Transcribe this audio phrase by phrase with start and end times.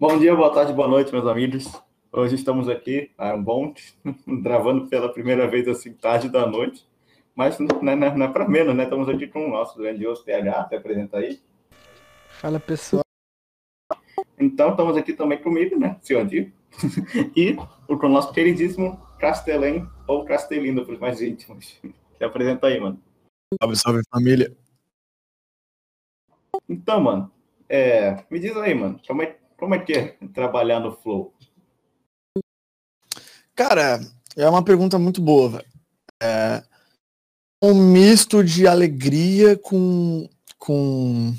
[0.00, 1.72] Bom dia, boa tarde, boa noite, meus amigos.
[2.12, 3.74] Hoje estamos aqui, a um bom,
[4.42, 6.86] gravando pela primeira vez assim, tarde da noite.
[7.34, 8.84] Mas não, não, não é para menos, né?
[8.84, 11.40] Estamos aqui com o nosso grandioso TH, se apresenta aí.
[12.28, 13.02] Fala, pessoal.
[14.38, 16.52] Então, estamos aqui também comigo, né, senhor Dio?
[17.34, 17.56] e
[17.88, 21.76] com o nosso queridíssimo Castelém, ou Castelino, para os mais íntimos.
[21.82, 23.02] Se apresenta aí, mano.
[23.60, 24.56] Salve, salve, família.
[26.68, 27.32] Então, mano,
[27.68, 31.34] é, me diz aí, mano, como é, como é que é trabalhar no Flow?
[33.54, 34.00] Cara,
[34.36, 35.64] é uma pergunta muito boa.
[36.22, 36.62] É
[37.62, 41.34] um misto de alegria com, com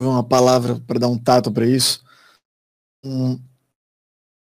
[0.00, 2.04] uma palavra para dar um tato para isso.
[3.04, 3.36] Um,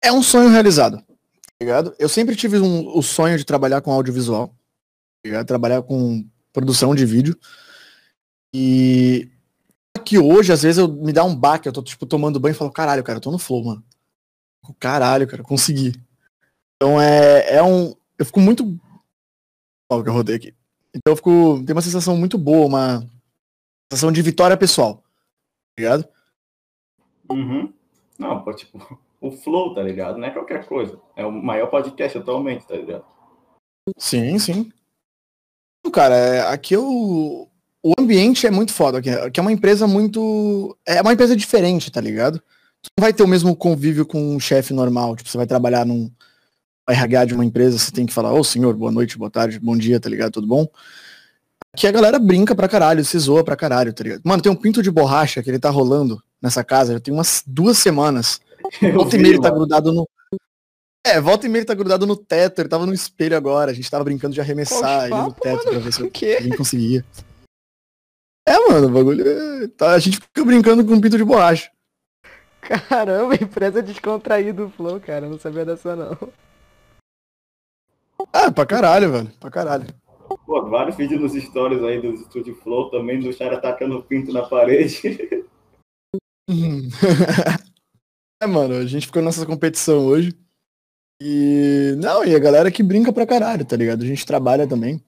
[0.02, 1.94] é um sonho realizado, tá ligado?
[1.98, 4.54] Eu sempre tive um, o sonho de trabalhar com audiovisual,
[5.26, 7.36] tá trabalhar com produção de vídeo.
[8.54, 9.31] E
[10.02, 12.56] que hoje, às vezes, eu me dá um baque, eu tô, tipo, tomando banho e
[12.56, 13.84] falo, caralho, cara, eu tô no flow, mano.
[14.78, 15.92] Caralho, cara, consegui.
[16.76, 17.94] Então é, é um.
[18.18, 18.78] Eu fico muito.
[19.90, 20.54] Ó, que eu rodei aqui.
[20.94, 21.62] Então eu fico.
[21.64, 23.08] Tem uma sensação muito boa, uma
[23.92, 24.96] sensação de vitória pessoal.
[24.96, 25.02] Tá
[25.78, 26.08] ligado?
[27.30, 27.72] Uhum.
[28.18, 30.18] Não, pô, tipo, o flow, tá ligado?
[30.18, 31.00] Não é qualquer coisa.
[31.16, 33.04] É o maior podcast atualmente, tá ligado?
[33.96, 34.72] Sim, sim.
[35.92, 37.50] Cara, é, aqui eu,
[37.82, 40.76] o ambiente é muito foda aqui, que é uma empresa muito.
[40.86, 42.38] É uma empresa diferente, tá ligado?
[42.80, 45.16] Tu não vai ter o mesmo convívio com um chefe normal.
[45.16, 46.10] Tipo, você vai trabalhar num
[46.88, 49.58] RH de uma empresa, você tem que falar, ô oh, senhor, boa noite, boa tarde,
[49.58, 50.32] bom dia, tá ligado?
[50.32, 50.66] Tudo bom?
[51.74, 54.20] Aqui a galera brinca pra caralho, se zoa pra caralho, tá ligado?
[54.24, 57.42] Mano, tem um pinto de borracha que ele tá rolando nessa casa, já tem umas
[57.46, 58.40] duas semanas.
[58.94, 60.08] volta e meia ele tá grudado no.
[61.04, 63.74] É, volta e meia ele tá grudado no teto, ele tava no espelho agora, a
[63.74, 67.04] gente tava brincando de arremessar ele no teto mano, pra ver se alguém conseguia.
[68.46, 69.24] É, mano, o bagulho.
[69.26, 69.68] É...
[69.68, 71.70] Tá, a gente fica brincando com um pinto de borracha.
[72.60, 75.28] Caramba, empresa descontraída do Flow, cara.
[75.28, 76.16] Não sabia dessa não.
[78.32, 79.30] Ah, pra caralho, velho.
[79.40, 79.86] Pra caralho.
[80.46, 84.32] Pô, vários vídeos nos stories aí do Studio Flow também, do cara atacando o pinto
[84.32, 85.00] na parede.
[88.40, 90.32] é, mano, a gente ficou nessa competição hoje.
[91.20, 91.94] E.
[91.98, 94.02] Não, e a galera que brinca pra caralho, tá ligado?
[94.02, 95.02] A gente trabalha também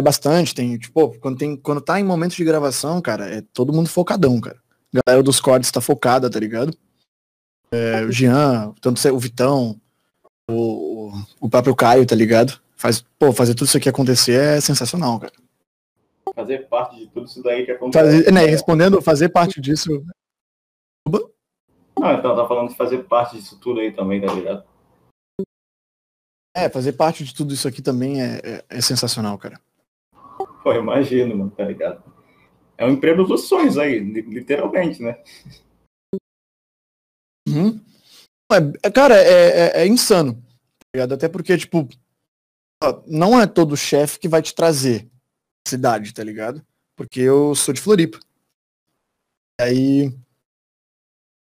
[0.00, 3.72] é bastante, tem, tipo, quando, tem, quando tá em momentos de gravação, cara, é todo
[3.72, 4.58] mundo focadão, cara.
[4.94, 6.76] A galera dos cortes tá focada, tá ligado?
[7.70, 9.80] É, o Jean, tanto o Vitão,
[10.50, 12.60] o, o próprio Caio, tá ligado?
[12.76, 15.32] Faz, pô, fazer tudo isso aqui acontecer é sensacional, cara.
[16.34, 18.04] Fazer parte de tudo isso daí que acontece.
[18.04, 20.04] Fazer, né, respondendo, fazer parte disso.
[21.08, 24.64] Não, então, tá falando de fazer parte disso tudo aí também, tá ligado?
[26.54, 29.60] É, fazer parte de tudo isso aqui também é, é, é sensacional, cara.
[30.66, 32.02] Pô, imagino, mano, tá ligado?
[32.76, 35.22] É um emprego dos sonhos aí, literalmente, né?
[37.48, 37.80] Uhum.
[38.82, 41.14] É, cara, é, é, é, insano, tá ligado?
[41.14, 41.88] Até porque, tipo,
[43.06, 45.08] não é todo chefe que vai te trazer
[45.68, 46.66] cidade, tá ligado?
[46.96, 48.18] Porque eu sou de Floripa.
[49.60, 50.12] Aí,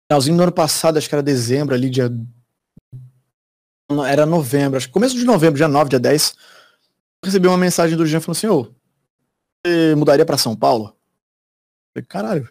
[0.07, 2.11] finalzinho do ano passado, acho que era dezembro, ali, dia.
[4.07, 6.35] Era novembro, acho que começo de novembro, dia 9, dia 10,
[7.25, 8.84] recebi uma mensagem do Jean falando assim, ô,
[9.95, 10.95] mudaria para São Paulo?
[11.95, 12.49] falei, caralho,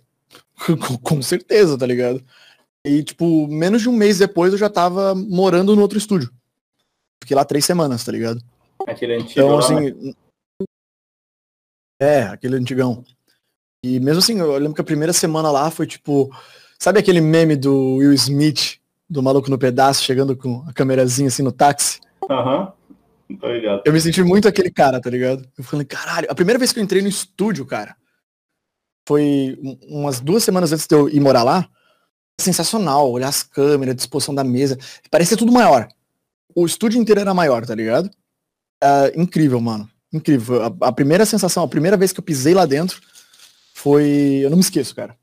[1.02, 2.24] com certeza, tá ligado?
[2.84, 6.30] E, tipo, menos de um mês depois eu já tava morando no outro estúdio.
[7.22, 8.42] Fiquei lá três semanas, tá ligado?
[8.86, 9.30] Aquele antigo.
[9.32, 9.90] Então, assim.
[9.90, 10.12] Né?
[12.00, 13.02] É, aquele antigão.
[13.82, 16.30] E mesmo assim, eu lembro que a primeira semana lá foi tipo.
[16.78, 21.42] Sabe aquele meme do Will Smith, do maluco no pedaço, chegando com a câmerazinha assim
[21.42, 22.00] no táxi?
[22.28, 22.60] Aham.
[22.60, 22.72] Uhum.
[23.84, 25.48] Eu me senti muito aquele cara, tá ligado?
[25.56, 27.96] Eu falei, caralho, a primeira vez que eu entrei no estúdio, cara,
[29.06, 29.58] foi
[29.88, 31.68] umas duas semanas antes de eu ir morar lá.
[32.40, 34.76] Sensacional, olhar as câmeras, a disposição da mesa.
[35.10, 35.88] Parecia tudo maior.
[36.54, 38.06] O estúdio inteiro era maior, tá ligado?
[38.82, 39.88] Uh, incrível, mano.
[40.12, 40.62] Incrível.
[40.62, 43.00] A, a, primeira sensação, a primeira vez que eu pisei lá dentro
[43.72, 44.40] foi.
[44.42, 45.16] Eu não me esqueço, cara.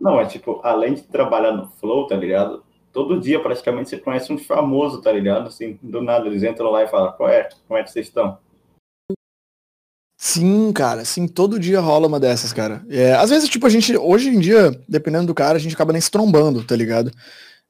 [0.00, 2.62] Não, é tipo, além de trabalhar no Flow, tá ligado?
[2.98, 5.46] Todo dia praticamente você conhece um famoso, tá ligado?
[5.46, 7.48] Assim, do nada eles entram lá e falam, qual é?
[7.68, 8.36] Como é que vocês estão?
[10.20, 12.84] Sim, cara, sim, todo dia rola uma dessas, cara.
[12.90, 15.92] É, às vezes, tipo, a gente, hoje em dia, dependendo do cara, a gente acaba
[15.92, 17.12] nem se trombando, tá ligado?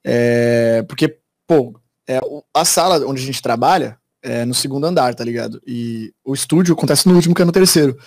[0.02, 1.78] É, porque, pô,
[2.08, 2.18] é,
[2.54, 5.60] a sala onde a gente trabalha é no segundo andar, tá ligado?
[5.66, 7.98] E o estúdio acontece no último, que é no terceiro.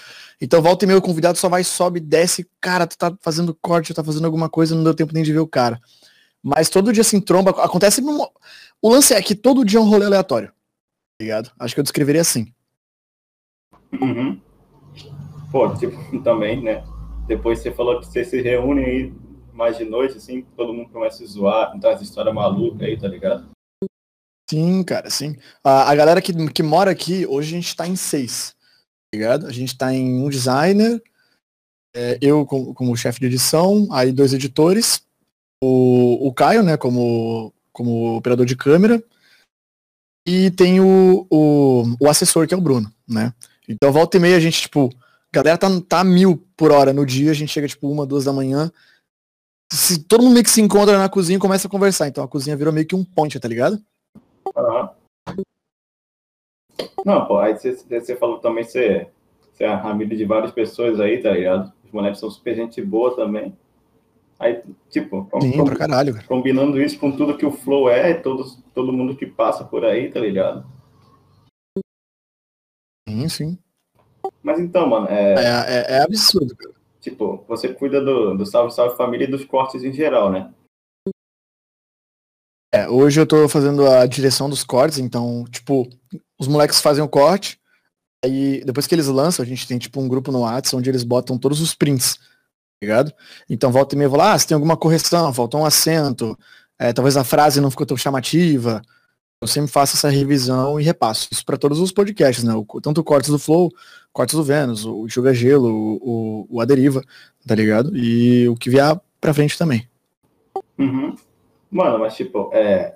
[0.41, 3.93] Então, volta e meio, o convidado só vai, sobe, desce, cara, tu tá fazendo corte,
[3.93, 5.79] tá fazendo alguma coisa, não deu tempo nem de ver o cara.
[6.43, 7.51] Mas todo dia assim, tromba.
[7.63, 8.01] Acontece.
[8.01, 8.27] Num...
[8.81, 10.49] O lance é que todo dia é um rolê aleatório.
[10.49, 11.51] Tá ligado?
[11.59, 12.51] Acho que eu descreveria assim.
[13.93, 14.41] Uhum.
[15.51, 16.83] Pô, tipo, também, né?
[17.27, 19.13] Depois você falou que você se reúne aí
[19.53, 23.07] mais de noite, assim, todo mundo começa a zoar, contar as histórias malucas aí, tá
[23.07, 23.49] ligado?
[24.49, 25.35] Sim, cara, sim.
[25.63, 28.55] A, a galera que, que mora aqui, hoje a gente tá em seis,
[29.11, 29.45] tá ligado?
[29.45, 31.01] A gente tá em um designer,
[31.95, 35.05] é, eu como, como chefe de edição, aí dois editores,
[35.61, 39.03] o, o Caio, né, como, como operador de câmera,
[40.27, 43.33] e tem o, o, o assessor, que é o Bruno, né?
[43.67, 47.05] Então, volta e meia, a gente, tipo, a galera tá, tá mil por hora no
[47.05, 48.71] dia, a gente chega, tipo, uma, duas da manhã.
[49.71, 52.09] Se todo mundo meio que se encontra na cozinha e começa a conversar.
[52.09, 53.81] Então a cozinha virou meio que um ponte, tá ligado?
[54.53, 54.89] Uhum.
[57.05, 59.09] Não, pô, aí você falou também, você
[59.59, 61.71] é a de várias pessoas aí, tá ligado?
[61.85, 63.55] Os moleques são super gente boa também.
[64.41, 64.59] Aí,
[64.89, 66.25] tipo, Sim, com, caralho, cara.
[66.25, 68.43] combinando isso com tudo que o Flow é, todo,
[68.73, 70.65] todo mundo que passa por aí, tá ligado?
[73.07, 73.59] Sim, sim.
[74.41, 75.35] Mas então, mano, é...
[75.35, 76.73] É, é, é absurdo, cara.
[76.99, 80.51] Tipo, você cuida do, do Salve Salve Família e dos cortes em geral, né?
[82.73, 85.87] É, hoje eu tô fazendo a direção dos cortes, então, tipo,
[86.39, 87.59] os moleques fazem o corte,
[88.25, 91.03] aí depois que eles lançam, a gente tem tipo um grupo no WhatsApp onde eles
[91.03, 92.17] botam todos os prints,
[92.81, 93.13] ligado?
[93.49, 96.37] Então volta e meia eu vou lá, ah, se tem alguma correção, faltou um acento,
[96.79, 98.81] é, talvez a frase não ficou tão chamativa,
[99.41, 101.27] eu sempre faço essa revisão e repasso.
[101.31, 102.53] Isso para todos os podcasts, né?
[102.53, 103.71] O, tanto o Cortes do Flow,
[104.13, 107.03] Cortes do Vênus, o Sugar Gelo, o, o, o Aderiva,
[107.47, 107.95] tá ligado?
[107.95, 109.87] E o que vier pra frente também.
[110.77, 111.15] Uhum.
[111.71, 112.95] Mano, mas tipo, é,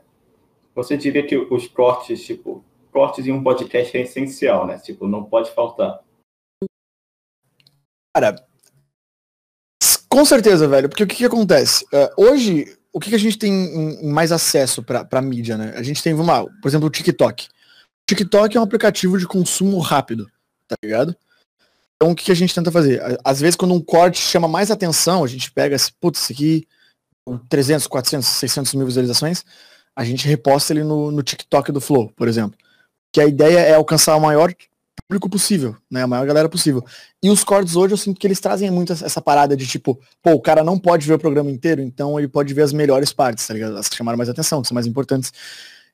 [0.76, 4.78] você diria que os cortes, tipo, cortes em um podcast é essencial, né?
[4.78, 6.00] Tipo, não pode faltar.
[8.14, 8.36] Cara,
[10.10, 11.86] com certeza, velho, porque o que, que acontece?
[11.86, 15.74] Uh, hoje, o que, que a gente tem em, em mais acesso para mídia, né?
[15.76, 17.46] A gente tem, vamos lá, por exemplo, o TikTok.
[17.46, 17.50] O
[18.08, 20.30] TikTok é um aplicativo de consumo rápido,
[20.68, 21.16] tá ligado?
[21.96, 23.02] Então o que, que a gente tenta fazer?
[23.24, 26.68] Às vezes quando um corte chama mais atenção, a gente pega, putz, isso aqui,
[27.50, 29.44] 300, 400, 600 mil visualizações,
[29.96, 32.58] a gente reposta ele no, no TikTok do Flow, por exemplo.
[33.12, 34.54] Que a ideia é alcançar o maior
[35.08, 36.04] público possível, né?
[36.04, 36.84] A maior galera possível.
[37.22, 40.32] E os cortes hoje eu sinto que eles trazem muito essa parada de tipo, pô,
[40.32, 43.46] o cara não pode ver o programa inteiro, então ele pode ver as melhores partes,
[43.46, 43.78] tá ligado?
[43.78, 45.32] As que chamaram mais atenção, que são mais importantes.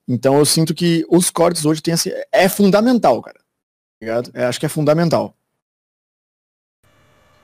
[0.07, 2.13] Então eu sinto que os cortes hoje tem esse.
[2.31, 3.39] É fundamental, cara.
[3.39, 4.31] Tá ligado?
[4.33, 5.35] É, acho que é fundamental.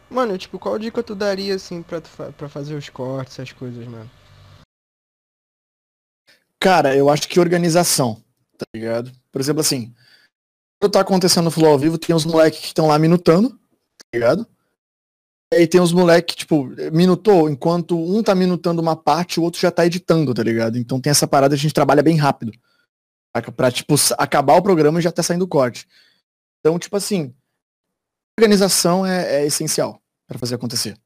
[0.09, 4.09] Mano, tipo, qual dica tu daria assim fa pra fazer os cortes, essas coisas, mano?
[6.59, 8.24] Cara, eu acho que organização,
[8.57, 9.12] tá ligado?
[9.31, 9.94] Por exemplo, assim,
[10.91, 14.47] tá acontecendo no Flow ao vivo, tem uns moleques que estão lá minutando, tá ligado?
[15.53, 19.59] E aí tem uns moleques, tipo, minutou, enquanto um tá minutando uma parte, o outro
[19.59, 20.77] já tá editando, tá ligado?
[20.77, 22.51] Então tem essa parada, a gente trabalha bem rápido.
[23.56, 25.88] Pra, tipo, acabar o programa e já tá saindo o corte.
[26.59, 27.33] Então, tipo assim,
[28.38, 30.97] organização é, é essencial para fazer acontecer.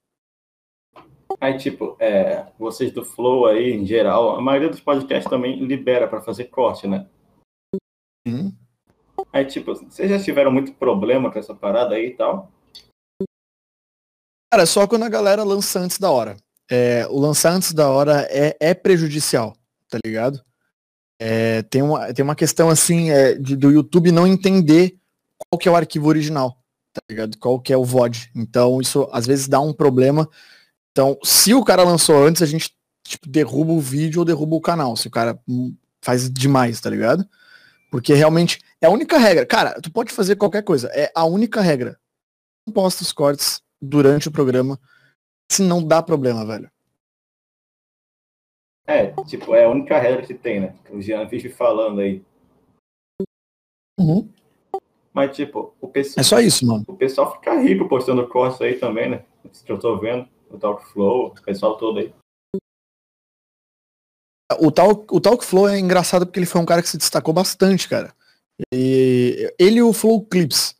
[1.39, 6.07] Aí, tipo, é, vocês do Flow aí, em geral, a maioria dos podcasts também libera
[6.07, 7.07] para fazer corte, né?
[8.27, 8.55] Uhum.
[9.33, 12.51] Aí, tipo, vocês já tiveram muito problema com essa parada aí e tal?
[14.51, 16.35] Cara, só quando a galera lança antes da hora.
[16.69, 19.55] É, o lançar antes da hora é, é prejudicial,
[19.89, 20.41] tá ligado?
[21.19, 24.97] É, tem, uma, tem uma questão assim é, de, do YouTube não entender
[25.37, 26.57] qual que é o arquivo original,
[26.91, 27.37] tá ligado?
[27.37, 28.31] Qual que é o VOD.
[28.35, 30.27] Então isso às vezes dá um problema.
[30.91, 32.73] Então, se o cara lançou antes, a gente
[33.05, 36.89] tipo, derruba o vídeo ou derruba o canal, se o cara hum, faz demais, tá
[36.89, 37.25] ligado?
[37.89, 39.45] Porque realmente é a única regra.
[39.45, 40.89] Cara, tu pode fazer qualquer coisa.
[40.93, 41.99] É a única regra.
[42.65, 44.79] Não posta os cortes durante o programa.
[45.51, 46.71] Se não dá problema, velho.
[48.87, 50.75] É, tipo, é a única regra que tem, né?
[50.89, 52.23] O Jean vive falando aí.
[53.99, 54.27] Uhum.
[55.13, 56.21] Mas, tipo, o pessoal.
[56.21, 56.83] É só isso, mano.
[56.87, 59.25] O pessoal fica rico postando cortes aí também, né?
[59.51, 60.27] Isso que eu tô vendo.
[60.49, 62.13] O Talk Flow, o pessoal todo aí.
[64.59, 67.33] O Talk, o Talk Flow é engraçado porque ele foi um cara que se destacou
[67.33, 68.13] bastante, cara.
[68.73, 70.75] E ele e o Flow Clips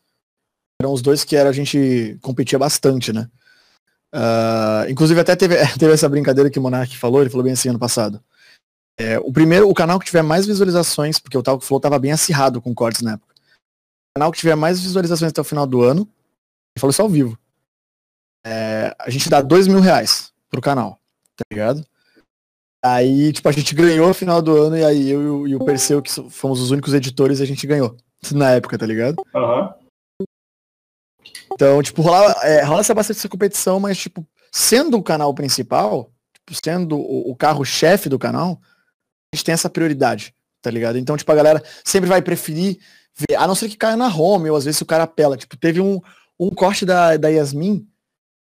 [0.82, 3.30] eram os dois que era, a gente competia bastante, né?
[4.14, 7.70] Uh, inclusive até teve, teve essa brincadeira que o Monark falou, ele falou bem assim
[7.70, 8.22] ano passado.
[9.00, 12.12] É, o primeiro, o canal que tiver mais visualizações, porque o Talk Flow tava bem
[12.12, 13.34] acirrado com cortes na época.
[13.34, 17.10] O canal que tiver mais visualizações até o final do ano, ele falou isso ao
[17.10, 17.38] vivo.
[18.46, 21.00] É, a gente dá dois mil reais pro canal,
[21.36, 21.86] tá ligado?
[22.84, 26.02] Aí, tipo, a gente ganhou no final do ano e aí eu e o Perseu,
[26.02, 27.96] que fomos os únicos editores, a gente ganhou.
[28.32, 29.16] Na época, tá ligado?
[29.36, 30.26] Uhum.
[31.54, 36.12] Então, tipo, rola, é, rola essa bastante essa competição, mas, tipo, sendo o canal principal,
[36.34, 38.60] tipo, sendo o, o carro-chefe do canal,
[39.32, 40.98] a gente tem essa prioridade, tá ligado?
[40.98, 42.80] Então, tipo, a galera sempre vai preferir
[43.16, 45.38] ver, a não ser que caia na home, ou às vezes o cara apela.
[45.38, 46.00] Tipo, teve um,
[46.40, 47.88] um corte da, da Yasmin,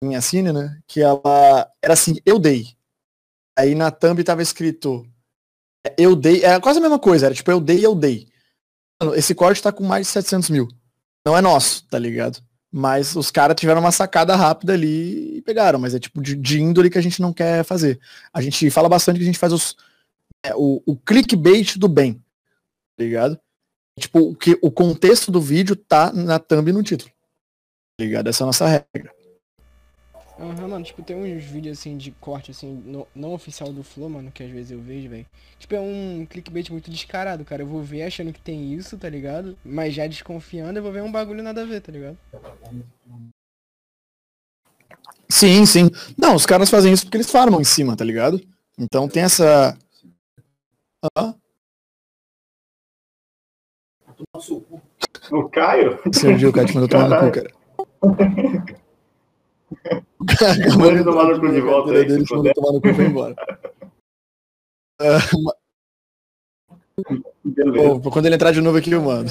[0.03, 0.79] minha cine, né?
[0.87, 2.67] Que ela era assim, eu dei.
[3.57, 5.07] Aí na thumb tava escrito
[5.85, 8.27] é, eu dei, é quase a mesma coisa, era tipo eu dei, eu dei.
[9.15, 10.67] Esse corte tá com mais de 700 mil.
[11.25, 12.41] Não é nosso, tá ligado?
[12.71, 16.59] Mas os caras tiveram uma sacada rápida ali e pegaram, mas é tipo de, de
[16.59, 17.99] índole que a gente não quer fazer.
[18.33, 19.75] A gente fala bastante que a gente faz os,
[20.43, 23.39] é, o, o clickbait do bem, tá ligado?
[23.99, 27.11] Tipo, o, que, o contexto do vídeo tá na thumb e no título.
[27.97, 28.27] Tá ligado?
[28.27, 29.13] Essa é a nossa regra.
[30.39, 34.09] Aham, mano, tipo, tem uns vídeos assim de corte, assim, no- não oficial do Flow,
[34.09, 35.25] mano, que às vezes eu vejo, velho.
[35.59, 37.61] Tipo, é um clickbait muito descarado, cara.
[37.61, 39.55] Eu vou ver achando que tem isso, tá ligado?
[39.63, 42.17] Mas já desconfiando, eu vou ver um bagulho nada a ver, tá ligado?
[45.29, 45.89] Sim, sim.
[46.17, 48.41] Não, os caras fazem isso porque eles farmam em cima, tá ligado?
[48.77, 49.77] Então tem essa.
[51.17, 51.35] Hã?
[55.31, 55.99] O Caio?
[56.11, 57.51] Sergio, o cara te mandou tomar no cu, cara.
[61.03, 63.35] Tomar no cu de volta aí, tomar no cu e foi embora.
[67.43, 67.99] Beleza.
[67.99, 69.29] Pô, quando ele entrar de novo aqui, eu mando.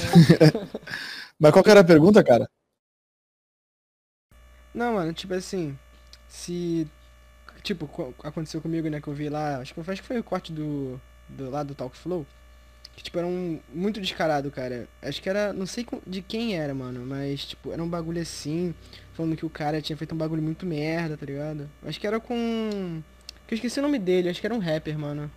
[1.39, 2.49] Mas qual que era a pergunta, cara?
[4.75, 5.79] Não, mano, tipo assim,
[6.29, 6.87] se.
[7.63, 10.25] Tipo, co- aconteceu comigo, né, que eu vi lá, acho que, acho que foi o
[10.25, 11.01] corte do.
[11.29, 12.27] do lá do Talk Flow.
[12.97, 13.59] Que, tipo, era um.
[13.73, 14.89] Muito descarado, cara.
[15.01, 15.53] Acho que era.
[15.53, 18.75] Não sei de quem era, mano, mas, tipo, era um bagulho assim.
[19.15, 21.71] Falando que o cara tinha feito um bagulho muito merda, tá ligado?
[21.85, 23.03] Acho que era com.
[23.47, 25.31] Que eu esqueci o nome dele, acho que era um rapper, mano.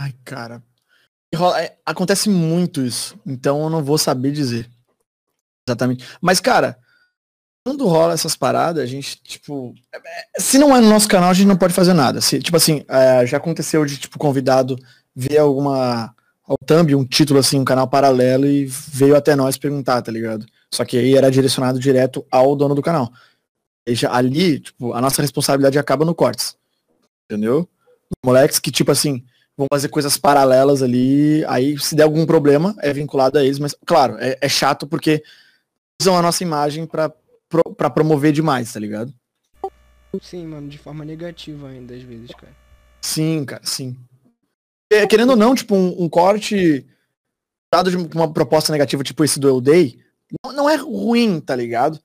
[0.00, 0.62] Ai, cara.
[1.60, 3.18] É, acontece muito isso.
[3.26, 4.70] Então eu não vou saber dizer.
[5.68, 6.06] Exatamente.
[6.20, 6.78] Mas, cara,
[7.66, 9.74] quando rola essas paradas, a gente, tipo.
[9.92, 12.20] é- é- Se não é no nosso canal, a gente não pode fazer nada.
[12.20, 14.76] Se, tipo assim, é, já aconteceu de, tipo, convidado
[15.16, 16.14] ver alguma.
[16.46, 20.46] Ao thumb, um título assim, um canal paralelo e veio até nós perguntar, tá ligado?
[20.72, 23.10] Só que aí era direcionado direto ao dono do canal.
[23.84, 26.56] E já, ali, tipo, a nossa responsabilidade acaba no cortes.
[27.24, 27.68] Entendeu?
[28.24, 29.24] Moleques que, tipo assim,
[29.56, 33.74] vão fazer coisas paralelas ali, aí se der algum problema é vinculado a eles, mas
[33.86, 35.24] claro, é, é chato porque
[36.00, 37.10] usam a nossa imagem pra,
[37.76, 39.12] pra promover demais, tá ligado?
[40.22, 42.52] Sim, mano, de forma negativa ainda, às vezes, cara.
[43.00, 43.96] Sim, cara, sim.
[44.92, 46.86] É, querendo ou não, tipo, um, um corte
[47.72, 49.98] dado de uma proposta negativa, tipo esse do Eu Day,
[50.44, 52.00] não, não é ruim, tá ligado?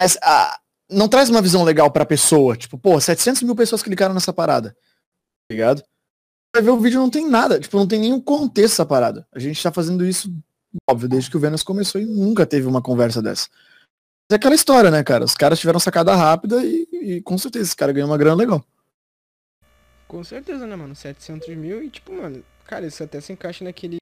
[0.00, 0.58] Mas ah,
[0.90, 2.56] não traz uma visão legal pra pessoa.
[2.56, 5.82] Tipo, pô, 700 mil pessoas clicaram nessa parada, tá ligado?
[6.54, 9.26] Vai ver o vídeo não tem nada, tipo, não tem nenhum contexto essa parada.
[9.32, 10.32] A gente tá fazendo isso,
[10.88, 13.48] óbvio, desde que o Vênus começou e nunca teve uma conversa dessa.
[14.28, 15.24] Mas é aquela história, né, cara?
[15.24, 18.64] Os caras tiveram sacada rápida e, e com certeza esse cara ganhou uma grana legal.
[20.08, 20.94] Com certeza, né, mano?
[20.94, 23.96] 700 mil e, tipo, mano, cara, isso até se encaixa naquele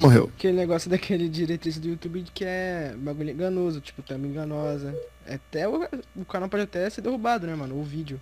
[0.00, 0.30] Morreu.
[0.36, 4.94] aquele negócio daquele diretriz do YouTube que é bagulho enganoso, tipo, thumb enganosa.
[5.26, 7.78] Até o, o canal pode até ser derrubado, né, mano?
[7.78, 8.20] O vídeo.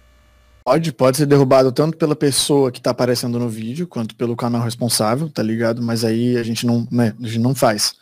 [0.64, 4.62] Pode, pode ser derrubado tanto pela pessoa que tá aparecendo no vídeo, quanto pelo canal
[4.62, 5.82] responsável, tá ligado?
[5.82, 7.96] Mas aí a gente não, né, a gente não faz.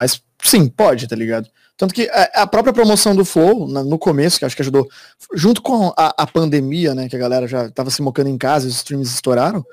[0.00, 1.48] Mas sim, pode, tá ligado?
[1.80, 4.86] Tanto que a, a própria promoção do Flow, no começo, que acho que ajudou,
[5.32, 8.68] junto com a, a pandemia, né, que a galera já tava se mocando em casa,
[8.68, 9.64] os streams estouraram,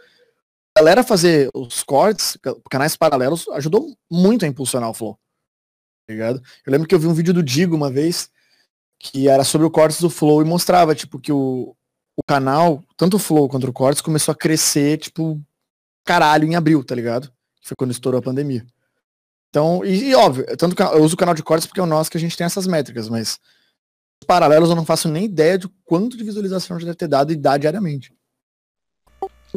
[0.73, 5.19] a galera fazer os cortes, ca- canais paralelos, ajudou muito a impulsionar o Flow.
[6.07, 6.41] Tá ligado?
[6.65, 8.29] Eu lembro que eu vi um vídeo do Digo uma vez,
[8.97, 11.75] que era sobre o cortes do Flow e mostrava, tipo, que o,
[12.15, 15.41] o canal, tanto o Flow quanto o Cortes, começou a crescer, tipo,
[16.05, 17.29] caralho, em abril, tá ligado?
[17.61, 18.65] Foi quando estourou a pandemia.
[19.57, 21.87] Então, e, e óbvio, tanto que eu uso o canal de Cortes porque é o
[21.87, 23.39] nosso que a gente tem essas métricas, mas
[24.21, 27.31] os paralelos eu não faço nem ideia de quanto de visualização já deve ter dado
[27.33, 28.13] e dá diariamente.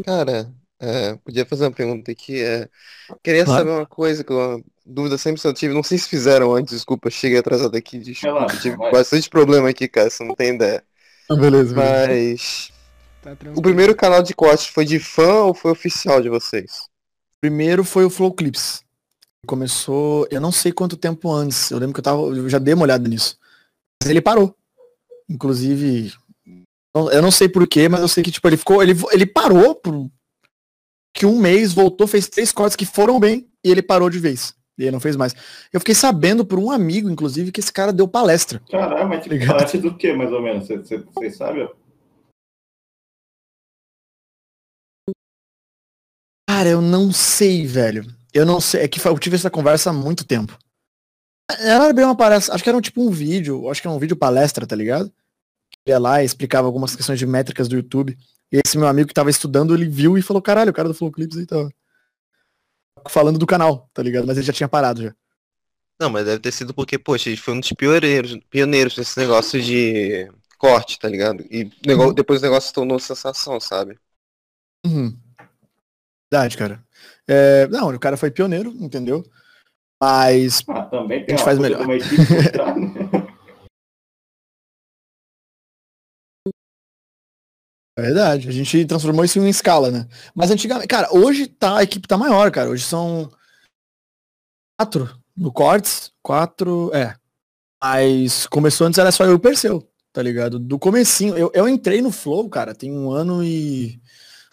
[0.03, 2.43] Cara, é, podia fazer uma pergunta aqui.
[2.43, 2.67] É,
[3.23, 3.61] queria Claro.
[3.61, 5.75] saber uma coisa, que uma dúvida sempre que eu tive.
[5.75, 7.99] Não sei se fizeram antes, desculpa, cheguei atrasado aqui.
[7.99, 8.91] Desculpa, Relaxa, tive vai.
[8.93, 10.83] bastante problema aqui, cara, você não tem ideia.
[11.29, 12.73] Beleza, Mas
[13.21, 16.89] Tá o primeiro canal de corte foi de fã ou foi oficial de vocês?
[17.39, 18.83] Primeiro foi o Flow Clips.
[19.47, 21.71] Começou, eu não sei quanto tempo antes.
[21.71, 23.39] Eu lembro que eu tava, eu já dei uma olhada nisso.
[24.03, 24.55] Mas ele parou.
[25.29, 26.13] Inclusive,
[26.95, 30.11] eu não sei porquê, mas eu sei que tipo ele ficou, ele ele parou por
[31.15, 34.55] que um mês voltou, fez três cortes que foram bem e ele parou de vez.
[34.79, 35.35] E ele não fez mais.
[35.73, 38.63] Eu fiquei sabendo por um amigo, inclusive, que esse cara deu palestra.
[38.71, 39.57] Caralho, mas tipo, Ligado.
[39.59, 40.67] parece do que, mais ou menos?
[40.67, 41.69] Vocês sabem?
[46.49, 48.05] Cara, eu não sei, velho.
[48.33, 48.83] Eu não sei.
[48.83, 50.57] É que eu tive essa conversa há muito tempo.
[51.59, 52.55] Era bem uma palestra.
[52.55, 53.69] Acho que era um, tipo um vídeo.
[53.69, 55.13] Acho que era um vídeo palestra, tá ligado?
[55.87, 58.17] Ia lá e explicava algumas questões de métricas do YouTube.
[58.53, 60.95] E esse meu amigo que tava estudando, ele viu e falou, caralho, o cara do
[60.95, 61.71] Flow Clips aí tava
[63.09, 64.27] falando do canal, tá ligado?
[64.27, 65.15] Mas ele já tinha parado já.
[66.01, 69.19] Não, mas deve ter sido porque, poxa, a gente foi um dos pioneiros, pioneiros nesse
[69.19, 71.45] negócio de corte, tá ligado?
[71.51, 73.99] E negócio, depois o negócio se tornou sensação, sabe?
[74.85, 75.17] Uhum.
[76.33, 76.83] Verdade, cara.
[77.29, 79.23] É, não, o cara foi pioneiro, entendeu?
[80.03, 81.87] Mas Ah, também tem A gente faz melhor.
[81.87, 81.99] né?
[87.99, 90.09] é verdade, a gente transformou isso em escala, né?
[90.35, 92.71] Mas antigamente, cara, hoje tá, a equipe tá maior, cara.
[92.71, 93.31] Hoje são
[94.79, 97.15] quatro no Cortes, quatro, é.
[97.83, 100.59] Mas começou antes era só eu e o Perseu, tá ligado?
[100.59, 104.01] Do comecinho, eu, eu entrei no Flow, cara, tem um ano e.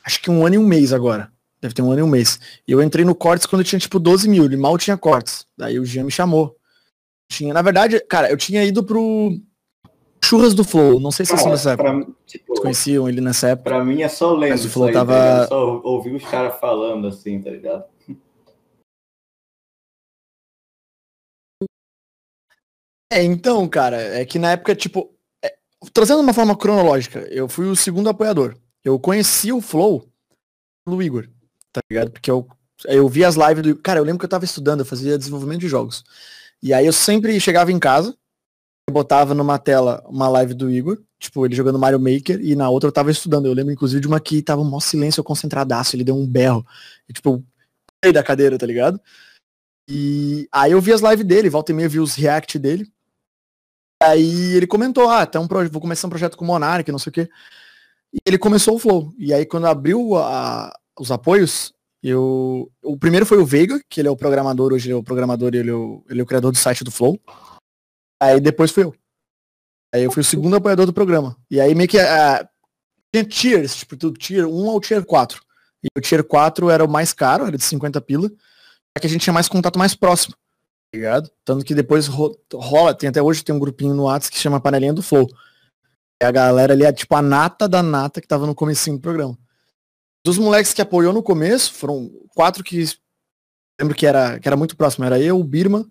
[0.03, 1.31] Acho que um ano e um mês agora.
[1.61, 2.39] Deve ter um ano e um mês.
[2.67, 5.45] E eu entrei no Cortes quando eu tinha tipo 12 mil, ele mal tinha Cortes.
[5.57, 6.55] Daí o Jean me chamou.
[7.31, 9.31] Tinha, na verdade, cara, eu tinha ido pro
[10.23, 12.05] Churras do Flow, não sei se vocês são dessa Cara, época.
[12.05, 13.69] pra, tipo, Vocês conheciam ele nessa época.
[13.69, 15.47] pra mim é só lendo Mas o Flow aí, tava- tá ligado?
[15.49, 17.83] Só ouvir os caras falando assim, tá ligado?
[23.11, 25.55] É, então, cara, é que na época, tipo, é,
[25.93, 28.57] trazendo de uma forma cronológica, eu fui o segundo apoiador.
[28.83, 30.09] Eu conheci o Flow
[30.85, 31.27] pelo Igor,
[31.81, 32.11] tá ligado?
[32.11, 32.47] Porque eu,
[32.85, 33.75] eu vi as lives do.
[33.77, 36.03] Cara, eu lembro que eu tava estudando, eu fazia desenvolvimento de jogos.
[36.61, 38.15] E aí eu sempre chegava em casa,
[38.89, 42.87] botava numa tela uma live do Igor, tipo, ele jogando Mario Maker, e na outra
[42.87, 43.45] eu tava estudando.
[43.45, 46.65] Eu lembro, inclusive, de uma que tava um maior silêncio, concentradaço, ele deu um berro.
[47.07, 47.43] E, tipo,
[48.03, 48.99] eu da cadeira, tá ligado?
[49.89, 52.91] E aí eu vi as lives dele, volta e meia eu vi os react dele.
[54.03, 57.09] Aí ele comentou, ah, tá um vou começar um projeto com o Monark, não sei
[57.09, 57.29] o quê.
[58.13, 59.13] E ele começou o Flow.
[59.17, 61.73] E aí quando abriu a- os apoios,
[62.03, 62.71] eu.
[62.83, 65.53] O primeiro foi o Veiga, que ele é o programador, hoje ele é o programador
[65.53, 67.19] e ele é o, ele é o criador do site do Flow.
[68.21, 68.95] Aí depois fui eu.
[69.93, 71.37] Aí eu fui o segundo apoiador do programa.
[71.49, 72.47] E aí meio que ah,
[73.13, 75.41] tinha tiers, tipo, do tier 1 ao tier 4.
[75.83, 78.27] E o tier 4 era o mais caro, era de 50 pila.
[78.27, 80.35] Só que a gente tinha mais contato mais próximo
[80.91, 81.29] tá ligado?
[81.43, 84.59] Tanto que depois ro- rola, tem até hoje tem um grupinho no WhatsApp que chama
[84.59, 85.27] Panelinha do Flow.
[86.21, 89.01] E a galera ali é tipo a nata da nata que tava no comecinho do
[89.01, 89.37] programa.
[90.27, 92.83] Dos moleques que apoiou no começo, foram quatro que
[93.79, 95.05] lembro que era, que era muito próximo.
[95.05, 95.89] Era eu, o Birman,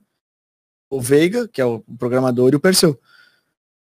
[0.90, 3.00] o Veiga, que é o programador, e o Perseu.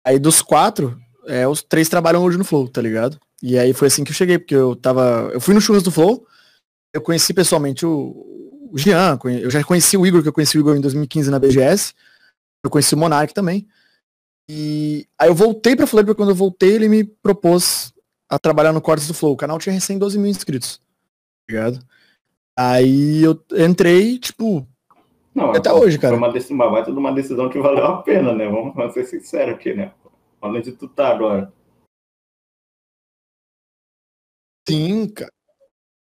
[0.06, 3.20] Aí dos quatro, é, os três trabalham hoje no Flow, tá ligado?
[3.44, 5.30] E aí foi assim que eu cheguei, porque eu tava.
[5.34, 6.26] Eu fui no churras do Flow,
[6.94, 10.62] eu conheci pessoalmente o, o Jean, eu já conheci o Igor, que eu conheci o
[10.62, 11.94] Igor em 2015 na BGS.
[12.64, 13.68] Eu conheci o Monark também.
[14.50, 17.94] E aí eu voltei pra Flip, quando eu voltei, ele me propôs
[18.30, 19.34] a trabalhar no Cortes do Flow.
[19.34, 20.78] O canal tinha recém 12 mil inscritos.
[21.48, 21.80] Tá ligado?
[22.58, 24.68] Aí eu entrei, tipo,
[25.34, 26.18] Não, Até foi- hoje, cara.
[26.18, 28.46] Foi uma, uma baita de uma decisão que valeu a pena, né?
[28.48, 29.94] Vamos, vamos ser sinceros aqui, né?
[30.42, 31.54] Onde de tu tá agora.
[34.68, 35.32] sim, cara.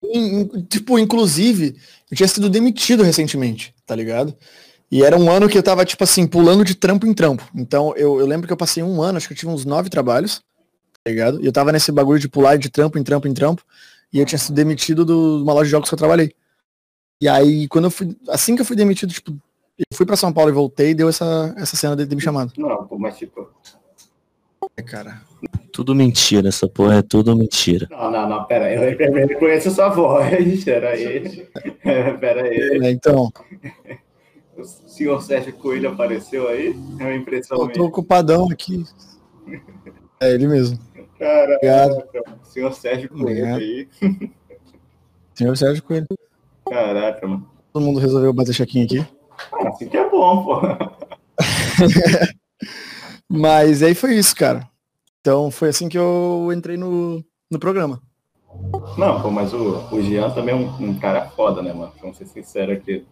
[0.04, 1.76] In- tipo, inclusive,
[2.10, 4.34] eu tinha sido demitido recentemente, tá ligado?
[4.90, 7.46] E era um ano que eu tava, tipo assim, pulando de trampo em trampo.
[7.54, 9.90] Então, eu, eu lembro que eu passei um ano, acho que eu tive uns nove
[9.90, 10.40] trabalhos,
[11.08, 11.40] ligado?
[11.42, 13.62] E eu tava nesse bagulho de pular de trampo em trampo em trampo.
[14.12, 16.32] E eu tinha sido demitido do- de uma loja de jogos que eu trabalhei.
[17.20, 19.32] E aí, quando eu fui, assim que eu fui demitido, tipo,
[19.78, 22.52] eu fui pra São Paulo e voltei, deu essa, essa cena dele ter me chamado.
[22.56, 23.48] Não, pô, mas tipo.
[24.76, 25.20] É, cara.
[25.72, 27.86] Tudo mentira, essa porra é tudo mentira.
[27.90, 28.74] Não, não, não, pera aí.
[28.76, 30.26] Eu, eu reconheço sua voz.
[30.64, 31.46] Pera aí.
[31.84, 32.80] É, Pera aí.
[32.84, 33.30] É, então,
[34.56, 36.74] O senhor Sérgio Coelho apareceu aí?
[36.98, 37.88] É uma impressão eu tô minha.
[37.88, 38.84] ocupadão aqui.
[40.20, 40.76] É ele mesmo.
[41.18, 42.44] Caraca, Obrigado.
[42.44, 43.88] senhor Sérgio Coelho aí.
[45.34, 46.06] Senhor Sérgio Coelho.
[46.68, 47.48] Caraca, mano.
[47.72, 49.06] Todo mundo resolveu bater check-in aqui.
[49.52, 50.60] Ah, assim que é bom, pô.
[53.30, 54.68] Mas aí foi isso, cara.
[55.20, 58.02] Então foi assim que eu entrei no, no programa.
[58.96, 61.92] Não, pô, mas o, o Jean também é um, um cara foda, né, mano?
[62.00, 63.06] Vamos ser sinceros aqui.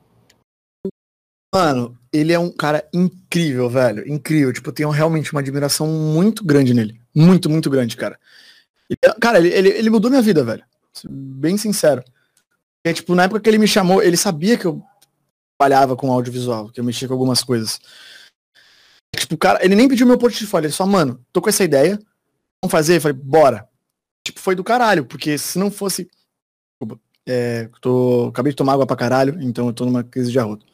[1.54, 4.06] Mano, ele é um cara incrível, velho.
[4.10, 4.52] Incrível.
[4.52, 7.00] Tipo, eu tenho realmente uma admiração muito grande nele.
[7.16, 8.18] Muito, muito grande, cara.
[8.90, 10.62] Ele- cara, ele, ele, ele mudou minha vida, velho.
[11.08, 12.04] Bem sincero.
[12.84, 14.82] É, tipo, na época que ele me chamou, ele sabia que eu
[15.58, 17.80] trabalhava com audiovisual, que eu mexia com algumas coisas.
[19.16, 21.98] Tipo, cara, ele nem pediu meu portfólio, ele só, mano, tô com essa ideia,
[22.62, 22.96] vamos fazer?
[22.96, 23.66] Eu falei, bora.
[24.26, 26.08] Tipo, foi do caralho, porque se não fosse.
[26.78, 30.38] Desculpa, é, tô, acabei de tomar água pra caralho, então eu tô numa crise de
[30.38, 30.66] arroto.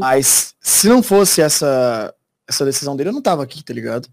[0.00, 2.12] Mas se não fosse essa,
[2.48, 4.08] essa decisão dele, eu não tava aqui, tá ligado?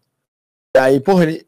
[0.75, 1.45] E aí, porra, ele.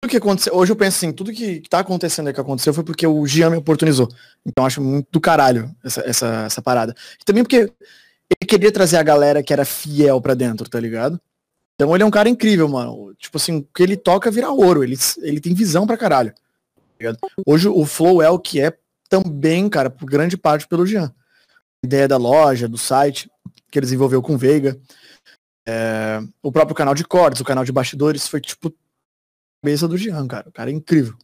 [0.00, 0.54] Tudo que aconteceu.
[0.54, 3.50] Hoje eu penso assim, tudo que, tá acontecendo aí que aconteceu foi porque o Jean
[3.50, 4.08] me oportunizou.
[4.44, 6.94] Então acho muito do caralho essa, essa, essa parada.
[7.20, 7.56] E também porque
[8.30, 11.18] ele queria trazer a galera que era fiel pra dentro, tá ligado?
[11.74, 13.14] Então ele é um cara incrível, mano.
[13.18, 14.84] Tipo assim, o que ele toca vira ouro.
[14.84, 16.34] Ele, ele tem visão pra caralho.
[16.98, 17.16] tá?
[17.46, 18.76] Hoje o Flow é o que é
[19.08, 21.12] também, cara, por grande parte pelo Jean.
[21.84, 23.30] Ideia da loja, do site.
[23.70, 24.78] que ele desenvolveu com o Veiga.
[25.66, 28.72] É, o próprio canal de cortes, o canal de bastidores, foi tipo
[29.62, 30.48] cabeça do Jean, cara.
[30.48, 31.14] O cara é incrível.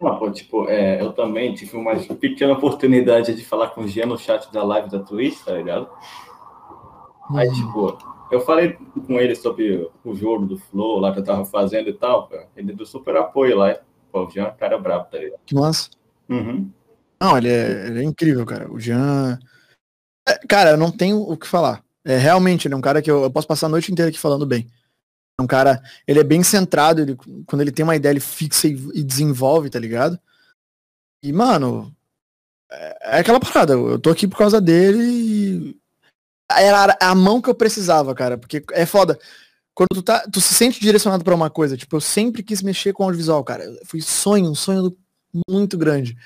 [0.00, 4.06] Não, pô, tipo, é, eu também tive uma pequena oportunidade de falar com o Jean
[4.06, 5.88] no chat da live da Twitch, tá ligado?
[7.34, 7.52] Aí, Hum.
[7.52, 7.98] tipo,
[8.30, 11.92] eu falei com ele sobre o jogo do Flow lá que eu tava fazendo e
[11.92, 12.48] tal, cara.
[12.56, 13.76] Ele deu super apoio lá.
[14.12, 15.40] Pô, o Jean é um cara brabo, tá ligado?
[15.44, 15.90] Que massa.
[16.28, 16.70] Uhum.
[17.20, 18.70] Não, ele é, ele é incrível, cara.
[18.70, 19.38] O Jean.
[20.28, 21.82] É, cara, eu não tenho o que falar.
[22.04, 24.18] É, realmente, ele é um cara que eu, eu posso passar a noite inteira aqui
[24.18, 24.68] falando bem.
[25.38, 25.82] É um cara.
[26.06, 29.70] Ele é bem centrado, ele, quando ele tem uma ideia, ele fixa e, e desenvolve,
[29.70, 30.18] tá ligado?
[31.22, 31.94] E, mano.
[32.70, 33.74] É, é aquela parada.
[33.74, 35.82] Eu tô aqui por causa dele e.
[36.50, 38.36] Era a mão que eu precisava, cara.
[38.36, 39.18] Porque é foda.
[39.74, 42.92] Quando tu, tá, tu se sente direcionado pra uma coisa, tipo, eu sempre quis mexer
[42.92, 43.64] com audiovisual, cara.
[43.86, 44.94] Foi sonho, um sonho
[45.48, 46.16] muito grande.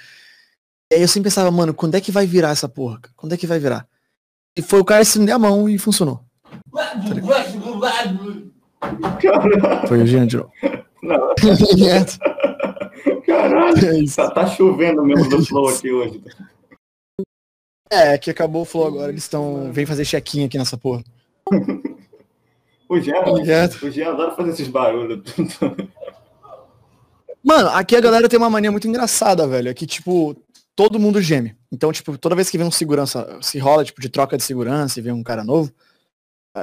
[0.90, 3.00] E aí eu sempre pensava, mano, quando é que vai virar essa porra?
[3.16, 3.88] Quando é que vai virar?
[4.56, 6.20] E foi o cara estender a mão e funcionou.
[9.88, 10.50] Foi o Jean de novo.
[11.02, 12.04] não, é,
[13.26, 13.86] caralho.
[13.88, 14.16] é isso.
[14.16, 16.22] Tá, tá chovendo mesmo do Flow aqui hoje.
[17.90, 19.70] É, que acabou o flow agora, eles estão.
[19.72, 21.04] Vem fazer check-in aqui nessa porra.
[22.88, 23.82] O Jean, Obrigado.
[23.82, 25.20] o Jean adora fazer esses barulhos.
[27.42, 29.68] Mano, aqui a galera tem uma mania muito engraçada, velho.
[29.68, 30.36] É que, tipo,
[30.76, 31.56] todo mundo geme.
[31.72, 34.98] Então, tipo, toda vez que vem um segurança, se rola, tipo, de troca de segurança
[34.98, 35.72] e vem um cara novo,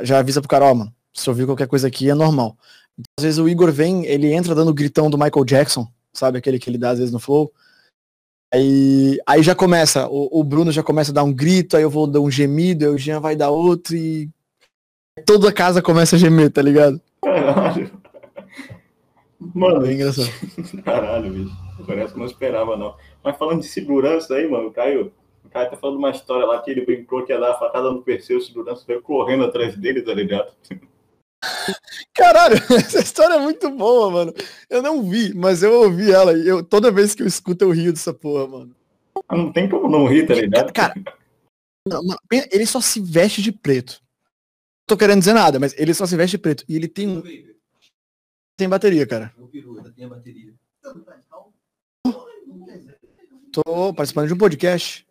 [0.04, 2.56] já avisa pro cara, ó, mano, se ouvir qualquer coisa aqui é normal.
[2.94, 6.38] Então, às vezes o Igor vem, ele entra dando o gritão do Michael Jackson, sabe?
[6.38, 7.52] Aquele que ele dá às vezes no flow.
[8.54, 11.90] Aí, aí já começa, o, o Bruno já começa a dar um grito, aí eu
[11.90, 14.30] vou dar um gemido, aí o Jean vai dar outro e
[15.26, 17.02] toda a casa começa a gemer, tá ligado?
[17.24, 18.03] Caralho.
[19.54, 20.30] Mano, É engraçado.
[20.84, 21.56] Caralho, bicho.
[21.86, 22.96] Parece que não esperava, não.
[23.24, 25.12] Mas falando de segurança aí, mano, o Caio,
[25.44, 27.92] o Caio tá falando uma história lá que ele brincou que ia dar a facada
[27.92, 30.52] no PC, o segurança veio correndo atrás dele, tá ligado?
[32.16, 34.34] Caralho, essa história é muito boa, mano.
[34.70, 37.72] Eu não vi, mas eu ouvi ela e eu, toda vez que eu escuto eu
[37.72, 38.76] rio dessa porra, mano.
[39.32, 40.72] Não tem como não rir, tá ligado?
[40.72, 40.94] Cara,
[41.88, 43.94] não, mano, ele só se veste de preto.
[43.94, 46.64] Não tô querendo dizer nada, mas ele só se veste de preto.
[46.68, 47.24] E ele tem, um-
[48.56, 49.32] tem bateria, cara.
[53.52, 55.06] Tô participando de um podcast.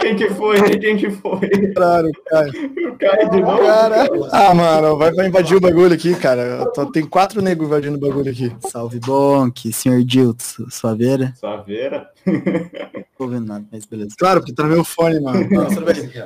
[0.00, 0.78] Quem que foi?
[0.78, 1.48] Quem que foi?
[1.74, 2.48] Claro, cara.
[2.50, 3.58] O Caio de novo?
[3.58, 4.08] cara.
[4.30, 6.70] Ah, mano, vai pra invadir o bagulho aqui, cara.
[6.72, 8.54] Tô- tem quatro negros invadindo o bagulho aqui.
[8.68, 11.32] Salve Bonk, senhor Dilton, Suaveira.
[11.36, 12.10] Saveira?
[12.26, 14.14] Não tô ouvindo nada, mas beleza.
[14.16, 15.48] Claro, porque travei o fone, mano.
[15.50, 15.80] Nossa.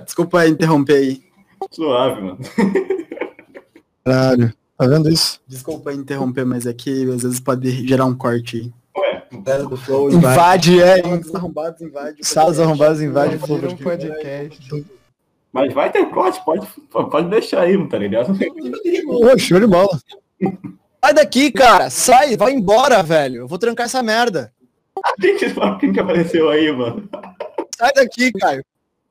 [0.05, 1.23] Desculpa aí interromper aí.
[1.71, 2.39] Suave, mano.
[4.05, 4.53] Caralho.
[4.77, 5.41] Tá vendo isso?
[5.47, 8.73] Desculpa interromper, mas é que às vezes pode gerar um corte aí.
[8.97, 11.01] Ué, do Flow Invade, é.
[11.03, 12.17] Salas arrombados invade.
[12.23, 13.67] Salas arrombadas invade o fogo.
[13.67, 14.87] um podcast.
[15.53, 18.37] mas vai ter corte, pode, pode deixar aí, tá ligado?
[19.09, 19.99] Ô, show de bola.
[21.03, 21.89] Sai daqui, cara.
[21.89, 23.43] Sai, vai embora, velho.
[23.43, 24.53] Eu vou trancar essa merda.
[25.21, 25.47] Quem que,
[25.81, 27.09] quem que apareceu aí, mano?
[27.77, 28.65] Sai daqui, Caio.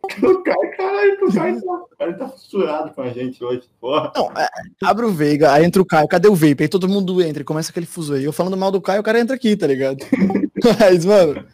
[0.21, 4.11] O Caio, caralho, o Caio tá, Caio tá fissurado com a gente hoje, porra.
[4.15, 4.47] Não, é,
[4.83, 6.07] abre o Veiga, aí entra o Caio.
[6.07, 6.63] Cadê o Vape?
[6.63, 8.23] Aí todo mundo entra e começa aquele fuso aí.
[8.23, 9.97] Eu falando mal do Caio, o cara entra aqui, tá ligado?
[10.79, 11.45] Mas, mano,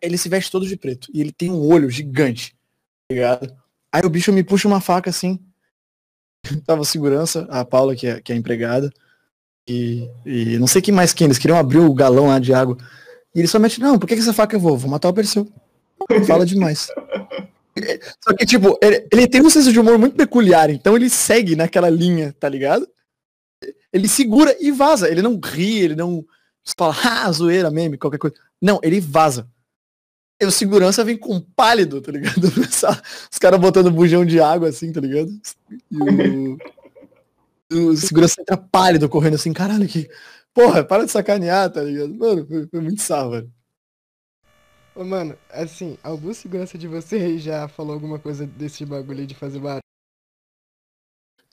[0.00, 1.08] ele se veste todo de preto.
[1.12, 2.52] E ele tem um olho gigante,
[3.08, 3.56] tá ligado?
[3.92, 5.40] Aí o bicho me puxa uma faca assim.
[6.64, 8.90] Tava segurança, a Paula, que é, que é empregada.
[9.68, 12.76] E, e não sei quem mais quem, eles queriam abrir o galão lá de água.
[13.34, 14.78] E ele só mete, não, por que, que essa faca eu vou?
[14.78, 15.48] Vou matar o Perseu.
[16.26, 16.88] Fala demais.
[18.22, 21.54] Só que, tipo, ele, ele tem um senso de humor muito peculiar, então ele segue
[21.54, 22.88] naquela linha, tá ligado?
[23.92, 25.08] Ele segura e vaza.
[25.08, 26.24] Ele não ri, ele não
[26.76, 28.36] fala, ah, zoeira, meme, qualquer coisa.
[28.60, 29.48] Não, ele vaza.
[30.40, 32.44] E o segurança vem com pálido, tá ligado?
[33.32, 35.30] Os caras botando bujão de água assim, tá ligado?
[35.90, 36.58] E
[37.72, 40.08] o, o segurança entra pálido, correndo assim, caralho, que.
[40.52, 42.14] Porra, para de sacanear, tá ligado?
[42.14, 43.50] Mano, foi, foi muito velho.
[44.96, 49.58] Ô, mano, assim, algum segurança de vocês já falou alguma coisa desse bagulho de fazer
[49.58, 49.80] barulho?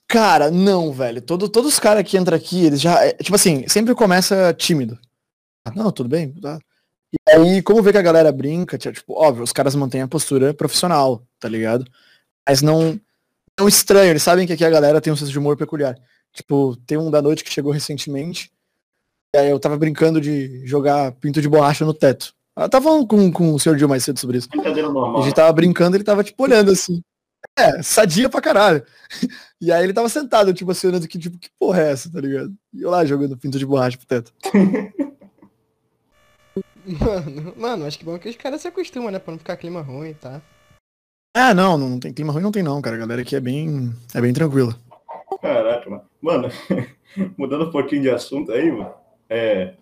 [0.08, 1.22] Cara, não, velho.
[1.22, 3.04] Todo, todos os caras que entram aqui, eles já.
[3.06, 4.98] é, Tipo assim, sempre começa tímido.
[5.66, 6.32] Ah, Não, tudo bem?
[6.34, 6.60] Tá.
[7.12, 10.54] E aí, como vê que a galera brinca, tipo, óbvio, os caras mantêm a postura
[10.54, 11.86] profissional, tá ligado?
[12.48, 13.00] Mas não.
[13.60, 15.96] Não estranho, eles sabem que aqui a galera tem um senso de humor peculiar.
[16.34, 18.52] Tipo, tem um da noite que chegou recentemente.
[19.36, 22.34] E aí eu tava brincando de jogar pinto de borracha no teto.
[22.56, 24.48] Eu tava falando com, com o senhor Gil mais cedo sobre isso.
[24.50, 25.24] Brincadeira A normal.
[25.24, 27.02] gente tava brincando, ele tava, tipo, olhando assim.
[27.58, 28.84] É, sadia pra caralho.
[29.62, 32.20] E aí ele tava sentado, tipo, assim, olhando que, tipo, que porra é essa, tá
[32.20, 32.54] ligado?
[32.74, 34.34] E eu lá jogando pinto de borracha pro teto.
[36.86, 39.18] Mano, mano, acho que bom que os caras se acostumam, né?
[39.20, 40.42] Pra não ficar clima ruim, tá?
[41.34, 42.98] Ah, não, não tem clima ruim, não tem não, cara.
[42.98, 44.76] A galera aqui é bem, é bem tranquila.
[45.42, 46.04] Caraca, mano.
[46.22, 46.50] Mano,
[47.38, 48.94] mudando um pouquinho de assunto aí, mano.
[49.30, 49.76] É,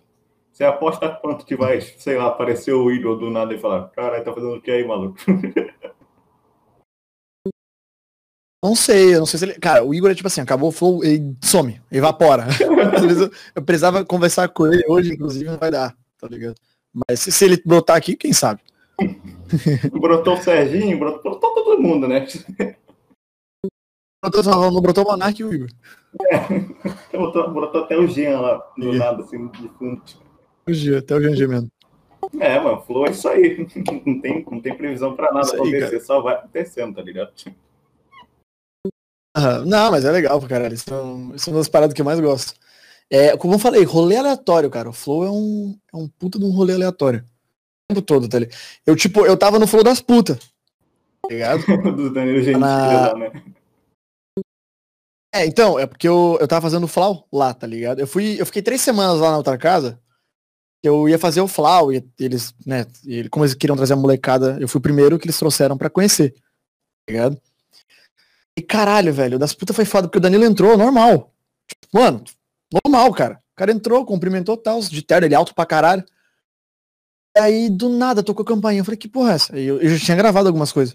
[0.52, 4.24] você aposta quanto que vai, sei lá, aparecer o ídolo do nada e falar, caralho,
[4.24, 5.16] tá fazendo o que aí, maluco?
[8.64, 9.54] Não sei, eu não sei se ele.
[9.54, 12.46] Cara, o Igor é tipo assim, acabou o flow, ele some, evapora.
[13.56, 16.54] Eu, precisava conversar com ele hoje, inclusive, não vai dar, tá ligado?
[16.94, 18.60] Mas se, ele brotar aqui, quem sabe?
[20.00, 22.24] brotou o Serginho, brotou, brotou todo mundo, né?
[24.24, 25.68] Brotou, não brotou o Monark e o Igor.
[27.10, 30.02] Brotou, brotou até o Jean lá, do nada, assim, de fundo.
[30.68, 31.68] Jean, até o Jean gemendo.
[32.38, 33.66] É, mano, flow é isso aí.
[34.06, 36.00] Não tem, não tem previsão pra nada aí, acontecer, cara.
[36.00, 37.32] só vai acontecendo, tá ligado?
[39.36, 40.74] Aham, Não, mas é legal caralho.
[40.74, 42.54] Isso é, um, isso é uma das paradas que eu mais gosto.
[43.10, 44.88] É, como eu falei, rolê aleatório, cara.
[44.88, 47.20] O Flow é um, é um puta de um rolê aleatório.
[47.90, 48.56] O tempo todo, tá ligado?
[48.86, 50.38] Eu, tipo, eu tava no Flow das putas.
[51.22, 51.60] Tá ligado?
[51.96, 53.32] do Danilo Gentili Na- lá, né?
[55.34, 58.00] É, então, é porque eu, eu tava fazendo o Flau lá, tá ligado?
[58.00, 59.98] Eu fui, eu fiquei três semanas lá na outra casa.
[60.82, 64.58] Eu ia fazer o Flau e eles, né, e como eles queriam trazer a molecada,
[64.60, 66.34] eu fui o primeiro que eles trouxeram pra conhecer.
[67.06, 67.40] Tá ligado?
[68.56, 71.32] E caralho, velho, das putas foi foda, porque o Danilo entrou normal.
[71.92, 72.24] Mano,
[72.84, 73.34] normal, cara.
[73.52, 76.04] O cara entrou, cumprimentou tal, de terno, ele alto pra caralho.
[77.36, 78.80] Aí, do nada, tocou a campainha.
[78.80, 79.58] Eu falei, que porra é essa?
[79.58, 80.94] Eu, eu já tinha gravado algumas coisas.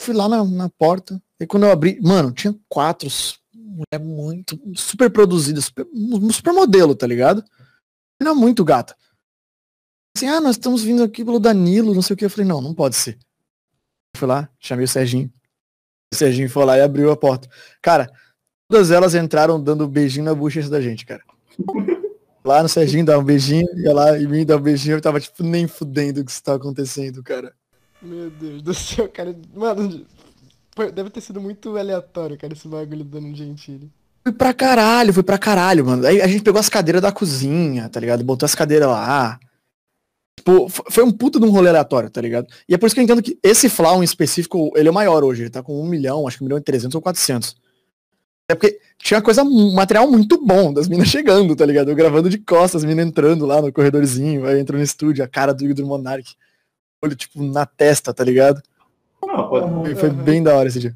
[0.00, 3.08] Fui lá na, na porta, e quando eu abri, mano, tinha quatro,
[3.54, 5.86] mulher muito, super produzida, super,
[6.32, 7.44] super modelo, tá ligado?
[8.20, 8.94] Era muito gata.
[10.16, 12.24] Assim, ah, nós estamos vindo aqui pelo Danilo, não sei o que.
[12.24, 13.18] Eu falei, não, não pode ser.
[14.16, 15.32] Fui lá, chamei o Serginho.
[16.12, 17.48] O Serginho foi lá e abriu a porta.
[17.80, 18.10] Cara,
[18.68, 21.22] todas elas entraram dando beijinho na bochecha da gente, cara.
[22.42, 25.20] Lá no Serginho dá um beijinho, ia lá em mim dá um beijinho, eu tava
[25.20, 27.54] tipo nem fudendo o que está acontecendo, cara.
[28.00, 29.36] Meu Deus do céu, cara.
[29.54, 30.06] Mano,
[30.94, 33.92] deve ter sido muito aleatório, cara, esse bagulho do Dano Gentili.
[34.22, 36.06] Fui pra caralho, fui pra caralho, mano.
[36.06, 38.22] Aí a gente pegou as cadeiras da cozinha, tá ligado?
[38.22, 39.38] Botou as cadeiras lá.
[40.38, 42.46] Tipo, fo- foi um puta de um rolê aleatório, tá ligado?
[42.68, 45.24] E é por isso que eu entendo que esse Flau em específico, ele é maior
[45.24, 45.42] hoje.
[45.42, 47.56] Ele tá com um milhão, acho que um milhão e trezentos ou quatrocentos.
[48.50, 51.90] É porque tinha coisa, um material muito bom das minas chegando, tá ligado?
[51.90, 55.28] Eu gravando de costas, as minas entrando lá no corredorzinho, aí entrou no estúdio, a
[55.28, 56.34] cara do Igor Monark.
[57.02, 58.60] Olho, tipo, na testa, tá ligado?
[59.24, 60.94] Não, Foi, foi bem da hora esse dia.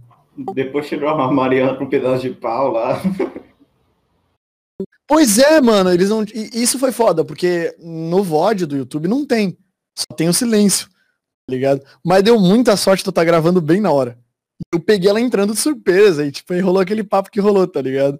[0.54, 3.00] Depois tirou a Mariana com um pedaço de pau lá.
[5.06, 6.24] Pois é, mano, eles não.
[6.52, 9.56] Isso foi foda, porque no VOD do YouTube não tem.
[9.96, 11.82] Só tem o silêncio, tá ligado?
[12.04, 14.18] Mas deu muita sorte de eu estar gravando bem na hora.
[14.72, 17.82] Eu peguei ela entrando de surpresa e, tipo, aí rolou aquele papo que rolou, tá
[17.82, 18.18] ligado?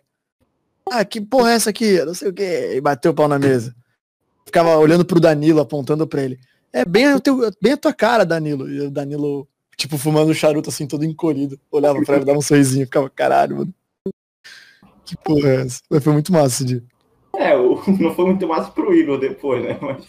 [0.90, 2.04] Ah, que porra é essa aqui?
[2.04, 2.74] Não sei o quê.
[2.76, 3.74] E bateu o pau na mesa.
[4.44, 6.38] Ficava olhando pro Danilo, apontando pra ele.
[6.72, 8.68] É bem teu, bem a tua cara, Danilo.
[8.68, 11.58] E o Danilo, tipo, fumando charuto assim, todo encolhido.
[11.70, 13.74] Olhava pra ele, dava um sorrisinho, ficava, caralho, mano.
[15.04, 15.82] Que porra é essa?
[15.90, 16.82] Mas Foi muito massa esse dia.
[17.36, 17.54] É,
[18.00, 19.78] não foi muito massa pro Igor depois, né?
[19.82, 20.04] Mas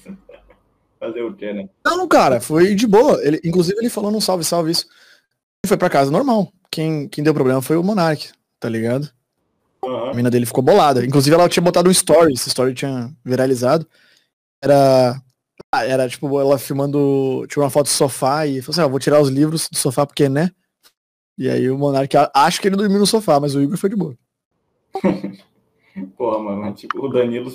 [1.00, 1.70] fazer o quê, né?
[1.86, 3.20] Não, cara, foi de boa.
[3.24, 4.86] Ele, inclusive ele falou num salve, salve isso.
[5.64, 6.52] Ele foi pra casa normal.
[6.72, 9.10] Quem, quem deu problema foi o Monark, tá ligado?
[9.84, 10.14] A Aham.
[10.14, 11.06] mina dele ficou bolada.
[11.06, 13.88] Inclusive ela tinha botado um story, esse story tinha viralizado.
[14.62, 15.22] Era.
[15.78, 17.46] Ah, Era tipo ela filmando.
[17.48, 20.06] Tirou uma foto do sofá e falou assim: ah, vou tirar os livros do sofá
[20.06, 20.52] porque, né?
[21.38, 23.96] E aí o Monark, acho que ele dormiu no sofá, mas o Igor foi de
[23.96, 24.18] boa.
[26.18, 27.52] Porra, mano, mas, tipo, o Danilo,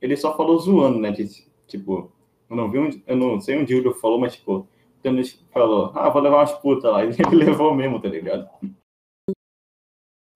[0.00, 1.10] ele só falou zoando, né?
[1.10, 1.26] De,
[1.66, 2.12] tipo,
[2.48, 4.68] eu não vi um, eu não sei onde o Igor falou, mas, tipo, o
[5.02, 7.04] Danilo falou, ah, vou levar umas putas lá.
[7.04, 8.48] E ele levou mesmo, tá ligado?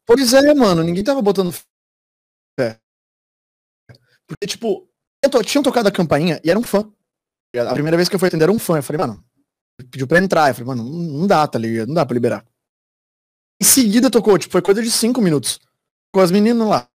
[0.07, 1.53] Pois é, mano, ninguém tava botando
[2.59, 2.81] fé.
[4.27, 4.89] Porque, tipo,
[5.45, 6.91] tinham tocado a campainha e era um fã.
[7.59, 8.77] A primeira vez que eu fui atender era um fã.
[8.77, 9.25] Eu falei, mano,
[9.91, 10.49] pediu pra entrar.
[10.49, 11.89] Eu falei, mano, não, dá, tá ligado?
[11.89, 12.45] Não dá pra liberar.
[13.61, 15.61] Em seguida tocou, tipo, foi coisa de cinco minutos.
[16.13, 16.89] Com as meninas lá.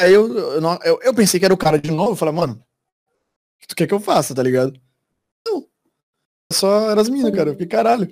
[0.00, 2.12] Aí eu, eu, eu, pensei que era o cara de novo.
[2.12, 4.78] Eu falei, mano, o que tu quer que eu faça, tá ligado?
[5.46, 5.66] Não.
[6.52, 7.50] Só eram as minas, cara.
[7.50, 8.08] Eu fiquei, caralho.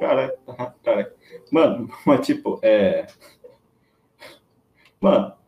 [0.00, 0.36] Cara,
[0.84, 1.14] cara.
[1.50, 3.06] Mano, mas tipo, é.
[5.00, 5.39] Mano.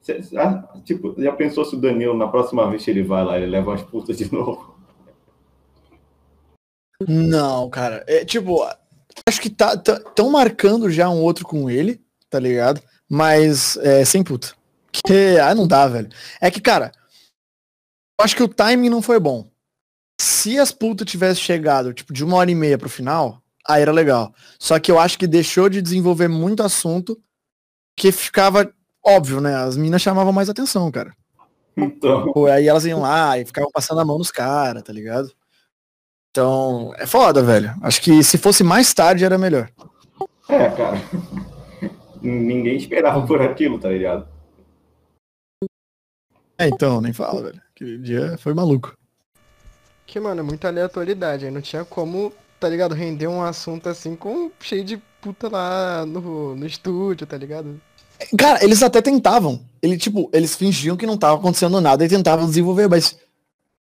[0.00, 3.36] Cê- ah, tipo, já pensou se o Danilo, na próxima vez que ele vai lá,
[3.36, 4.74] ele leva umas putas de novo?
[7.08, 8.04] Não, cara.
[8.06, 8.62] É tipo,
[9.26, 12.82] acho que tá tão marcando já um outro com ele, tá ligado?
[13.08, 14.54] Mas é sem puta.
[14.92, 16.08] Que ah, não dá, velho.
[16.40, 16.92] É que, cara,
[18.20, 19.50] acho que o timing não foi bom.
[20.20, 23.92] Se as putas tivessem chegado, tipo, de uma hora e meia pro final, aí era
[23.92, 24.34] legal.
[24.58, 27.18] Só que eu acho que deixou de desenvolver muito assunto
[27.96, 28.70] que ficava
[29.04, 29.54] óbvio, né?
[29.54, 31.14] As minas chamavam mais atenção, cara.
[31.76, 35.32] Então, Pô, aí elas iam lá e ficavam passando a mão nos caras, tá ligado?
[36.30, 37.74] Então, é foda, velho.
[37.82, 39.68] Acho que se fosse mais tarde era melhor.
[40.48, 40.96] é, cara.
[42.22, 44.28] Ninguém esperava por aquilo, tá ligado?
[46.58, 47.60] É, então, nem fala, velho.
[47.74, 48.94] Aquele dia foi maluco.
[50.06, 51.46] Que, mano, é muita aleatoriedade.
[51.46, 52.94] Aí não tinha como, tá ligado?
[52.94, 57.80] Render um assunto assim com cheio de puta lá no, no estúdio, tá ligado?
[58.38, 59.64] Cara, eles até tentavam.
[59.82, 63.18] Ele, tipo, eles fingiam que não tava acontecendo nada e tentavam desenvolver, mas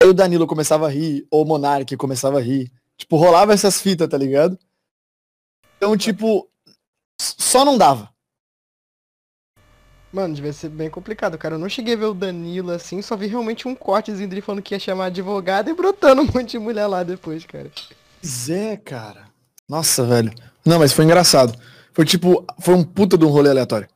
[0.02, 2.70] aí o Danilo começava a rir, ou o Monark começava a rir.
[2.96, 4.58] Tipo, rolava essas fitas, tá ligado?
[5.76, 6.48] Então, tipo,
[7.20, 8.10] só não dava.
[10.12, 11.54] Mano, devia ser bem complicado, cara.
[11.54, 14.62] Eu não cheguei a ver o Danilo assim, só vi realmente um cortezinho dele falando
[14.62, 17.70] que ia chamar advogado e brotando um monte de mulher lá depois, cara.
[18.20, 19.24] Pois é, cara.
[19.68, 20.32] Nossa, velho.
[20.64, 21.58] Não, mas foi engraçado.
[21.94, 23.88] Foi tipo, foi um puta de um rolê aleatório.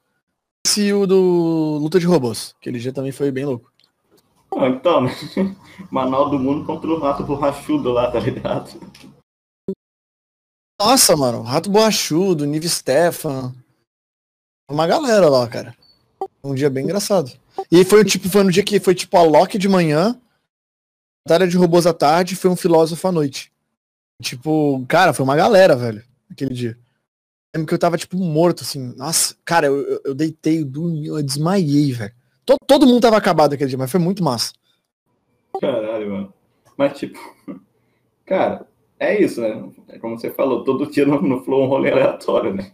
[0.77, 2.55] Esse e o do Luta de Robôs.
[2.61, 3.73] Aquele dia também foi bem louco.
[4.55, 5.11] Ah, então, né?
[5.91, 8.79] Manual do Mundo contra o rato borrachudo lá, tá ligado?
[10.79, 11.41] Nossa, mano.
[11.41, 13.55] Rato Borrachudo, Nive Stefan.
[14.71, 15.75] Uma galera lá, cara.
[16.45, 17.33] Um dia bem engraçado.
[17.73, 20.21] E foi tipo, foi no dia que foi tipo a Loki de manhã,
[21.27, 23.51] Batalha de Robôs à tarde foi um filósofo à noite.
[24.23, 26.79] Tipo, cara, foi uma galera, velho, aquele dia.
[27.57, 28.95] Lembro que eu tava, tipo, morto, assim.
[28.97, 32.13] Nossa, cara, eu, eu, eu deitei, eu dormi, eu desmaiei, velho.
[32.45, 34.53] Todo, todo mundo tava acabado aquele dia, mas foi muito massa.
[35.59, 36.35] Caralho, mano.
[36.77, 37.19] Mas, tipo,
[38.27, 38.69] cara,
[39.01, 39.71] é isso, né?
[39.89, 42.73] É como você falou, todo dia no, no Flow é um rolê aleatório, né?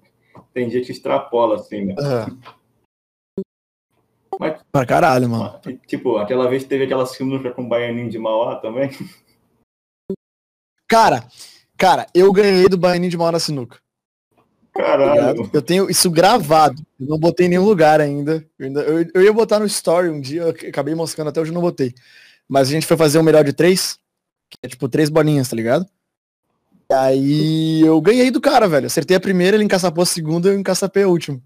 [0.53, 1.95] Tem dia que extrapola, assim, né?
[1.97, 2.39] Aham.
[4.41, 5.61] Mas, Pra caralho, mano.
[5.87, 8.91] tipo, aquela vez teve aquela sinuca com o Baianinho de Mauá também.
[10.89, 11.29] Cara,
[11.79, 13.79] cara, eu ganhei do Baianinho de Maura Sinuca.
[14.75, 15.51] Caralho.
[15.53, 16.83] Eu tenho isso gravado.
[16.99, 18.45] Eu não botei em nenhum lugar ainda.
[18.59, 21.53] Eu, ainda- eu- eu ia botar no story um dia, eu acabei moscando até hoje
[21.53, 21.95] não botei.
[22.49, 23.99] Mas a gente foi fazer um melhor de três,
[24.51, 25.87] que é tipo três bolinhas, tá ligado?
[26.91, 28.87] E aí eu ganhei do cara, velho.
[28.87, 31.41] Acertei a primeira, ele encaçapou a segunda, eu encaçapei a última.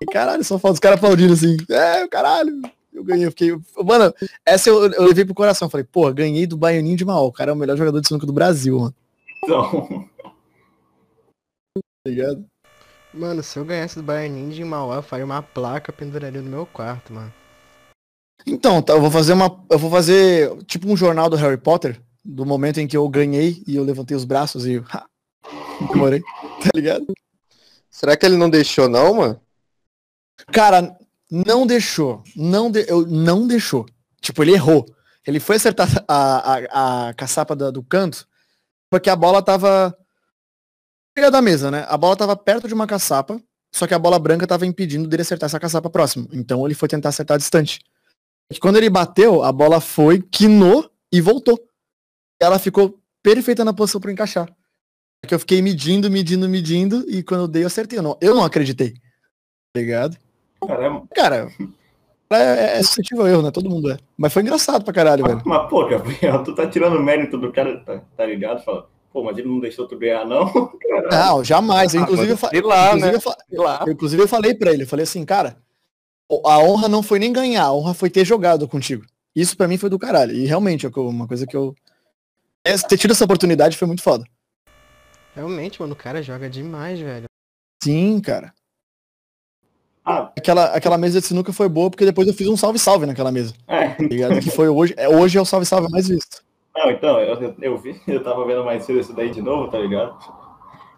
[0.00, 1.56] E caralho, só falta os caras aplaudindo assim.
[1.70, 2.60] É, caralho.
[2.92, 3.56] Eu ganhei, eu fiquei.
[3.84, 4.12] Mano,
[4.44, 5.70] essa eu, eu levei pro coração.
[5.70, 7.26] Falei, pô, ganhei do Baianinho de Maó.
[7.28, 8.94] O cara é o melhor jogador de sinuca do Brasil, mano.
[9.44, 10.08] Então,
[12.04, 12.44] Tá ligado?
[13.14, 16.64] Mano, se eu ganhasse do Baianinho de Mauá, eu faria uma placa, penduraria no meu
[16.66, 17.32] quarto, mano.
[18.46, 19.64] Então, tá, eu vou fazer uma.
[19.70, 23.62] Eu vou fazer tipo um jornal do Harry Potter, do momento em que eu ganhei
[23.66, 24.82] e eu levantei os braços e.
[25.44, 27.06] Ha, comemorei, tá ligado?
[27.90, 29.40] Será que ele não deixou, não, mano?
[30.52, 30.96] Cara,
[31.30, 32.22] não deixou.
[32.36, 33.84] Não de, eu, não deixou.
[34.20, 34.86] Tipo, ele errou.
[35.26, 38.26] Ele foi acertar a, a, a caçapa da- do canto,
[38.88, 39.96] porque a bola tava.
[41.14, 41.84] Pega da mesa, né?
[41.88, 43.40] A bola tava perto de uma caçapa,
[43.74, 46.26] só que a bola branca tava impedindo dele acertar essa caçapa próxima.
[46.32, 47.80] Então ele foi tentar acertar distante.
[48.50, 51.58] E quando ele bateu, a bola foi, quinou e voltou.
[52.40, 54.48] Ela ficou perfeita na posição para encaixar.
[55.24, 57.98] É que eu fiquei medindo, medindo, medindo, e quando eu dei, eu acertei.
[57.98, 58.94] Eu não, eu não acreditei.
[59.72, 60.16] Tá ligado?
[60.66, 61.06] caramba.
[61.14, 61.48] Cara,
[62.30, 63.50] é, é suscetível ao erro, né?
[63.50, 63.98] Todo mundo é.
[64.16, 65.42] Mas foi engraçado pra caralho, velho.
[65.44, 68.62] Mas, pô, Gabriel, tu tá tirando o mérito do cara, tá, tá ligado?
[68.64, 70.46] Fala, pô, mas ele não deixou tu ganhar, não?
[70.78, 71.10] Caralho.
[71.10, 71.94] Não, jamais.
[71.94, 73.16] Eu, inclusive, eu, lá, inclusive, né?
[73.16, 73.84] eu fa- lá.
[73.86, 75.56] eu- inclusive, eu falei pra ele, eu falei assim, cara,
[76.46, 79.04] a honra não foi nem ganhar, a honra foi ter jogado contigo.
[79.34, 80.32] Isso pra mim foi do caralho.
[80.34, 81.74] E realmente, é uma coisa que eu.
[82.64, 84.24] é, Ter tido essa oportunidade foi muito foda.
[85.34, 87.24] Realmente, mano, o cara joga demais, velho.
[87.82, 88.52] Sim, cara.
[90.04, 93.30] Ah, Aquela, aquela mesa de sinuca foi boa porque depois eu fiz um salve-salve naquela
[93.32, 93.54] mesa.
[93.68, 93.88] é.
[93.88, 94.40] Tá?
[94.40, 94.92] Que foi hoje.
[94.96, 96.42] É, hoje é o salve-salve mais visto.
[96.74, 99.78] Não, então, eu, eu- vi, eu tava vendo mais cedo isso daí de novo, tá
[99.78, 100.18] ligado?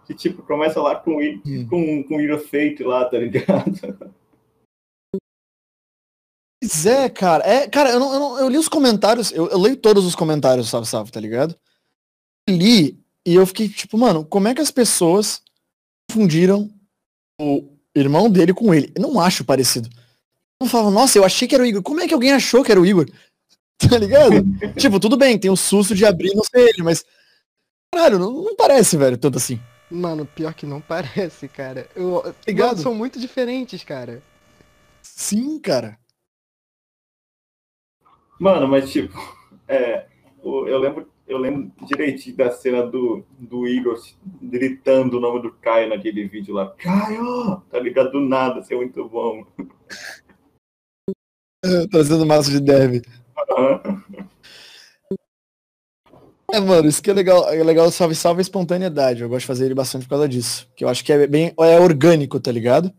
[0.07, 1.67] Que tipo, começa lá com, Hum.
[1.69, 3.65] com, com o Ira Fate lá, tá ligado?
[6.63, 7.45] Pois é, cara.
[7.47, 10.15] É, cara, eu, não, eu, não- eu li os comentários, eu, eu leio todos os
[10.15, 11.57] comentários do Salve Salve, tá ligado?
[12.49, 15.43] Li e eu fiquei tipo, mano, como é que as pessoas
[16.11, 16.71] confundiram
[17.41, 18.93] o irmão dele com ele?
[18.95, 19.89] Eu não acho parecido.
[20.61, 21.83] Eu falava, nossa, eu achei que era o Igor.
[21.83, 23.07] Como é que alguém achou que era o Igor?
[23.91, 24.45] Tá ligado?
[24.77, 27.05] tipo, tudo bem, tem o susto de abrir e não ser ele, mas.
[27.93, 29.61] Caralho, não, não parece, velho, tanto assim.
[29.91, 31.89] Mano, pior que não parece, cara.
[31.95, 32.69] Eu, Ligado?
[32.69, 34.23] Mano, são muito diferentes, cara.
[35.03, 35.99] Sim, cara.
[38.39, 39.15] Mano, mas tipo,
[39.69, 40.07] é,
[40.43, 44.01] eu lembro, eu lembro direitinho da cena do, do Igor
[44.43, 46.71] gritando o nome do Caio naquele vídeo lá.
[46.71, 47.63] Caio!
[47.71, 48.13] Tá ligado?
[48.13, 49.47] Do nada, isso é muito bom.
[51.91, 53.03] Trazendo massa de dev.
[56.53, 57.49] É, mano, isso que é legal.
[57.49, 59.23] É legal, salve, salve a espontaneidade.
[59.23, 60.69] Eu gosto de fazer ele bastante por causa disso.
[60.77, 61.53] Que eu acho que é bem.
[61.59, 62.93] É orgânico, tá ligado?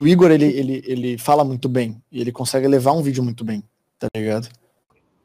[0.00, 2.02] O Igor, ele, ele, ele fala muito bem.
[2.12, 3.62] E ele consegue levar um vídeo muito bem.
[3.98, 4.48] tá ligado?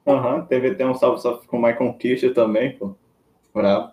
[0.07, 2.95] Aham, teve até um salve salve com o Michael Kircher também, pô.
[3.53, 3.91] Bravo.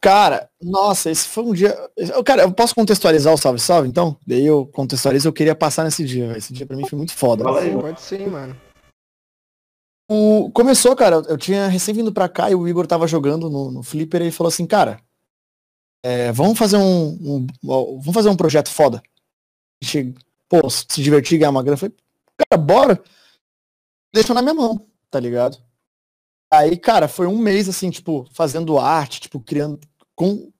[0.00, 1.76] Cara, nossa, esse foi um dia.
[2.24, 4.16] Cara, eu posso contextualizar o salve salve, então?
[4.26, 6.26] Daí eu contextualizo, eu queria passar nesse dia.
[6.26, 6.38] velho.
[6.38, 7.44] Esse dia pra mim foi muito foda.
[7.44, 8.56] Fala aí, Sim, pode ser, mano.
[10.08, 13.70] O- começou, cara, eu tinha recém vindo pra cá e o Igor tava jogando no,
[13.70, 15.00] no Flipper e ele falou assim, cara,
[16.04, 19.02] é, vamos fazer um, um- vamos fazer um projeto foda.
[19.82, 21.74] Gente, pô, se divertir, ganhar uma grana.
[21.74, 21.96] Eu falei,
[22.50, 23.02] cara, bora.
[24.14, 25.58] Deixa na minha mão, tá ligado?
[26.52, 29.80] Aí, cara, foi um mês assim, tipo, fazendo arte, tipo, criando
[30.14, 30.52] com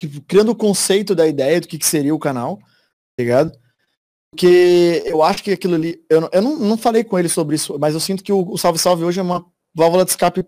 [0.00, 2.64] tipo, criando o conceito da ideia do que, que seria o canal, tá
[3.18, 3.58] ligado?
[4.30, 6.02] Porque eu acho que aquilo ali.
[6.10, 8.46] Eu, não- eu não, não falei com ele sobre isso, mas eu sinto que o,
[8.52, 10.44] o Salve Salve hoje é uma válvula de escape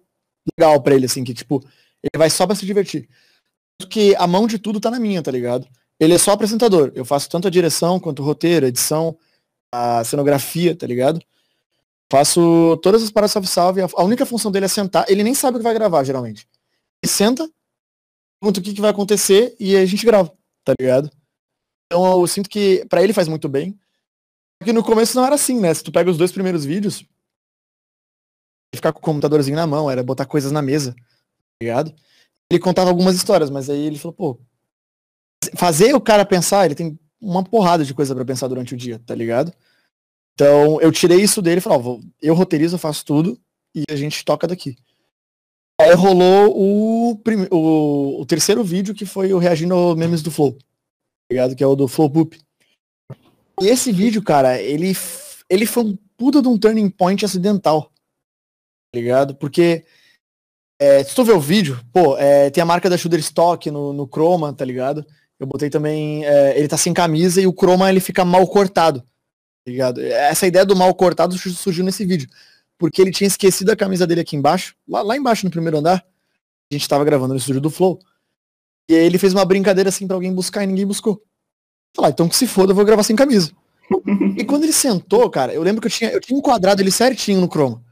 [0.59, 1.62] legal pra ele, assim, que tipo,
[2.03, 3.09] ele vai só pra se divertir.
[3.79, 5.68] Porque a mão de tudo tá na minha, tá ligado?
[6.01, 6.93] Ele é só apresentador.
[6.95, 9.16] Eu faço tanto a direção quanto o roteiro, a edição,
[9.72, 11.20] a cenografia, tá ligado?
[12.11, 13.83] Faço todas as paradas Salve Salve.
[13.83, 15.05] A a única função dele é sentar.
[15.09, 16.49] Ele nem sabe o que vai gravar, geralmente.
[17.03, 17.49] Ele senta,
[18.41, 20.33] pergunta o que, que vai acontecer e a gente grava,
[20.64, 21.11] tá ligado?
[21.91, 23.78] Então eu sinto que pra ele faz muito bem.
[24.61, 25.72] Porque no começo não era assim, né?
[25.72, 27.05] Se tu pega os dois primeiros vídeos,
[28.74, 31.95] ficar com o computadorzinho na mão, era botar coisas na mesa, tá ligado?
[32.51, 34.41] Ele contava algumas histórias, mas aí ele falou, pô,
[35.57, 38.99] fazer o cara pensar, ele tem uma porrada de coisa pra pensar durante o dia,
[39.01, 39.53] tá ligado?
[40.34, 43.41] Então eu tirei isso dele e falei, ó, vou- eu roteirizo, eu faço tudo
[43.74, 44.76] e a gente toca daqui.
[45.80, 47.20] Aí rolou o,
[47.53, 50.59] o, o terceiro vídeo que foi o reagindo aos memes do Flow,
[51.31, 51.57] ligado?
[51.57, 52.41] Que é o do Flow Poop.
[53.61, 54.93] E esse vídeo, cara, ele,
[55.51, 57.93] ele foi um puta de um turning point acidental.
[58.93, 59.35] Tá ligado?
[59.35, 59.85] Porque
[60.81, 64.07] é, se tu ver o vídeo, pô, é, tem a marca da Shutterstock no, no
[64.07, 65.05] Chroma, tá ligado?
[65.39, 66.24] Eu botei também.
[66.24, 69.01] é, ele tá sem camisa e o Chroma ele fica mal cortado.
[69.01, 70.01] Tá ligado?
[70.01, 72.29] Essa ideia do mal cortado su- surgiu nesse vídeo.
[72.79, 76.07] Porque ele tinha esquecido a camisa dele aqui embaixo, lá, lá embaixo no primeiro andar.
[76.70, 77.99] A gente tava gravando no estúdio do Flow.
[78.89, 81.22] E aí ele fez uma brincadeira assim pra alguém buscar e ninguém buscou.
[81.95, 83.53] Falar, então que se foda, eu vou gravar sem camisa.
[84.36, 87.41] e quando ele sentou, cara, eu lembro que eu tinha, eu tinha enquadrado ele certinho
[87.41, 87.82] no Chroma.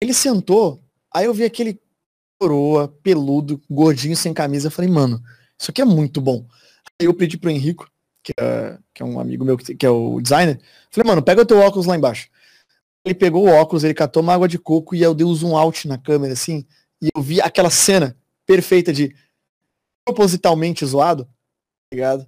[0.00, 1.80] Ele sentou, aí eu vi aquele
[2.40, 4.66] coroa, peludo, gordinho, sem camisa.
[4.66, 5.22] Eu falei, mano,
[5.58, 6.44] isso aqui é muito bom.
[7.00, 7.88] Aí eu pedi pro Henrico,
[8.22, 10.60] que é, que é um amigo meu, que é o designer.
[10.90, 12.28] Falei, mano, pega o teu óculos lá embaixo.
[13.04, 15.56] Ele pegou o óculos, ele catou uma água de coco e eu dei um zoom
[15.56, 16.64] out na câmera, assim,
[17.00, 18.16] e eu vi aquela cena
[18.46, 19.14] perfeita de
[20.04, 21.30] propositalmente zoado, tá
[21.94, 22.26] ligado?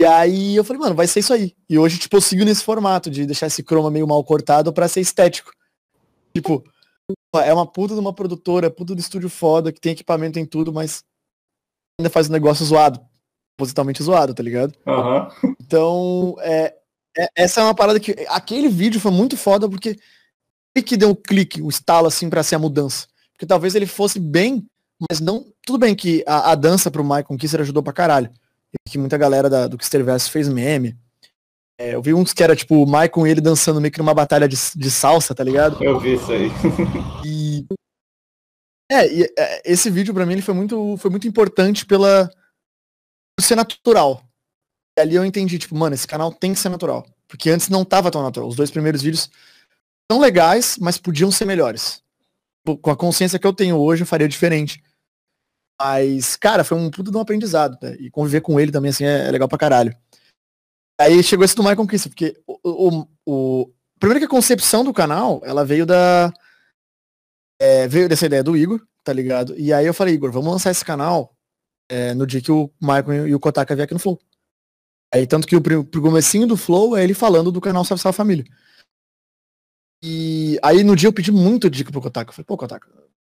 [0.00, 1.56] E aí eu falei, mano, vai ser isso aí.
[1.68, 4.86] E hoje, tipo, eu sigo nesse formato de deixar esse croma meio mal cortado pra
[4.86, 5.50] ser estético.
[6.34, 6.62] Tipo,
[7.36, 10.72] é uma puta de uma produtora, puta do estúdio foda, que tem equipamento, tem tudo,
[10.72, 11.02] mas
[11.98, 13.00] ainda faz um negócio zoado.
[13.56, 14.72] Propositalmente zoado, tá ligado?
[14.86, 15.28] Aham.
[15.60, 16.76] Então, é,
[17.16, 18.12] é- essa é uma parada que.
[18.28, 19.98] Aquele vídeo foi muito foda porque
[20.76, 23.08] ele que deu o clique, o estalo assim pra ser a mudança.
[23.32, 24.64] Porque talvez ele fosse bem,
[25.10, 25.46] mas não.
[25.64, 28.30] Tudo bem que a, a dança pro Michael Kisser ajudou pra caralho.
[28.72, 30.96] E que muita galera da- do Kisterverse fez meme.
[31.80, 34.12] É, eu vi uns que era tipo o Michael e ele dançando meio que numa
[34.14, 35.82] batalha de, de salsa, tá ligado?
[35.82, 36.48] Eu vi isso aí.
[37.24, 37.66] E.
[38.90, 42.28] É, e, é, esse vídeo pra mim ele foi muito, foi muito importante pela.
[43.38, 44.22] por ser natural.
[44.98, 47.06] E ali eu entendi, tipo, mano, esse canal tem que ser natural.
[47.28, 48.48] Porque antes não tava tão natural.
[48.48, 49.30] Os dois primeiros vídeos
[50.10, 52.02] são legais, mas podiam ser melhores.
[52.66, 54.82] Com a consciência que eu tenho hoje, eu faria diferente.
[55.80, 57.94] Mas, cara, foi um puto de um aprendizado, né?
[58.00, 59.96] E conviver com ele também, assim, é, é legal pra caralho.
[61.00, 64.92] Aí chegou esse do Michael Kister, porque o, o, o- Primeiro que a concepção do
[64.92, 66.32] canal, ela veio da,
[67.60, 69.58] é, veio dessa ideia do Igor, tá ligado?
[69.58, 71.34] E aí eu falei, Igor, vamos lançar esse canal
[71.90, 74.18] é, no dia que o Michael e o Kotaka vier aqui no Flow.
[75.12, 78.16] Aí tanto que o pro comecinho do Flow é ele falando do canal Salve Salve
[78.16, 78.44] Família.
[80.02, 82.30] E aí no dia eu pedi muito dica pro Kotaka.
[82.30, 82.88] Eu falei, pô, Kotaka,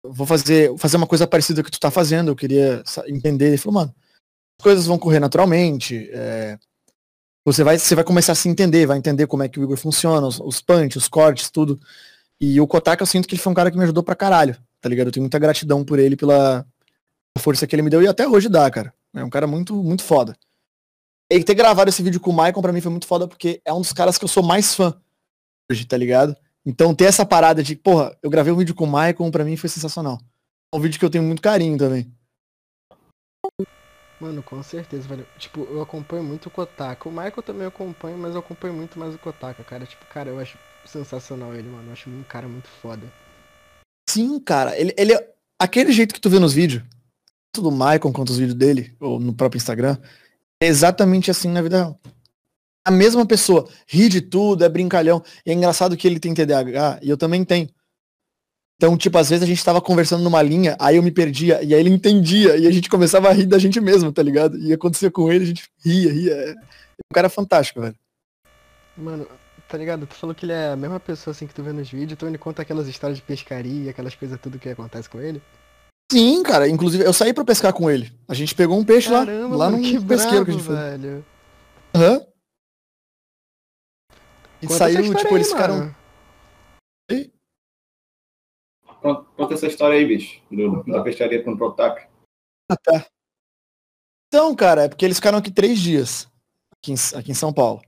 [0.04, 3.48] vou fazer, fazer uma coisa parecida com o que tu tá fazendo, eu queria entender.
[3.48, 3.96] Ele falou, mano,
[4.60, 6.58] as coisas vão correr naturalmente, é,
[7.46, 9.78] você, vai, você vai começar a se entender, vai entender como é que o Igor
[9.78, 11.80] funciona, os, os punch, os cortes, tudo.
[12.40, 14.58] E o Kotaka eu sinto que ele foi um cara que me ajudou pra caralho,
[14.80, 15.08] tá ligado?
[15.08, 16.66] Eu tenho muita gratidão por ele, pela
[17.40, 18.94] força que ele me deu e até hoje dá, cara.
[19.14, 20.36] É um cara muito, muito foda.
[21.30, 23.74] E ter gravado esse vídeo com o Michael pra mim foi muito foda porque é
[23.74, 24.96] um dos caras que eu sou mais fã
[25.72, 26.36] hoje, tá ligado?
[26.66, 29.58] Então ter essa parada de, porra, eu gravei um vídeo com o Michael, pra mim
[29.58, 30.20] foi sensacional.
[30.74, 32.12] É um vídeo que eu tenho muito carinho também.
[34.20, 35.28] Mano, com certeza, velho.
[35.38, 37.10] Tipo, eu acompanho muito o Kotaka.
[37.10, 39.86] O Michael também eu acompanho, mas eu acompanho muito mais o Kotaka, cara.
[39.86, 41.90] Tipo, cara, eu acho sensacional ele, mano.
[41.90, 43.06] Eu acho um cara muito foda.
[44.10, 46.84] Sim, cara, ele, ele é aquele jeito que tu vê nos vídeos,
[47.52, 49.98] tanto do Michael quanto os vídeos dele, ou no próprio Instagram,
[50.62, 52.00] é exatamente assim na vida real.
[52.86, 55.24] A mesma pessoa, ri de tudo, é brincalhão.
[55.46, 57.70] E é engraçado que ele tem TDAH e eu também tenho.
[58.76, 61.74] Então, tipo, às vezes a gente tava conversando numa linha, aí eu me perdia, e
[61.74, 64.58] aí ele entendia, e a gente começava a rir da gente mesmo, tá ligado?
[64.58, 66.34] E acontecia com ele, a gente ria, ria.
[66.34, 67.96] É um cara fantástico, velho.
[68.98, 69.26] Mano,
[69.70, 70.06] tá ligado?
[70.06, 72.28] Tu falou que ele é a mesma pessoa assim que tu vê nos vídeos, então
[72.28, 75.42] ele conta aquelas histórias de pescaria, aquelas coisas tudo que acontece com ele.
[76.12, 76.68] Sim, cara.
[76.68, 78.12] Inclusive, eu saí pra pescar com ele.
[78.28, 80.64] A gente pegou um peixe Caramba, lá, lá mano, que pesqueiro brabo, que a gente
[80.66, 80.76] foi.
[80.76, 81.26] velho.
[81.96, 82.16] Aham.
[82.16, 82.33] A
[84.64, 85.78] gente Conta essa saiu, história tipo, aí, eles ficaram.
[85.78, 85.96] mano.
[89.02, 90.42] Conta conta essa história aí, bicho.
[90.50, 92.08] do- da peixaria com o Protac.
[92.72, 93.06] Ah, tá.
[94.28, 96.28] Então, cara, é porque eles ficaram aqui três dias.
[96.78, 97.82] Aqui em, aqui em São Paulo.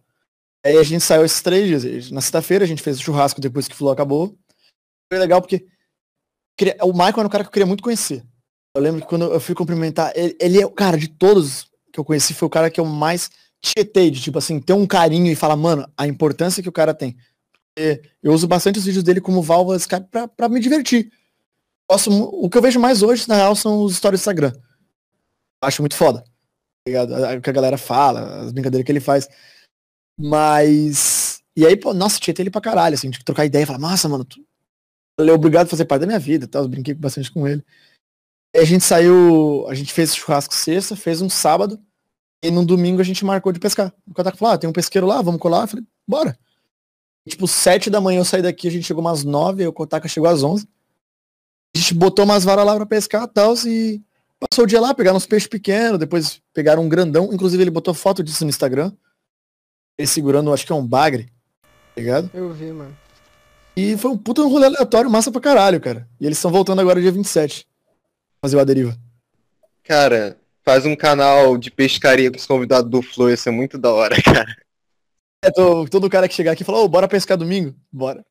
[0.66, 2.12] Aí a gente saiu esses três dias.
[2.12, 4.38] Na sexta-feira a gente fez o churrasco depois que o Flow acabou.
[5.12, 5.66] Foi legal porque
[6.58, 8.26] queria- o Michael era um cara que eu queria muito conhecer.
[8.76, 12.00] Eu lembro que quando eu fui cumprimentar, ele, ele é o cara de todos que
[12.00, 13.30] eu conheci, foi o cara que eu mais
[13.74, 16.94] tietei, de tipo assim, ter um carinho e falar, mano, a importância que o cara
[16.94, 17.18] tem.
[18.24, 21.12] Eu uso bastante os vídeos dele como válvula escape pra, pra me divertir.
[22.08, 24.54] Mu- o que eu vejo mais hoje, na real, são os stories do Instagram.
[25.64, 26.24] Acho muito foda.
[26.88, 27.38] tá?
[27.38, 29.28] O que a galera fala, as brincadeiras que ele faz.
[30.18, 31.42] Mas.
[31.58, 34.26] E aí, pô, nossa, tietei ele pra caralho, assim, de trocar ideia, falar, nossa, mano,
[34.26, 34.46] tu...
[35.20, 36.64] é obrigado a fazer parte da minha vida e tal.
[36.64, 37.64] Eu brinquei bastante com ele.
[38.56, 41.82] Aí a gente saiu, a gente fez churrasco sexta, fez um sábado,
[42.46, 43.94] e no domingo a gente marcou de pescar.
[44.08, 45.64] O Kotaku falou, ah, tem um pesqueiro lá, vamos colar?
[45.64, 46.38] Eu falei, bora.
[47.26, 49.74] E, tipo, sete da manhã eu saí daqui, a gente chegou umas nove, aí o
[49.74, 50.68] Kotaka chegou às onze.
[51.76, 54.02] A gente botou umas varas lá pra pescar e tal, e
[54.40, 57.94] passou o dia lá, pegaram uns peixes pequenos, depois pegaram um grandão, inclusive ele botou
[57.94, 58.92] foto disso no Instagram.
[59.98, 61.32] Ele segurando, acho que é um bagre,
[61.96, 62.30] tá ligado?
[62.34, 62.96] Eu vi, mano.
[63.76, 66.08] E foi um puta um rolê aleatório, massa pra caralho, cara.
[66.20, 67.68] E eles estão voltando agora dia 27.
[68.42, 68.98] Fazer o A Deriva.
[69.84, 73.94] Cara, faz um canal de pescaria com os convidados do Flow, ia ser muito da
[73.94, 74.56] hora, cara.
[75.44, 77.76] É, tô- todo cara que chegar aqui fala, ô, bora pescar domingo?
[77.92, 78.26] Bora.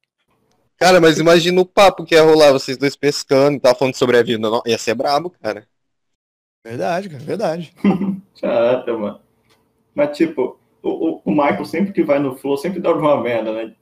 [0.76, 4.18] Cara, mas imagina o papo que ia rolar, vocês dois pescando e tal, falando sobre
[4.18, 4.39] a vida.
[4.51, 5.66] Não, ia ser brabo, cara.
[6.66, 7.72] Verdade, cara, verdade.
[8.41, 9.20] Caraca, mano.
[9.95, 13.53] Mas, tipo, o, o, o Michael sempre que vai no Flow sempre dá uma merda,
[13.53, 13.74] né?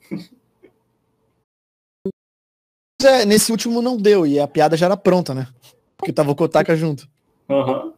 [3.03, 5.48] É, nesse último não deu, e a piada já era pronta, né?
[5.96, 7.09] Porque tava o Kotaka junto.
[7.48, 7.92] Aham.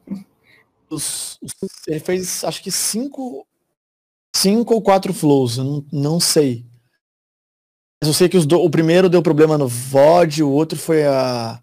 [0.91, 1.55] Os- os-
[1.89, 3.47] ele fez, acho que cinco,
[4.35, 6.65] cinco ou quatro flows, eu não, não sei.
[8.03, 11.61] Mas eu sei que do- o primeiro deu problema no VOD, o outro foi a...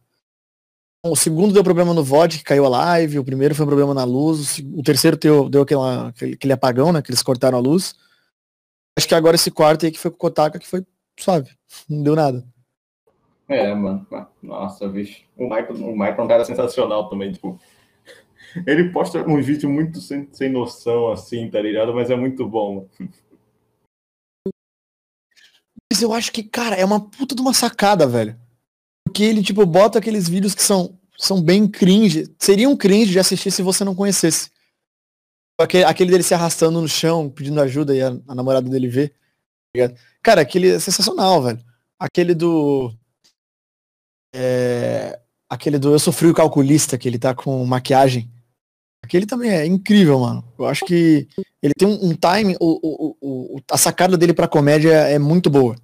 [1.03, 3.93] O segundo deu problema no VOD, que caiu a live, o primeiro foi um problema
[3.93, 7.57] na luz, o, o terceiro deu, deu aquela, aquele, aquele apagão, né, que eles cortaram
[7.57, 7.95] a luz.
[8.97, 10.86] Acho que agora esse quarto aí que foi com o Kotaka, que foi
[11.19, 11.49] suave,
[11.89, 12.45] não deu nada.
[13.47, 14.05] É, mano.
[14.41, 15.24] Nossa, bicho.
[15.38, 17.59] O Michael, o Michael é um cara sensacional também, tipo.
[18.65, 21.93] Ele posta um vídeo muito sem, sem noção, assim, tá ligado?
[21.93, 22.87] Mas é muito bom.
[25.91, 28.39] Mas eu acho que, cara, é uma puta de uma sacada, velho.
[29.05, 32.33] Porque ele, tipo, bota aqueles vídeos que são, são bem cringe.
[32.39, 34.49] Seriam cringe de assistir se você não conhecesse.
[35.59, 39.09] Aquele, aquele dele se arrastando no chão, pedindo ajuda e a, a namorada dele vê.
[39.75, 39.93] tá?
[40.23, 41.59] Cara, aquele é sensacional, velho.
[41.99, 42.93] Aquele do.
[44.33, 48.31] É, aquele do Eu Sofri o Calculista, que ele tá com maquiagem.
[49.12, 50.41] Aquele também é incrível, mano.
[50.57, 51.28] Eu acho que
[51.62, 55.49] ele tem um, um time, o, o, o, a sacada dele pra comédia é muito
[55.49, 55.76] boa.
[55.76, 55.82] Tá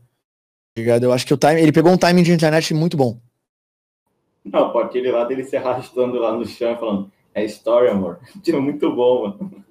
[0.78, 1.04] ligado?
[1.04, 3.20] Eu acho que o time, ele pegou um timing de internet muito bom.
[4.46, 8.18] Não, pô, aquele lá dele se arrastando lá no chão falando, é story, amor.
[8.42, 9.66] Tipo, muito bom, mano.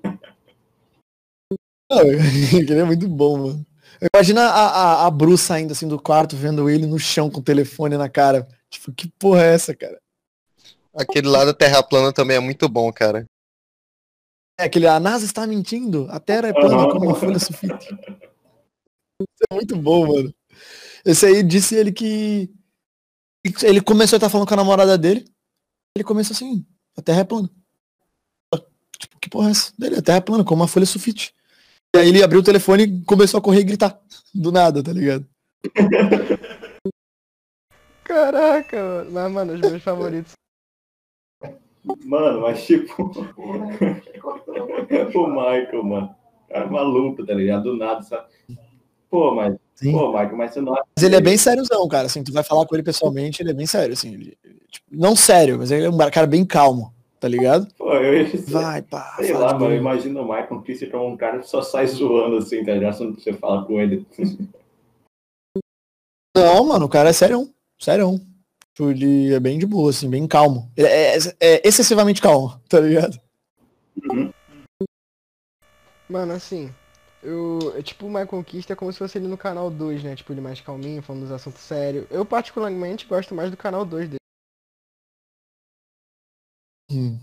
[1.91, 2.01] Não,
[2.53, 3.67] ele é muito bom, mano.
[4.15, 7.43] Imagina a, a, a Bru saindo assim do quarto, vendo ele no chão com o
[7.43, 8.47] telefone na cara.
[8.69, 9.99] Tipo, que porra é essa, cara?
[10.95, 13.25] Aquele lá da Terra plana também é muito bom, cara.
[14.59, 17.95] É aquele, a NASA está mentindo, a Terra é plana como uma folha sulfite.
[19.21, 20.35] Isso é muito bom, mano.
[21.05, 22.51] Esse aí disse ele que
[23.63, 25.25] ele começou a estar falando com a namorada dele.
[25.95, 27.51] Ele começou assim, a Terra é plana.
[28.99, 29.73] Tipo, que porra é essa?
[29.79, 31.35] Dele, a Terra é plana, como uma folha sulfite.
[31.95, 34.01] E aí ele abriu o telefone e começou a correr e gritar.
[34.35, 35.27] Do nada, tá ligado?
[38.05, 39.11] Caraca, mano.
[39.11, 40.33] Mas, mano, os meus favoritos.
[42.05, 43.11] Mano, mas tipo.
[45.15, 46.15] o Michael, mano.
[46.49, 47.65] Cara maluco, tá ligado?
[47.65, 48.27] Do nada, sabe?
[49.11, 49.57] Pô, mas.
[49.75, 49.93] Sim.
[49.93, 50.85] Pô, Michael, mas você não acha.
[50.97, 52.07] Mas ele é bem sériozão, cara.
[52.07, 54.15] Assim, tu vai falar com ele pessoalmente, ele é bem sério, assim.
[54.15, 54.39] ele-
[54.71, 57.69] tipo, não sério, mas ele é um cara bem calmo, tá ligado?
[57.77, 58.27] Pô, eu.
[58.49, 59.17] Vai, pá.
[59.21, 62.65] Sei lá, mano, imagina o Michael que se um cara que só sai zoando assim,
[62.65, 62.97] tá ligado?
[62.97, 64.07] Quando você fala com ele.
[66.35, 67.49] Não, mano, o cara é sério.
[67.79, 68.21] Sério.
[68.77, 70.71] Tipo, Ele é bem de boa, assim, bem calmo.
[70.77, 73.19] Ele é, é excessivamente calmo, tá ligado?
[76.07, 76.73] Mano, assim.
[77.23, 77.75] eu.
[77.75, 80.15] É tipo o My Conquista é como se fosse ele no canal 2, né?
[80.15, 82.07] Tipo, ele mais calminho, falando dos assuntos sérios.
[82.11, 84.21] Eu particularmente gosto mais do canal 2 dele.
[86.91, 87.19] Hum.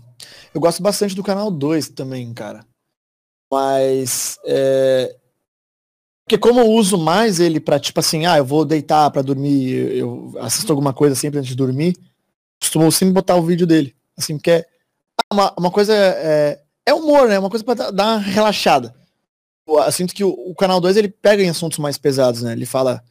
[0.52, 2.66] Eu gosto bastante do canal 2 também, cara.
[3.52, 4.40] Mas.
[4.44, 5.16] É...
[6.24, 9.94] Porque como eu uso mais ele pra, tipo assim, ah, eu vou deitar pra dormir,
[9.94, 11.96] eu assisto alguma coisa sempre antes de dormir,
[12.60, 13.94] costumo sempre botar o vídeo dele.
[14.16, 14.66] Assim, porque é
[15.32, 15.92] uma, uma coisa.
[15.94, 17.38] É, é humor, né?
[17.38, 18.94] Uma coisa pra dar uma relaxada.
[19.66, 22.52] Eu sinto que o, o canal 2 ele pega em assuntos mais pesados, né?
[22.52, 23.02] Ele fala.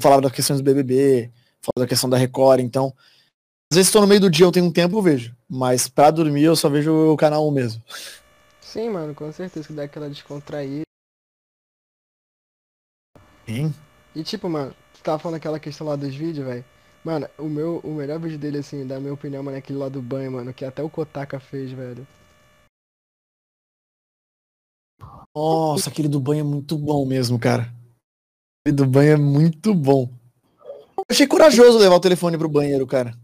[0.00, 1.30] Falava das questões do BBB,
[1.60, 2.92] fala da questão da Record, então.
[3.70, 5.34] Às vezes estou no meio do dia, eu tenho um tempo, eu vejo.
[5.48, 7.82] Mas pra dormir eu só vejo o canal 1 mesmo.
[8.60, 10.82] Sim, mano, com certeza que dá aquela descontraída.
[13.46, 13.74] Sim.
[14.14, 16.64] E tipo, mano, tu tava falando aquela questão lá dos vídeos, velho.
[17.04, 19.88] Mano, o meu, o melhor vídeo dele, assim, da minha opinião, mano, é aquele lá
[19.88, 22.06] do banho, mano, que até o Kotaka fez, velho.
[25.34, 27.72] Nossa, aquele do banho é muito bom mesmo, cara.
[28.60, 30.08] Aquele do banho é muito bom.
[30.96, 33.14] Eu achei corajoso levar o telefone pro banheiro, cara.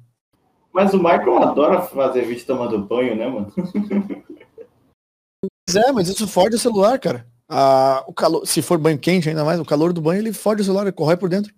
[0.72, 3.52] Mas o Michael adora fazer vídeo tomando banho, né, mano?
[5.68, 7.28] Pois é, mas isso fode o celular, cara.
[7.49, 10.61] Ah, o calor, se for banho quente ainda mais, o calor do banho ele fode
[10.61, 11.55] o celular, ele corrói por dentro.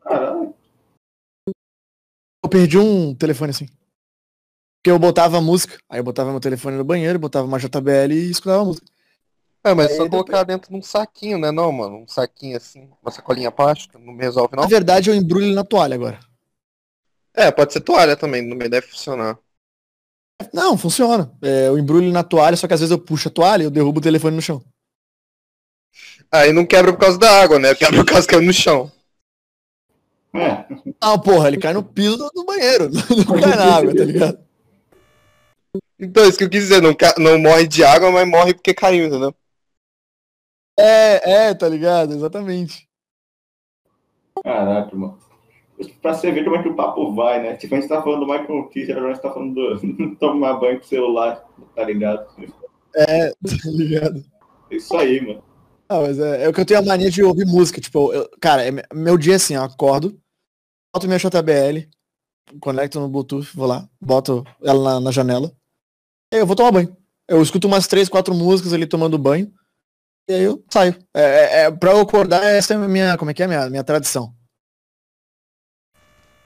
[0.00, 0.54] Caralho.
[2.42, 3.66] Eu perdi um telefone assim.
[4.78, 8.30] Porque eu botava música, aí eu botava meu telefone no banheiro, botava uma JBL e
[8.30, 8.86] escutava a música.
[9.64, 12.02] É, mas só colocar dentro de um saquinho, né, não, mano?
[12.02, 14.64] Um saquinho assim, uma sacolinha plástica, não me resolve, não?
[14.64, 16.20] Na verdade, eu embrulho ele na toalha agora.
[17.32, 19.38] É, pode ser toalha também, não me deve funcionar.
[20.52, 21.32] Não, funciona.
[21.40, 23.66] É, eu embrulho ele na toalha, só que às vezes eu puxo a toalha e
[23.66, 24.62] eu derrubo o telefone no chão.
[26.30, 27.74] Aí não quebra por causa da água, né?
[27.74, 28.90] Quebra por causa que caiu no chão.
[30.34, 30.66] É,
[31.00, 32.90] Ah, porra, ele cai no piso do, do banheiro,
[33.28, 34.38] não cai na água, tá ligado?
[35.98, 39.06] Então, isso que eu quis dizer, não, não morre de água, mas morre porque caiu,
[39.06, 39.32] entendeu?
[40.78, 42.12] É, é, tá ligado?
[42.12, 42.88] Exatamente.
[44.42, 45.18] caraca, mano.
[46.00, 47.56] Pra você ver como é que o papo vai, né?
[47.56, 50.54] Tipo, a gente tá falando do Michael Kisser, agora a gente tá falando do tomar
[50.54, 52.26] banho com celular, tá ligado?
[52.96, 54.24] É, tá ligado?
[54.70, 55.42] Isso aí, mano.
[56.02, 57.80] Mas é, é o que eu tenho a mania de ouvir música.
[57.80, 60.18] Tipo, eu- cara, é me- meu dia é assim, eu acordo,
[60.94, 61.88] boto minha JBL,
[62.60, 65.52] conecto no Bluetooth, vou lá, boto ela na, na janela,
[66.32, 66.96] e aí eu vou tomar banho.
[67.28, 69.52] Eu escuto umas três, quatro músicas ali tomando banho,
[70.28, 70.96] e aí eu saio.
[71.14, 73.70] É, é, é, pra eu acordar, essa é a minha, como é que é minha,
[73.70, 74.34] minha tradição.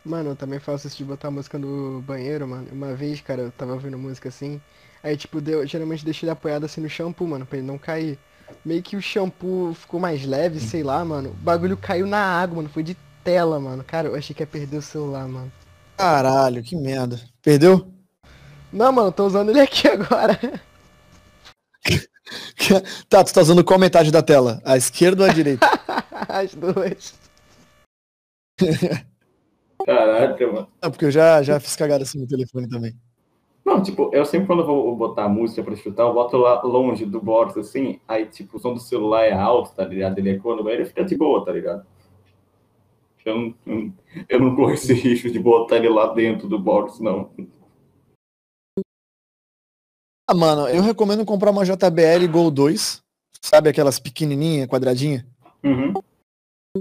[0.05, 2.69] Mano, eu também faço isso de botar música no banheiro, mano.
[2.73, 4.61] Uma vez, cara, eu tava ouvindo música assim.
[5.03, 8.19] Aí, tipo, deu, geralmente deixo ele apoiado assim no shampoo, mano, pra ele não cair.
[8.65, 11.31] Meio que o shampoo ficou mais leve, sei lá, mano.
[11.31, 12.69] O bagulho caiu na água, mano.
[12.69, 13.85] Foi de tela, mano.
[13.85, 15.53] Cara, eu achei que ia perder o celular, mano.
[15.97, 17.21] Caralho, que merda.
[17.43, 17.93] Perdeu?
[18.73, 20.39] Não, mano, eu tô usando ele aqui agora.
[23.09, 24.61] Tá, tu tá usando qual metade da tela?
[24.63, 25.67] A esquerda ou a direita?
[26.29, 27.15] As duas.
[29.87, 30.69] Caraca, mano.
[30.83, 32.95] Não, porque eu já, já fiz cagada assim no telefone também.
[33.69, 37.05] Não, tipo, eu sempre quando eu vou botar música pra escutar, eu boto lá longe
[37.05, 40.19] do box, assim, aí, tipo, o som do celular é alto, tá ligado?
[40.19, 41.87] Ele ecoa no banheiro e fica de boa, tá ligado?
[43.27, 43.95] Eu não,
[44.27, 47.31] eu não corro esse risco de botar ele lá dentro do box, não.
[50.27, 53.03] Ah, mano, eu recomendo comprar uma JBL Gol 2.
[53.43, 55.27] Sabe aquelas pequenininha, quadradinha?
[55.63, 55.93] Uhum.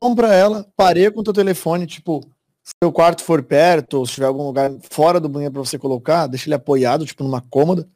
[0.01, 2.21] Compra ela, pareia com o teu telefone, tipo,
[2.67, 5.79] se o quarto for perto, ou se tiver algum lugar fora do banheiro pra você
[5.79, 7.87] colocar, deixa ele apoiado, tipo, numa cômoda.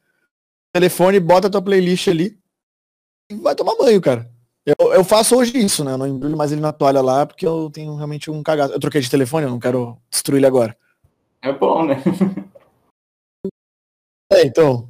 [0.74, 2.38] Telefone, bota a tua playlist ali
[3.30, 4.30] e vai tomar banho, cara.
[4.64, 5.92] Eu, eu faço hoje isso, né?
[5.92, 8.72] Eu não embrulho mais ele na toalha lá, porque eu tenho realmente um cagado.
[8.72, 10.74] Eu troquei de telefone, eu não quero destruir ele agora.
[11.42, 11.96] É bom, né?
[14.32, 14.88] É, então,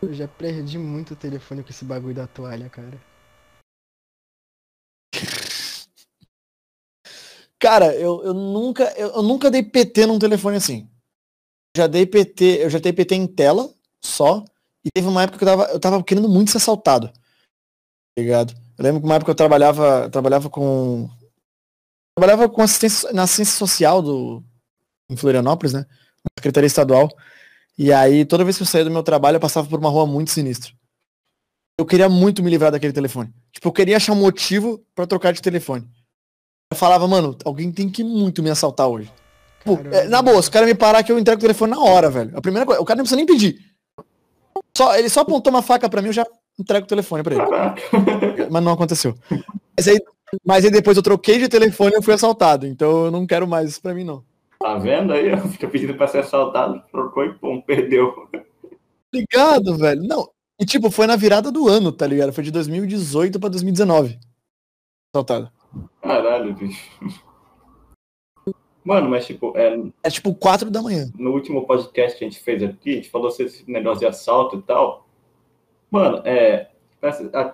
[0.00, 2.98] Eu já perdi muito o telefone com esse bagulho da toalha, cara.
[7.60, 10.88] Cara, eu, eu nunca eu, eu nunca dei PT num telefone assim.
[11.76, 14.44] Já dei PT, eu já dei PT em tela só.
[14.84, 17.08] E teve uma época que eu tava, eu tava querendo muito ser assaltado.
[17.08, 18.54] Tá ligado?
[18.78, 21.08] Eu lembro que uma época eu trabalhava, trabalhava com.
[22.16, 24.42] Trabalhava com assistência na assistência social do.
[25.10, 25.80] Em Florianópolis, né?
[25.80, 27.10] Na Secretaria Estadual.
[27.76, 30.06] E aí, toda vez que eu saía do meu trabalho, eu passava por uma rua
[30.06, 30.72] muito sinistra.
[31.78, 33.32] Eu queria muito me livrar daquele telefone.
[33.52, 35.88] Tipo, eu queria achar um motivo pra trocar de telefone.
[36.72, 39.12] Eu falava, mano, alguém tem que muito me assaltar hoje.
[39.64, 41.80] Pô, é, na boa, se o cara me parar que eu entrego o telefone na
[41.80, 42.30] hora, velho.
[42.36, 43.58] A primeira coisa, o cara não precisa nem pedir.
[44.76, 46.24] Só, ele só apontou uma faca pra mim, eu já
[46.58, 47.44] entrego o telefone pra ele.
[47.44, 48.48] Caraca.
[48.50, 49.14] Mas não aconteceu.
[49.76, 49.98] Mas aí,
[50.46, 52.66] mas aí depois eu troquei de telefone e eu fui assaltado.
[52.66, 54.22] Então eu não quero mais isso pra mim, não.
[54.60, 55.36] Tá vendo aí?
[55.50, 58.28] Fica pedindo pra ser assaltado, trocou e pum, perdeu.
[59.12, 60.02] Obrigado, velho.
[60.04, 62.32] Não, E tipo, foi na virada do ano, tá ligado?
[62.32, 64.18] Foi de 2018 pra 2019.
[65.12, 65.50] Assaltado.
[66.02, 66.90] Caralho, bicho.
[68.84, 71.10] Mano, mas tipo, é, É tipo 4 da manhã.
[71.18, 74.06] no último podcast que a gente fez aqui, a gente falou sobre esse negócio de
[74.06, 75.06] assalto e tal.
[75.90, 76.70] Mano, é.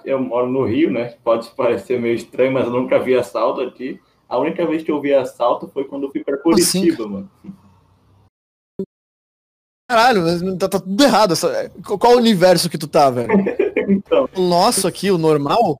[0.04, 1.16] Eu moro no Rio, né?
[1.22, 4.00] Pode parecer meio estranho, mas eu nunca vi assalto aqui.
[4.28, 7.30] A única vez que eu vi assalto foi quando eu fui pra assim, Curitiba, mano.
[9.88, 11.32] Caralho, mas tá, tá tudo errado.
[11.32, 13.28] essa- Qual o universo que tu tá, velho?
[13.88, 15.76] Então, O nosso aqui, o normal,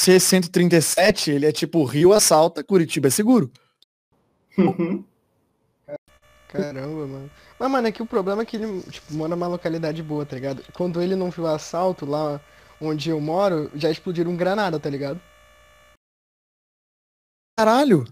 [0.00, 3.52] C137, ele é tipo Rio assalta, Curitiba é seguro.
[6.48, 7.30] Caramba, mano.
[7.58, 10.36] Mas, mano, é que o problema é que ele, tipo, mora numa localidade boa, tá
[10.36, 10.64] ligado?
[10.72, 12.40] Quando ele não viu assalto lá
[12.80, 15.20] onde eu moro, já explodiram um granada, tá ligado?
[17.58, 18.04] Caralho.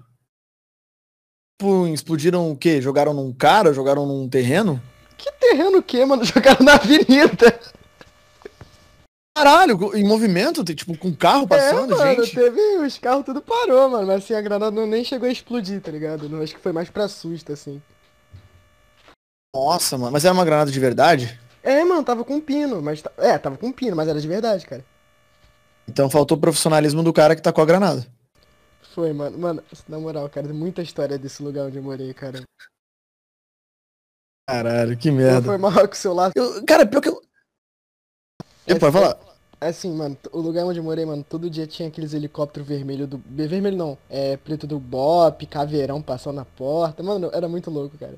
[1.59, 2.83] Tipo, explodiram o quê?
[2.83, 3.73] Jogaram num cara?
[3.73, 4.81] Jogaram num terreno?
[5.17, 6.23] Que terreno o quê, mano?
[6.27, 7.59] Jogaram na avenida.
[9.39, 12.35] Caralho, em movimento, tipo, com carro passando, é, mano, gente.
[12.35, 12.61] teve.
[12.79, 14.07] Os carros tudo parou, mano.
[14.07, 16.29] Mas assim, a granada não, nem chegou a explodir, tá ligado?
[16.29, 17.81] Não, acho que foi mais pra susto, assim.
[19.55, 20.11] Nossa, mano.
[20.11, 21.39] Mas era uma granada de verdade?
[21.63, 23.01] É, mano, tava com pino, mas.
[23.17, 24.85] É, tava com pino, mas era de verdade, cara.
[25.87, 28.05] Então faltou o profissionalismo do cara que tá com a granada.
[28.93, 29.39] Foi, mano.
[29.39, 32.43] Mano, na moral, cara, tem muita história desse lugar onde eu morei, cara.
[34.49, 35.43] Caralho, que merda.
[35.43, 36.33] foi mal com o celular.
[36.35, 37.23] Eu- cara, pior que eu.
[38.67, 39.28] É, Pode falar?
[39.61, 43.19] Assim, mano, o lugar onde eu morei, mano, todo dia tinha aqueles helicópteros vermelhos do.
[43.27, 47.03] Vermelho não, é preto do Bop, caveirão passando na porta.
[47.03, 48.17] Mano, era muito louco, cara.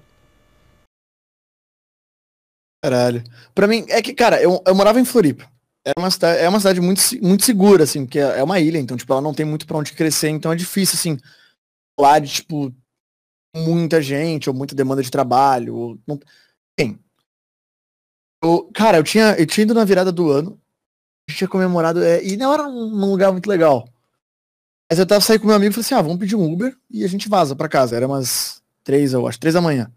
[2.84, 3.24] Caralho.
[3.54, 5.50] Pra mim, é que, cara, eu, eu morava em Floripa.
[5.86, 8.96] É uma cidade, é uma cidade muito, muito segura, assim, porque é uma ilha, então,
[8.96, 11.18] tipo, ela não tem muito pra onde crescer, então é difícil, assim,
[11.98, 12.70] lá de, tipo,
[13.56, 15.98] muita gente, ou muita demanda de trabalho, ou.
[16.76, 16.98] Tem.
[18.42, 20.60] Eu, cara, eu tinha, eu tinha ido na virada do ano,
[21.34, 23.88] tinha comemorado, é, e não era um, lugar muito legal.
[24.88, 26.76] Mas eu tava saindo com meu amigo e falei assim, ah, vamos pedir um Uber
[26.90, 27.96] e a gente vaza pra casa.
[27.96, 29.90] Era umas três, eu acho, três da manhã.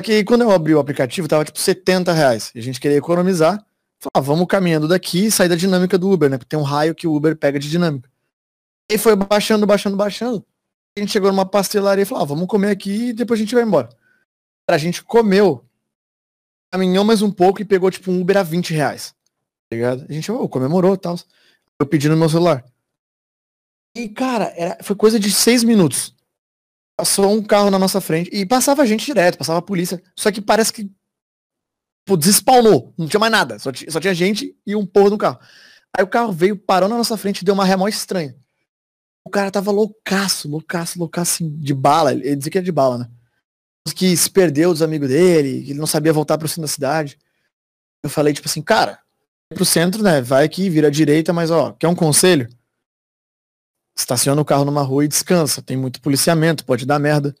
[0.00, 2.50] Só que quando eu abri o aplicativo, tava tipo 70 reais.
[2.54, 3.64] E a gente queria economizar.
[4.00, 6.38] Falei, ah, vamos caminhando daqui e sair da dinâmica do Uber, né?
[6.38, 8.10] Porque tem um raio que o Uber pega de dinâmica.
[8.90, 10.44] E foi baixando, baixando, baixando.
[10.96, 13.54] A gente chegou numa pastelaria e falou, ah, vamos comer aqui e depois a gente
[13.54, 13.88] vai embora.
[14.68, 15.64] A gente comeu,
[16.72, 19.14] caminhou mais um pouco e pegou tipo um Uber a 20 reais.
[19.70, 20.04] Tá ligado?
[20.08, 21.16] A gente oh, comemorou e tal.
[21.78, 22.64] Eu pedi no meu celular.
[23.96, 26.14] E, cara, era, foi coisa de seis minutos.
[26.98, 30.02] Passou um carro na nossa frente e passava gente direto, passava a polícia.
[30.18, 30.90] Só que parece que
[32.04, 33.58] pô, despawnou, não tinha mais nada.
[33.58, 35.38] Só, só tinha gente e um porro no carro.
[35.96, 38.36] Aí o carro veio, parou na nossa frente e deu uma ré mó estranha.
[39.24, 42.12] O cara tava loucaço, loucaço, loucaço, assim, de bala.
[42.12, 43.10] Ele dizia que era de bala, né?
[43.94, 47.18] Que se perdeu dos amigos dele, que ele não sabia voltar pro centro da cidade.
[48.02, 49.00] Eu falei, tipo assim, cara,
[49.54, 50.20] pro centro, né?
[50.20, 52.48] Vai aqui, vira à direita, mas ó, quer um conselho?
[53.96, 55.60] Estaciona o carro numa rua e descansa.
[55.60, 57.34] Tem muito policiamento, pode dar merda.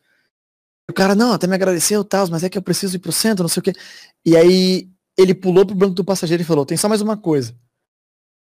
[0.90, 3.44] O cara, não, até me agradeceu, tal, mas é que eu preciso ir pro centro,
[3.44, 3.72] não sei o quê.
[4.26, 7.54] E aí ele pulou pro banco do passageiro e falou, tem só mais uma coisa.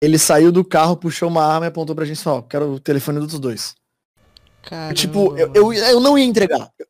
[0.01, 2.73] Ele saiu do carro, puxou uma arma e apontou pra gente e falou, ó, quero
[2.73, 3.75] o telefone dos dois.
[4.63, 6.71] Caramba, tipo, eu, eu, eu não ia entregar.
[6.77, 6.87] Eu,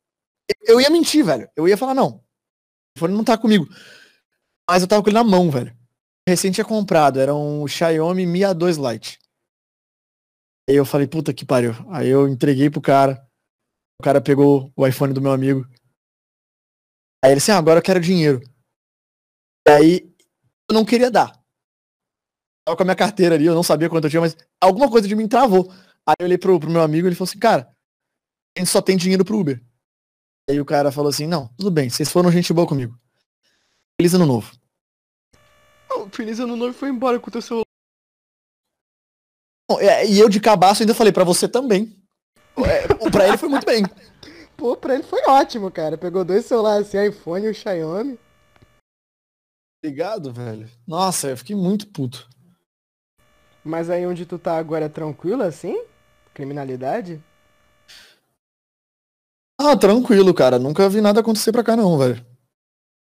[0.68, 1.48] eu ia mentir, velho.
[1.56, 2.08] Eu ia falar, não.
[2.08, 2.22] O
[2.96, 3.68] telefone não tá comigo.
[4.68, 5.76] Mas eu tava com ele na mão, velho.
[6.28, 9.20] Recém tinha comprado, era um Xiaomi Mi A2 Lite.
[10.68, 11.74] Aí eu falei, puta que pariu.
[11.92, 13.24] Aí eu entreguei pro cara.
[14.02, 15.68] O cara pegou o iPhone do meu amigo.
[17.24, 18.42] Aí ele disse, ah, agora eu quero dinheiro.
[19.68, 20.12] Aí
[20.70, 21.32] eu não queria dar.
[22.66, 25.08] Tava com a minha carteira ali, eu não sabia quanto eu tinha, mas alguma coisa
[25.08, 25.72] de mim travou.
[26.08, 27.72] Aí eu olhei pro, pro meu amigo e ele falou assim, cara,
[28.58, 29.64] a gente só tem dinheiro pro Uber.
[30.50, 33.00] Aí o cara falou assim, não, tudo bem, vocês foram gente boa comigo.
[34.00, 34.52] Feliz ano novo.
[36.12, 37.66] Feliz Ano Novo foi embora com o teu celular.
[39.70, 41.96] Bom, é, E eu de cabaço ainda falei, pra você também.
[42.58, 43.84] É, pra ele foi muito bem.
[44.56, 45.98] Pô, pra ele foi ótimo, cara.
[45.98, 48.18] Pegou dois celulares assim, iPhone e o Xiaomi.
[49.84, 50.70] Obrigado, velho.
[50.88, 52.28] Nossa, eu fiquei muito puto.
[53.64, 55.84] Mas aí onde tu tá agora é tranquilo assim?
[56.34, 57.22] Criminalidade?
[59.60, 60.60] Ah, tranquilo, cara.
[60.60, 62.26] Nunca vi nada acontecer pra cá, não, velho.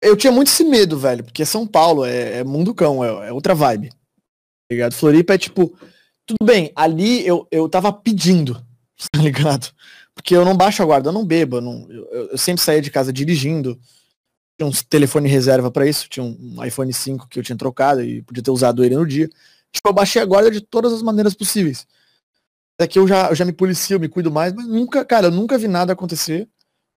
[0.02, 3.34] Eu tinha muito esse medo, velho, porque São Paulo é, é mundo cão, é, é
[3.34, 3.90] outra vibe.
[3.90, 3.96] Tá
[4.72, 4.94] ligado?
[4.94, 5.78] Floripa é tipo.
[6.26, 8.54] Tudo bem, ali eu, eu tava pedindo,
[9.12, 9.72] tá ligado?
[10.14, 12.82] Porque eu não baixo a guarda, eu não bebo, eu, não, eu, eu sempre saía
[12.82, 13.80] de casa dirigindo.
[14.60, 18.22] Tinha um telefone reserva pra isso, tinha um iPhone 5 que eu tinha trocado e
[18.22, 19.28] podia ter usado ele no dia.
[19.72, 21.88] Tipo, eu baixei a guarda de todas as maneiras possíveis.
[22.80, 25.32] Daqui eu já, eu já me policio, eu me cuido mais, mas nunca, cara, eu
[25.32, 26.48] nunca vi nada acontecer.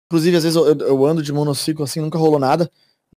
[0.07, 2.71] Inclusive, às vezes eu- eu ando de monociclo assim, nunca rolou nada.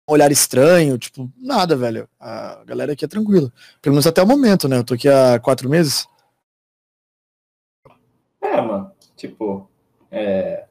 [0.07, 2.07] Olhar estranho, tipo, nada, velho.
[2.19, 3.51] A galera aqui é tranquila.
[3.81, 4.77] Pelo menos até o momento, né?
[4.77, 6.07] Eu tô aqui há quatro meses.
[8.41, 9.69] É, mano, tipo,
[10.11, 10.67] é...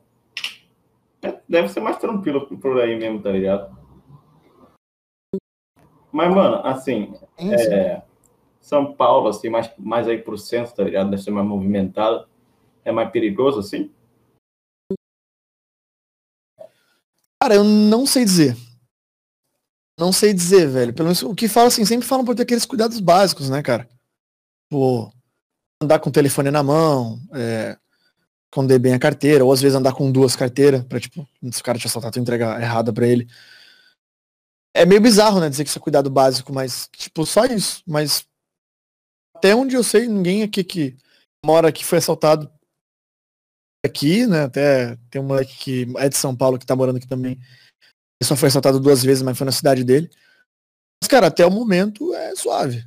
[1.22, 3.76] é, Deve ser mais tranquilo por aí mesmo, tá ligado?
[6.12, 8.02] Mas, mano, assim, é,
[8.60, 11.10] São Paulo, assim, mais, mais aí pro centro, tá ligado?
[11.10, 12.28] Deve ser mais movimentado.
[12.84, 13.90] É mais perigoso, assim?
[17.42, 18.56] Cara, eu não sei dizer.
[19.98, 20.92] Não sei dizer, velho.
[20.92, 23.88] Pelo menos o que fala assim, sempre falam por ter aqueles cuidados básicos, né, cara?
[24.68, 25.12] Pô,
[25.82, 27.76] andar com o telefone na mão, é,
[28.50, 31.64] esconder bem a carteira, ou às vezes andar com duas carteiras, pra, tipo, se o
[31.64, 33.28] cara te assaltar, tu entregar errada pra ele.
[34.74, 37.82] É meio bizarro, né, dizer que isso é cuidado básico, mas, tipo, só isso.
[37.86, 38.26] Mas
[39.36, 40.96] até onde eu sei, ninguém aqui que
[41.44, 42.50] mora aqui foi assaltado
[43.84, 44.44] aqui, né?
[44.44, 47.38] Até tem um moleque que é de São Paulo que tá morando aqui também.
[48.20, 50.10] Ele só foi assaltado duas vezes, mas foi na cidade dele.
[51.02, 52.84] Mas, cara, até o momento é suave.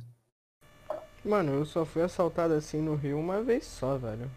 [1.24, 4.30] Mano, eu só fui assaltado assim no Rio uma vez só, velho.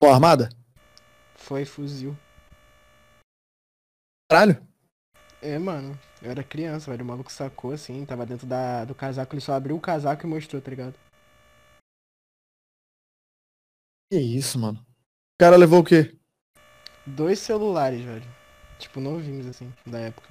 [0.00, 0.48] Pô, armada?
[1.36, 2.16] Foi fuzil.
[4.30, 4.66] Caralho.
[5.40, 5.98] É, mano.
[6.20, 7.04] Eu era criança, velho.
[7.04, 10.28] O maluco sacou assim, tava dentro da, do casaco, ele só abriu o casaco e
[10.28, 10.94] mostrou, tá ligado?
[14.10, 14.78] Que isso, mano.
[14.80, 16.16] O cara levou o quê?
[17.06, 18.26] Dois celulares, velho.
[18.78, 20.28] Tipo, novinhos, assim, da época.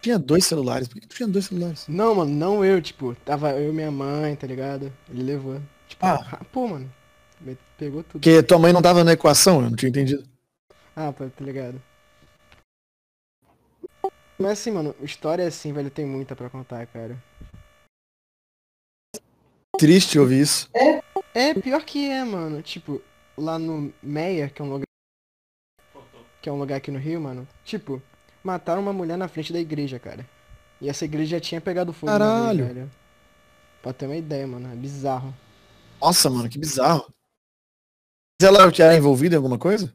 [0.00, 0.88] Tinha dois celulares.
[0.88, 1.86] Por que tu tinha dois celulares?
[1.88, 4.92] Não, mano, não eu, tipo, tava eu e minha mãe, tá ligado?
[5.08, 5.60] Ele levou.
[5.86, 6.26] Tipo, Ah.
[6.32, 6.92] ah, pô, mano.
[7.76, 8.12] Pegou tudo.
[8.20, 10.24] Porque tua mãe não tava na equação, eu não tinha entendido.
[10.94, 11.80] Ah, tá, tá ligado.
[14.38, 17.16] Mas assim, mano, história assim, velho, tem muita pra contar, cara.
[19.78, 20.68] Triste ouvir isso.
[21.34, 22.62] É, pior que é, mano.
[22.62, 23.00] Tipo,
[23.36, 24.86] lá no Meia, que é um lugar.
[26.42, 27.46] Que é um lugar aqui no Rio, mano.
[27.64, 28.02] Tipo,
[28.42, 30.26] mataram uma mulher na frente da igreja, cara.
[30.80, 32.12] E essa igreja já tinha pegado fogo.
[32.12, 32.66] uma vez, Caralho.
[32.66, 32.90] velho.
[33.80, 34.70] Pra ter uma ideia, mano.
[34.70, 35.32] É bizarro.
[36.00, 37.06] Nossa, mano, que bizarro.
[38.40, 39.92] Mas ela era envolvida em alguma coisa?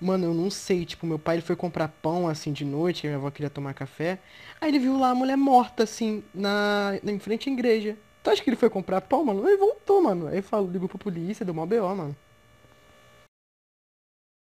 [0.00, 3.18] Mano, eu não sei, tipo, meu pai ele foi comprar pão assim de noite, minha
[3.18, 4.18] avó queria tomar café.
[4.60, 7.96] Aí ele viu lá a mulher morta, assim, na, na em frente à igreja.
[8.22, 9.46] Tu acha que ele foi comprar pão, mano?
[9.46, 10.28] Ele voltou, mano.
[10.28, 12.16] Aí falou, ligou pra polícia, deu mó BO, mano.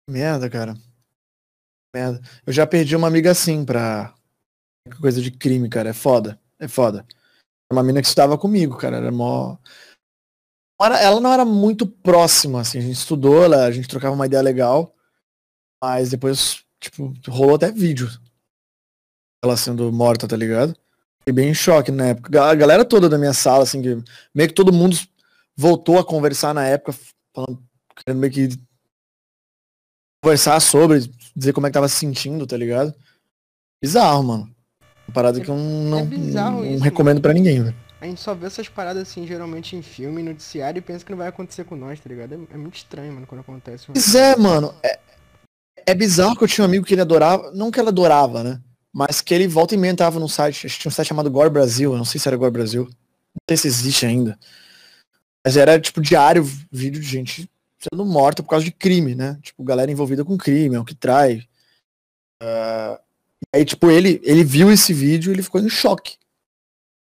[0.09, 0.75] Merda, cara.
[1.95, 2.21] Merda.
[2.45, 4.13] Eu já perdi uma amiga assim pra
[4.99, 5.89] coisa de crime, cara.
[5.91, 6.37] É foda.
[6.59, 7.05] É foda.
[7.71, 8.97] Uma mina que estudava comigo, cara.
[8.97, 9.55] Era mó.
[10.81, 12.79] Ela não era muito próxima, assim.
[12.79, 14.93] A gente estudou, ela- a gente trocava uma ideia legal.
[15.81, 18.09] Mas depois, tipo, rolou até vídeo.
[19.41, 20.75] Ela sendo morta, tá ligado?
[21.21, 22.43] Fiquei bem em choque na época.
[22.43, 24.97] A galera toda da minha sala, assim, que meio que todo mundo
[25.55, 26.93] voltou a conversar na época,
[27.33, 27.63] falando,
[27.95, 28.49] querendo meio que
[30.21, 30.99] conversar sobre,
[31.35, 32.93] dizer como é que tava se sentindo, tá ligado?
[33.81, 34.55] Bizarro, mano.
[35.07, 37.75] Uma parada que eu não, é não isso, recomendo pra ninguém, velho.
[38.01, 41.17] A gente só vê essas paradas assim, geralmente em filme, noticiário, e pensa que não
[41.17, 42.33] vai acontecer com nós, tá ligado?
[42.33, 43.87] É, é muito estranho, mano, quando acontece.
[43.87, 44.73] Pois é, mano.
[44.83, 44.99] É,
[45.87, 48.61] é bizarro que eu tinha um amigo que ele adorava, não que ele adorava, né?
[48.93, 51.29] Mas que ele volta e meia entrava num site, acho que tinha um site chamado
[51.29, 52.83] Gore Brasil, eu não sei se era Gore Brasil.
[52.85, 54.39] Não sei se existe ainda.
[55.45, 57.49] Mas era tipo diário, vídeo de gente
[57.79, 59.39] sendo morta por causa de crime, né?
[59.41, 61.47] Tipo, galera envolvida com crime, é o que trai.
[62.41, 63.01] Ah,
[63.53, 66.17] aí, tipo, ele, ele viu esse vídeo e ele ficou em choque.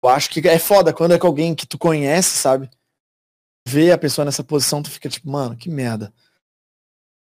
[0.03, 2.69] Eu acho que é foda quando é com alguém que tu conhece, sabe?
[3.67, 6.13] Vê a pessoa nessa posição, tu fica tipo, mano, que merda.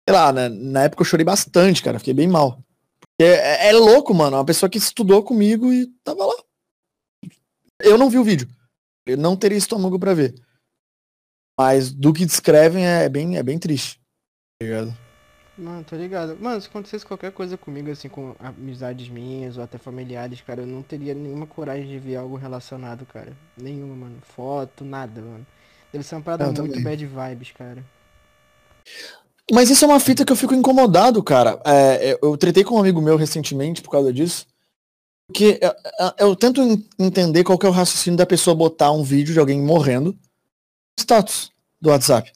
[0.08, 0.48] Sei lá, né?
[0.48, 2.64] na época eu chorei bastante, cara, fiquei bem mal.
[3.00, 6.36] Porque É, é louco, mano, é uma pessoa que estudou comigo e tava lá.
[7.80, 8.48] Eu não vi o vídeo.
[9.06, 10.36] Eu não teria estômago pra ver.
[11.60, 14.00] Mas do que descrevem é bem, é bem triste.
[14.60, 14.98] Tá ligado?
[15.58, 16.38] Mano, tô ligado.
[16.40, 20.68] Mano, se acontecesse qualquer coisa comigo, assim, com amizades minhas ou até familiares, cara, eu
[20.68, 23.36] não teria nenhuma coragem de ver algo relacionado, cara.
[23.58, 24.18] Nenhuma, mano.
[24.36, 25.46] Foto, nada, mano.
[25.92, 26.84] Deve ser uma parada Eu muito também.
[26.84, 27.84] bad vibes, cara.
[29.52, 31.60] Mas isso é uma fita que eu fico incomodado, cara.
[31.66, 34.46] É, eu, eu tretei com um amigo meu recentemente por causa disso.
[35.28, 38.92] Porque eu, eu- eu tento en- entender qual que é o raciocínio da pessoa botar
[38.92, 40.16] um vídeo de alguém morrendo
[41.00, 42.32] status do WhatsApp.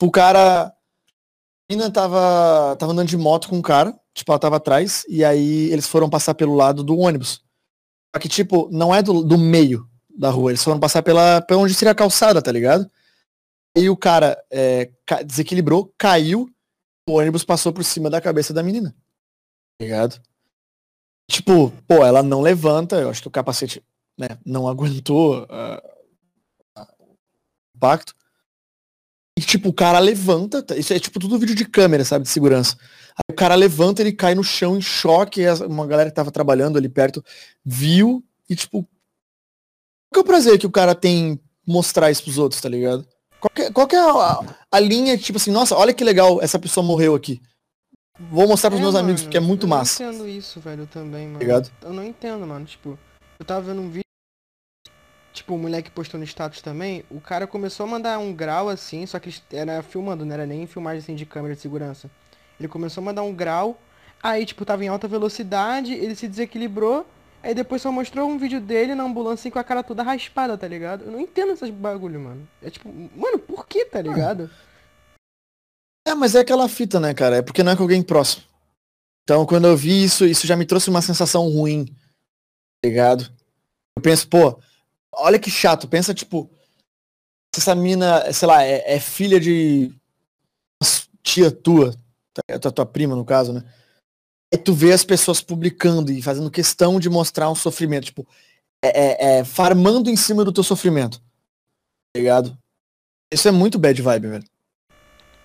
[0.00, 0.66] O cara.
[0.66, 5.24] A menina tava, tava andando de moto com um cara, tipo, ela tava atrás, e
[5.24, 7.42] aí eles foram passar pelo lado do ônibus.
[8.14, 11.62] Só que, tipo, não é do, do meio da rua, eles foram passar pela, pela
[11.62, 12.90] onde seria a calçada, tá ligado?
[13.74, 14.90] E o cara é,
[15.24, 16.46] desequilibrou, caiu,
[17.08, 18.94] o ônibus passou por cima da cabeça da menina.
[19.78, 20.20] Tá ligado?
[21.30, 23.82] Tipo, pô, ela não levanta, eu acho que o capacete
[24.18, 25.82] né, não aguentou ah,
[27.82, 28.14] impacto.
[29.38, 32.30] E tipo, o cara levanta, tá- isso é tipo tudo vídeo de câmera, sabe, de
[32.30, 32.76] segurança.
[33.16, 36.76] Aí o cara levanta, ele cai no chão em choque, uma galera que tava trabalhando
[36.76, 37.24] ali perto
[37.64, 38.88] viu e tipo, qual
[40.12, 43.06] que é o prazer que o cara tem mostrar isso pros outros, tá ligado?
[43.40, 46.40] Qual que, é- qual que é a, a linha, tipo assim, nossa, olha que legal,
[46.42, 47.40] essa pessoa morreu aqui.
[48.30, 50.02] Vou mostrar pros É, meus amigos, mano, porque é muito eu massa.
[50.02, 51.38] Eu não entendo isso, velho, também, mano.
[51.38, 51.70] Ligado?
[51.80, 52.64] Eu não entendo, mano.
[52.66, 52.98] Tipo,
[53.38, 54.01] eu tava vendo um vídeo.
[55.32, 57.04] Tipo, o moleque postou no status também.
[57.10, 60.66] O cara começou a mandar um grau assim, só que era filmando, não era nem
[60.66, 62.10] filmagem assim de câmera de segurança.
[62.60, 63.80] Ele começou a mandar um grau.
[64.22, 67.06] Aí, tipo, tava em alta velocidade, ele se desequilibrou.
[67.42, 70.56] Aí depois só mostrou um vídeo dele na ambulância assim, com a cara toda raspada,
[70.56, 71.04] tá ligado?
[71.04, 72.48] Eu não entendo esses bagulho, mano.
[72.62, 74.48] É tipo, mano, por que, tá ligado?
[76.06, 77.36] É, mas é aquela fita, né, cara?
[77.36, 78.44] É porque não é com alguém próximo.
[79.24, 81.86] Então, quando eu vi isso, isso já me trouxe uma sensação ruim.
[81.86, 81.94] tá
[82.84, 83.32] Ligado?
[83.96, 84.58] Eu penso, pô,
[85.14, 85.88] olha que chato.
[85.88, 86.50] Pensa, tipo,
[87.54, 89.92] se essa mina, sei lá, é, é filha de
[91.22, 91.94] tia tua,
[92.32, 92.58] tá?
[92.58, 93.64] tua, tua prima, no caso, né?
[94.52, 98.26] E tu vê as pessoas publicando e fazendo questão de mostrar um sofrimento, tipo,
[98.84, 101.18] é, é- é farmando em cima do teu sofrimento.
[101.18, 102.58] Tá ligado?
[103.32, 104.44] Isso é muito bad vibe, velho.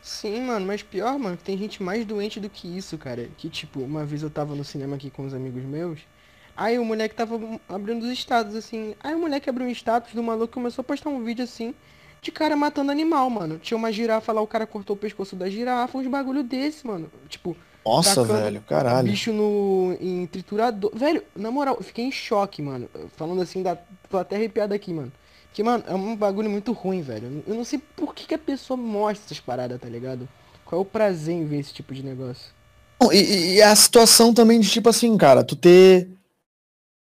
[0.01, 3.29] Sim, mano, mas pior, mano, tem gente mais doente do que isso, cara.
[3.37, 5.99] Que, tipo, uma vez eu tava no cinema aqui com os amigos meus,
[6.57, 7.39] aí o moleque tava
[7.69, 8.95] abrindo os status, assim.
[9.01, 11.73] Aí o moleque abriu um status do maluco e começou a postar um vídeo, assim,
[12.21, 13.57] de cara matando animal, mano.
[13.59, 17.09] Tinha uma girafa lá, o cara cortou o pescoço da girafa, uns bagulho desse, mano.
[17.29, 17.55] Tipo,
[17.85, 19.07] Nossa, velho, caralho.
[19.07, 20.91] bicho no em triturador.
[20.93, 22.89] Velho, na moral, eu fiquei em choque, mano.
[23.15, 23.77] Falando assim, da...
[24.09, 25.11] tô até arrepiado aqui, mano.
[25.53, 27.43] Que, mano, é um bagulho muito ruim, velho.
[27.47, 30.27] Eu não sei por que, que a pessoa mostra essas paradas, tá ligado?
[30.65, 32.51] Qual é o prazer em ver esse tipo de negócio?
[33.11, 36.09] E, e- e a situação também de tipo assim, cara, tu ter.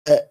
[0.06, 0.28] É,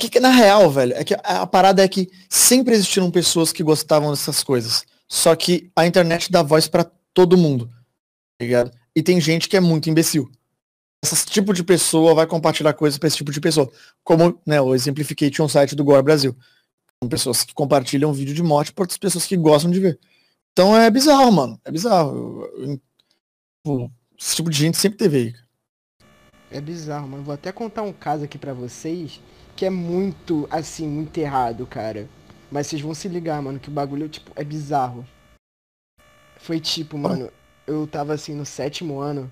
[0.00, 3.62] que, que na real, velho, é que a, parada é que sempre existiram pessoas que
[3.62, 4.84] gostavam dessas coisas.
[5.08, 7.66] Só que a internet dá voz pra todo mundo.
[8.38, 8.70] Tá ligado?
[8.96, 10.30] E tem gente que é muito imbecil.
[11.02, 13.70] Esse tipo de pessoa vai compartilhar coisas pra esse tipo de pessoa.
[14.02, 16.36] Como, né, eu exemplifiquei, tinha um site do Gore Brasil.
[17.08, 19.98] Pessoas que compartilham vídeo de morte por outras pessoas que gostam de ver.
[20.52, 21.60] Então é bizarro, mano.
[21.64, 22.46] É bizarro.
[23.58, 25.34] Tipo, esse tipo de gente sempre teve aí.
[26.50, 27.22] É bizarro, mano.
[27.22, 29.20] Vou até contar um caso aqui pra vocês
[29.56, 32.08] que é muito, assim, muito errado, cara.
[32.50, 35.06] Mas vocês vão se ligar, mano, que o bagulho, tipo, é bizarro.
[36.38, 37.30] Foi tipo, mano,
[37.66, 39.30] eu tava assim no sétimo ano,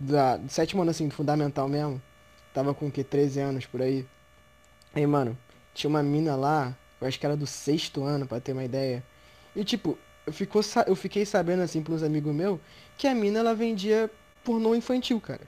[0.00, 2.00] da, do sétimo ano assim, do fundamental mesmo.
[2.54, 4.06] Tava com o que, 13 anos por aí.
[4.94, 5.36] Aí, mano,
[5.74, 9.04] tinha uma mina lá, eu acho que era do sexto ano, pra ter uma ideia.
[9.54, 12.58] E tipo, eu, ficou, eu fiquei sabendo assim pelos amigos meus
[12.96, 14.10] que a mina ela vendia
[14.42, 15.42] pornô infantil, cara.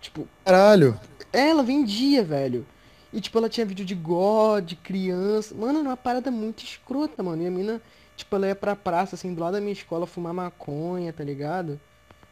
[0.00, 0.98] Tipo, Caralho.
[1.32, 2.66] é, ela vendia, velho.
[3.12, 5.54] E tipo, ela tinha vídeo de God, de criança.
[5.54, 7.42] Mano, era uma parada muito escrota, mano.
[7.42, 7.80] E a mina,
[8.16, 11.80] tipo, ela ia pra praça, assim, do lado da minha escola fumar maconha, tá ligado?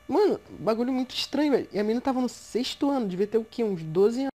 [0.06, 1.68] Mano, bagulho muito estranho, velho.
[1.72, 3.64] E a mina tava no sexto ano, devia ter o quê?
[3.64, 4.30] Uns 12 anos.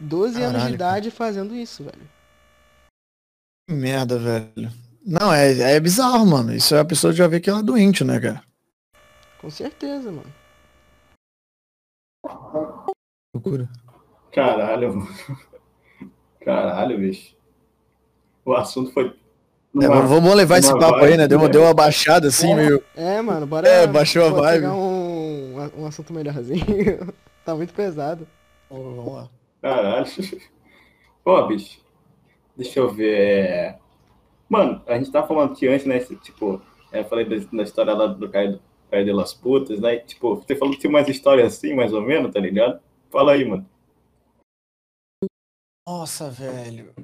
[0.00, 2.10] 12 anos de Caralho, idade fazendo isso, velho.
[3.68, 4.72] Que merda, velho.
[5.04, 6.52] Não, é, é bizarro, mano.
[6.54, 8.42] Isso é a pessoa já vê que ela é doente, né, cara?
[9.38, 10.41] Com certeza, mano.
[13.34, 13.68] Loucura.
[14.32, 15.08] Caralho, mano.
[16.44, 17.34] Caralho, bicho.
[18.44, 19.14] O assunto foi.
[19.80, 21.18] É, vamos levar esse papo aí, né?
[21.18, 22.82] vibe, Deu, uma- deu uma baixada assim, meio.
[22.94, 23.66] É, mano, bora.
[23.66, 24.54] É, baixou a bora vibe.
[24.60, 26.64] pegar um, um assunto melhorzinho.
[27.44, 28.26] tá muito pesado.
[28.68, 29.28] Ô, Vamos lá.
[29.62, 30.06] Caralho.
[31.24, 31.80] Pô, bicho.
[32.56, 33.14] Deixa eu ver.
[33.18, 33.78] é,
[34.48, 35.98] Mano, a gente tava falando aqui antes, né?
[36.00, 36.60] Tipo,
[36.92, 38.60] é, eu falei da, da história lá do Caio,
[38.92, 39.96] Caio de las Putas, né?
[40.00, 42.78] Tipo, você falou que tinha umas histórias assim, mais ou menos, tá ligado?
[43.10, 43.66] Fala aí, mano.
[45.88, 46.94] Nossa, velho.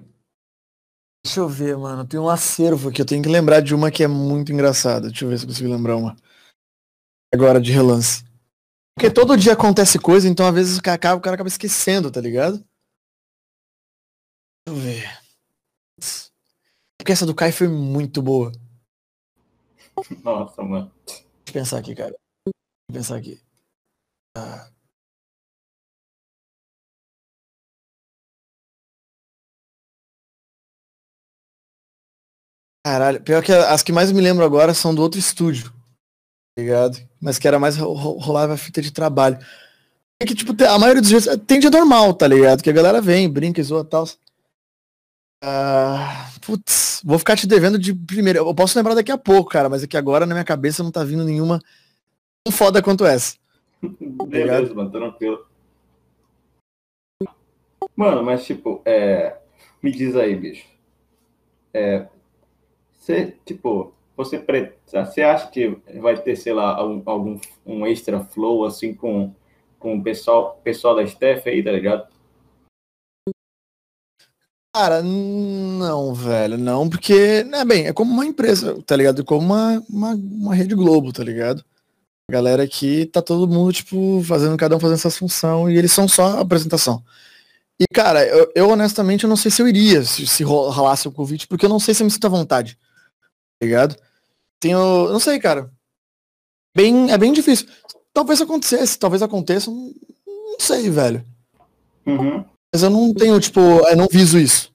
[1.25, 2.07] Deixa eu ver, mano.
[2.07, 3.01] Tem um acervo aqui.
[3.01, 5.09] Eu tenho que lembrar de uma que é muito engraçada.
[5.09, 6.15] Deixa eu ver se eu consigo lembrar uma.
[7.33, 8.23] Agora, de relance.
[8.95, 12.11] Porque todo dia acontece coisa, então às vezes o cara acaba, o cara acaba esquecendo,
[12.11, 12.63] tá ligado?
[14.67, 15.21] Deixa eu ver.
[16.99, 18.53] Porque essa do Kai foi muito boa.
[20.23, 20.93] Nossa, mano.
[21.53, 22.15] Pensar aqui, cara.
[22.93, 23.41] Pensar aqui.
[24.37, 24.71] Ah.
[32.85, 35.71] Caralho, pior que as que mais me lembro agora são do outro estúdio.
[35.71, 36.99] tá Ligado?
[37.21, 39.39] Mas que era mais ro- ro- rolava fita de trabalho.
[40.21, 42.63] É que, tipo, a maioria dos dias tem dia normal, tá ligado?
[42.63, 44.05] Que a galera vem, brinca, zoa e tal.
[45.41, 48.41] Ah, putz, vou ficar te devendo de primeiro.
[48.41, 50.91] Eu posso lembrar daqui a pouco, cara, mas é que agora na minha cabeça não
[50.91, 51.61] tá vindo nenhuma
[52.45, 53.37] tão foda quanto essa.
[54.27, 55.47] Beleza, mano, tranquilo.
[57.95, 59.37] Mano, mas tipo, é...
[59.83, 60.67] me diz aí, bicho.
[61.73, 62.07] É...
[62.99, 68.21] você, tipo, você, pre- você acha que vai ter, sei lá, algum, algum um extra
[68.25, 69.33] flow, assim, com,
[69.79, 72.09] com o pessoal, pessoal da Steph aí, tá ligado?
[74.79, 79.25] Cara, não, velho, não, porque, né, bem, é como uma empresa, tá ligado?
[79.25, 81.65] Como uma, uma, uma rede Globo, tá ligado?
[82.31, 86.07] Galera aqui tá todo mundo, tipo, fazendo, cada um fazendo essa função, e eles são
[86.07, 87.03] só apresentação.
[87.77, 91.09] E, cara, eu, eu, honestamente eu não sei se eu iria se, se ro- rolasse
[91.09, 92.79] o convite, porque eu não sei se eu me sinto à vontade,
[93.59, 93.97] tá ligado?
[94.61, 95.73] Tenho, não sei, cara.
[96.77, 97.67] Bem, é bem difícil.
[98.15, 99.93] Talvez acontecesse, talvez aconteça, não,
[100.25, 101.25] não sei, velho.
[102.07, 102.45] Uhum.
[102.73, 104.73] Mas eu não tenho, tipo, eu não viso isso.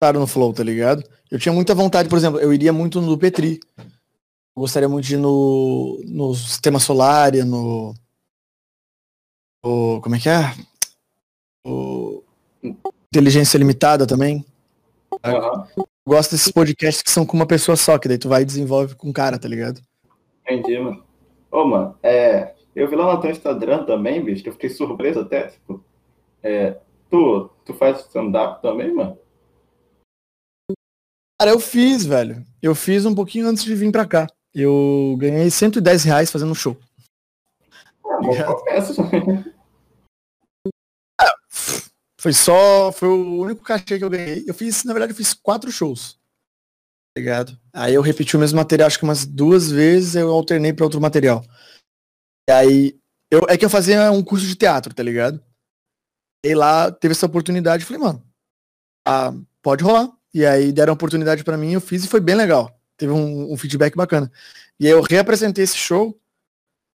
[0.00, 1.02] Claro, no Flow, tá ligado?
[1.30, 3.60] Eu tinha muita vontade, por exemplo, eu iria muito no Petri.
[3.76, 7.94] Eu gostaria muito de ir no, no Sistema Solar, no,
[9.64, 10.00] no.
[10.00, 10.54] Como é que é?
[11.66, 12.22] O,
[13.14, 14.44] Inteligência Limitada também.
[15.22, 18.46] Eu gosto desses podcasts que são com uma pessoa só, que daí tu vai e
[18.46, 19.80] desenvolve com um cara, tá ligado?
[20.42, 21.02] Entendi, mano.
[21.50, 25.20] Ô, mano, é, eu vi lá no teu Instagram também, bicho, que eu fiquei surpreso
[25.20, 25.82] até, tipo,
[26.42, 26.76] é,
[27.14, 29.16] tu, tu faz stand-up também, mano?
[31.40, 32.44] Cara, eu fiz, velho.
[32.60, 34.26] Eu fiz um pouquinho antes de vir pra cá.
[34.52, 36.76] Eu ganhei 110 reais fazendo um show.
[38.04, 38.54] Ah, Obrigado.
[38.56, 38.94] começa.
[42.20, 42.90] Foi só.
[42.90, 44.44] Foi o único cachê que eu ganhei.
[44.46, 46.18] Eu fiz, na verdade, eu fiz quatro shows.
[47.16, 47.56] Ligado?
[47.72, 51.00] Aí eu repeti o mesmo material, acho que umas duas vezes, eu alternei pra outro
[51.00, 51.44] material.
[52.48, 53.00] E aí.
[53.30, 55.42] Eu, é que eu fazia um curso de teatro, tá ligado?
[56.44, 58.22] E lá teve essa oportunidade, falei, mano,
[59.06, 59.32] ah,
[59.62, 60.10] pode rolar.
[60.32, 62.78] E aí deram a oportunidade pra mim, eu fiz e foi bem legal.
[62.96, 64.30] Teve um, um feedback bacana.
[64.78, 66.16] E aí eu reapresentei esse show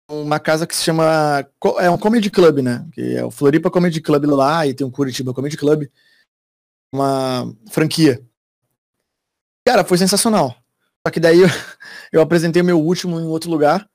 [0.09, 1.47] uma casa que se chama.
[1.79, 2.87] É um comedy club, né?
[2.93, 5.89] Que é o Floripa Comedy Club lá, e tem um Curitiba Comedy Club.
[6.93, 8.25] Uma franquia.
[9.67, 10.57] Cara, foi sensacional.
[11.07, 11.49] Só que daí eu,
[12.13, 13.89] eu apresentei o meu último em outro lugar.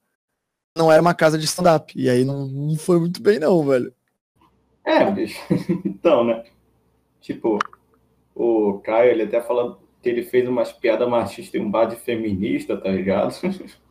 [0.77, 1.93] Não era uma casa de stand-up.
[1.95, 3.93] E aí não, não foi muito bem, não, velho.
[4.85, 5.39] É, bicho.
[5.85, 6.43] Então, né?
[7.21, 7.59] Tipo,
[8.35, 11.95] o Caio, ele até fala que ele fez umas piadas machistas em um bar de
[11.95, 13.33] feminista, tá ligado?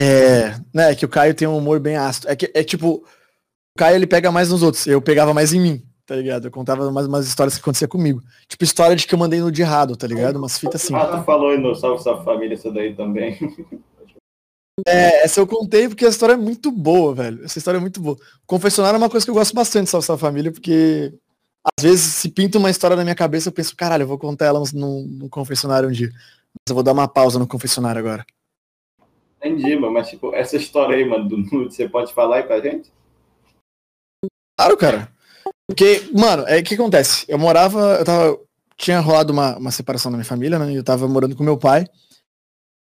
[0.00, 0.94] É, né?
[0.94, 2.28] Que o Caio tem um humor bem ácido.
[2.28, 4.86] É que é tipo, o Caio ele pega mais nos outros.
[4.86, 6.46] Eu pegava mais em mim, tá ligado?
[6.46, 8.22] Eu contava mais umas histórias que acontecia comigo.
[8.46, 10.36] Tipo, história de que eu mandei no de errado, tá ligado?
[10.36, 10.94] Umas fitas assim.
[10.94, 13.38] Ah, tu falou no Salve Sua Família isso daí também.
[14.86, 17.44] É, essa eu contei porque a história é muito boa, velho.
[17.44, 18.16] Essa história é muito boa.
[18.46, 21.14] Confessionário é uma coisa que eu gosto bastante, Salve Sua Família, porque
[21.78, 24.46] às vezes se pinta uma história na minha cabeça, eu penso, caralho, eu vou contar
[24.46, 26.10] ela no, no confessionário um dia.
[26.10, 28.26] Mas eu vou dar uma pausa no confessionário agora.
[29.42, 32.60] Entendi, mano, mas tipo, essa história aí, mano, do nude, você pode falar aí pra
[32.60, 32.90] gente?
[34.58, 35.12] Claro, cara.
[35.68, 37.24] Porque, mano, é o que acontece?
[37.28, 38.40] Eu morava, eu tava.
[38.76, 40.70] Tinha rolado uma, uma separação na minha família, né?
[40.72, 41.86] E eu tava morando com meu pai.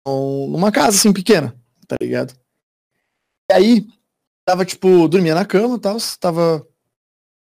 [0.07, 1.55] um- Numa casa assim pequena,
[1.95, 2.33] tá ligado?
[3.49, 3.87] E aí,
[4.45, 5.97] tava, tipo, dormia na cama e tal.
[6.19, 6.67] Tava.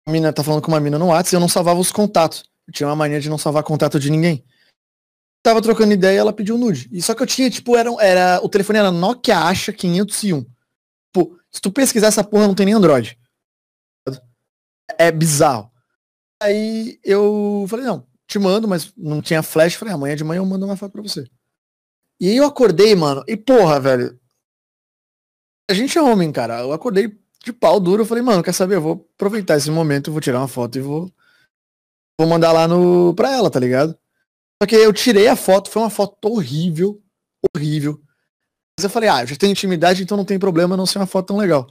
[0.07, 2.45] A mina tá falando com uma mina no WhatsApp e eu não salvava os contatos.
[2.67, 4.45] Eu tinha uma mania de não salvar contato de ninguém.
[5.43, 6.89] Tava trocando ideia e ela pediu nude.
[6.93, 10.45] E só que eu tinha, tipo, era, era o telefone era Nokia Asha 501.
[11.13, 13.19] Pô, se tu pesquisar essa porra, não tem nem Android
[14.97, 15.71] é bizarro.
[16.43, 19.75] Aí eu falei, não, te mando, mas não tinha flash.
[19.75, 21.29] Falei, amanhã de manhã eu mando uma foto pra você.
[22.21, 24.18] E aí eu acordei, mano, e porra, velho.
[25.71, 26.61] A gente é homem, cara.
[26.61, 28.03] Eu acordei de pau duro.
[28.03, 28.77] Eu falei, mano, quer saber?
[28.77, 31.13] Eu vou aproveitar esse momento, vou tirar uma foto e vou.
[32.19, 33.15] Vou mandar lá no.
[33.15, 33.97] pra ela, tá ligado?
[34.61, 37.01] Só que eu tirei a foto, foi uma foto horrível.
[37.55, 38.01] Horrível.
[38.79, 41.07] Mas eu falei, ah, eu já tenho intimidade, então não tem problema não ser uma
[41.07, 41.69] foto tão legal.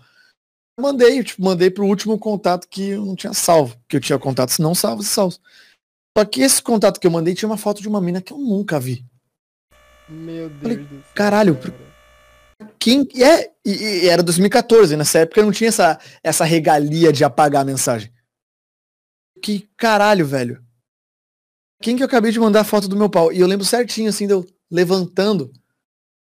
[0.80, 3.76] Mandei, tipo, mandei pro último contato que eu não tinha salvo.
[3.88, 5.42] Que eu tinha contatos não salvos e salvos.
[6.18, 8.38] Só que esse contato que eu mandei tinha uma foto de uma mina que eu
[8.38, 9.06] nunca vi.
[10.08, 11.87] Meu Deus Falei, caralho, cara.
[12.80, 13.52] Quem é?
[13.66, 18.12] E, e era 2014, nessa época não tinha essa, essa regalia de apagar a mensagem.
[19.42, 20.64] Que caralho, velho.
[21.82, 23.32] Quem que eu acabei de mandar a foto do meu pau?
[23.32, 25.52] E eu lembro certinho, assim, de eu levantando,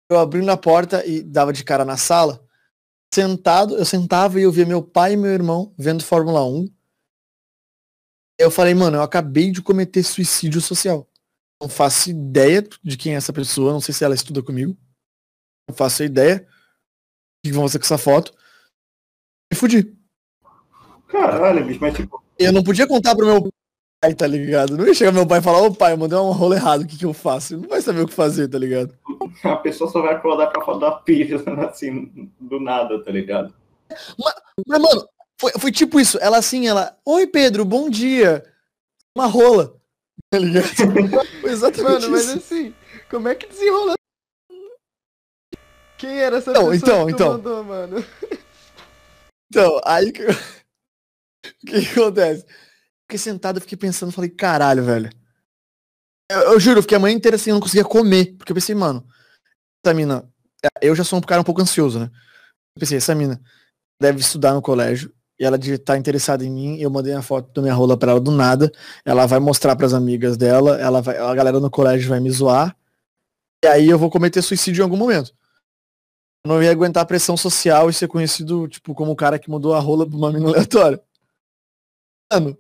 [0.10, 2.44] eu abrindo a porta e dava de cara na sala.
[3.14, 6.68] Sentado, eu sentava e eu via meu pai e meu irmão vendo Fórmula 1.
[8.40, 11.10] Eu falei, mano, eu acabei de cometer suicídio social.
[11.60, 14.78] Não faço ideia de quem é essa pessoa, não sei se ela estuda comigo.
[15.68, 16.48] Não faço ideia
[17.46, 18.34] o que vão fazer com essa foto.
[19.52, 19.96] Me fudi.
[21.08, 23.50] Caralho, bicho, mas tipo, Eu não podia contar pro meu
[24.02, 24.78] pai, tá ligado?
[24.78, 26.88] Não ia chegar meu pai e falar, ô pai, eu mandei um rolo errado, o
[26.88, 27.54] que que eu faço?
[27.54, 28.98] Ele não vai saber o que fazer, tá ligado?
[29.44, 33.54] a pessoa só vai acordar com a foto da pizza, assim, do nada, tá ligado?
[34.68, 35.08] Mas, mano,
[35.40, 36.18] foi, foi tipo isso.
[36.20, 38.44] Ela assim, ela, oi Pedro, bom dia.
[39.16, 39.76] Uma rola.
[40.30, 40.68] Tá ligado?
[41.42, 42.74] Foi exatamente Mano, mas assim,
[43.10, 43.97] como é que desenrola?
[45.98, 47.32] Quem era essa Então, pessoa então, que então.
[47.34, 48.06] mandou, mano?
[49.50, 50.24] Então, aí que...
[50.28, 50.36] o
[51.66, 52.46] que, que acontece?
[53.04, 55.10] Fiquei sentado, fiquei pensando, falei, caralho, velho.
[56.30, 58.36] Eu, eu juro, eu fiquei a manhã inteira assim, eu não conseguia comer.
[58.38, 59.08] Porque eu pensei, mano,
[59.84, 60.30] essa mina.
[60.82, 62.12] Eu já sou um cara um pouco ansioso, né?
[62.76, 63.42] Eu pensei, essa mina
[64.02, 65.14] deve estudar no colégio.
[65.40, 68.12] E ela de estar interessada em mim, eu mandei uma foto da minha rola pra
[68.12, 68.70] ela do nada.
[69.06, 72.76] Ela vai mostrar pras amigas dela, ela vai, a galera no colégio vai me zoar.
[73.64, 75.34] E aí eu vou cometer suicídio em algum momento.
[76.48, 79.50] Eu não ia aguentar a pressão social e ser conhecido, tipo, como o cara que
[79.50, 81.04] mudou a rola pra uma mina aleatória.
[82.32, 82.58] Mano,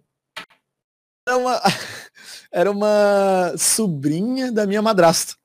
[1.25, 1.61] era uma,
[2.51, 5.35] era uma sobrinha da minha madrasta.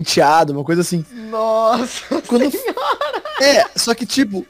[0.00, 1.06] Enteado, uma coisa assim.
[1.30, 2.50] Nossa, Quando-
[3.40, 4.44] É, só que tipo.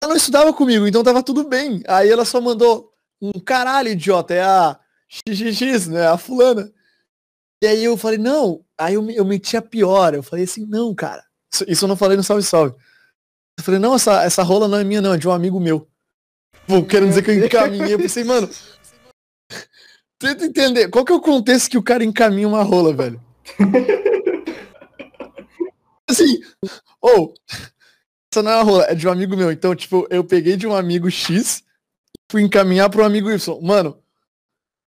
[0.00, 1.82] Ela não estudava comigo, então tava tudo bem.
[1.88, 4.78] Aí ela só mandou um caralho, idiota, é a
[5.08, 6.06] XXX, né?
[6.06, 6.72] A fulana.
[7.60, 8.64] E aí eu falei, não.
[8.78, 10.14] Aí eu, eu meti a pior.
[10.14, 11.28] Eu falei assim, não, cara.
[11.66, 12.74] Isso, eu não falei no salve salve.
[13.58, 15.88] Eu falei, não, essa, essa rola não é minha, não, é de um amigo meu.
[16.66, 17.94] Pô, querendo dizer que eu encaminhei.
[17.94, 18.48] Eu pensei, mano.
[20.18, 20.88] Tenta entender.
[20.88, 23.20] Qual que é o contexto que o cara encaminha uma rola, velho?
[26.08, 26.40] assim,
[27.00, 27.34] ou,
[28.32, 29.50] essa não é uma rola, é de um amigo meu.
[29.50, 31.64] Então, tipo, eu peguei de um amigo X
[32.30, 33.60] fui encaminhar para um amigo Y.
[33.60, 34.00] Mano,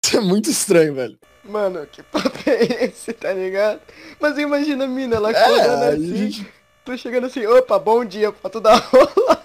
[0.04, 1.18] isso é muito estranho, velho.
[1.44, 3.80] Mano, que papo é esse, tá ligado?
[4.20, 6.52] Mas imagina a mina, ela É, acordando a assim, gente-
[6.84, 9.42] tô chegando assim, opa, bom dia, pra tu dar rola.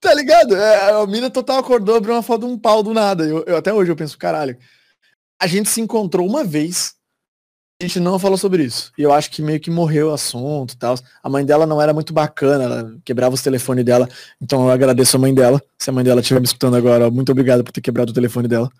[0.00, 0.56] Tá ligado?
[0.56, 3.24] É, a mina total acordou, abriu uma foto de um pau do nada.
[3.24, 4.56] Eu, eu- até hoje eu penso, caralho.
[5.40, 6.94] A gente se encontrou uma vez.
[7.80, 8.90] A gente não falou sobre isso.
[8.98, 10.96] E eu acho que meio que morreu o assunto e tal.
[11.22, 14.08] A mãe dela não era muito bacana, ela quebrava os telefones dela.
[14.40, 15.62] Então eu agradeço a mãe dela.
[15.78, 18.48] Se a mãe dela estiver me escutando agora, muito obrigado por ter quebrado o telefone
[18.48, 18.70] dela.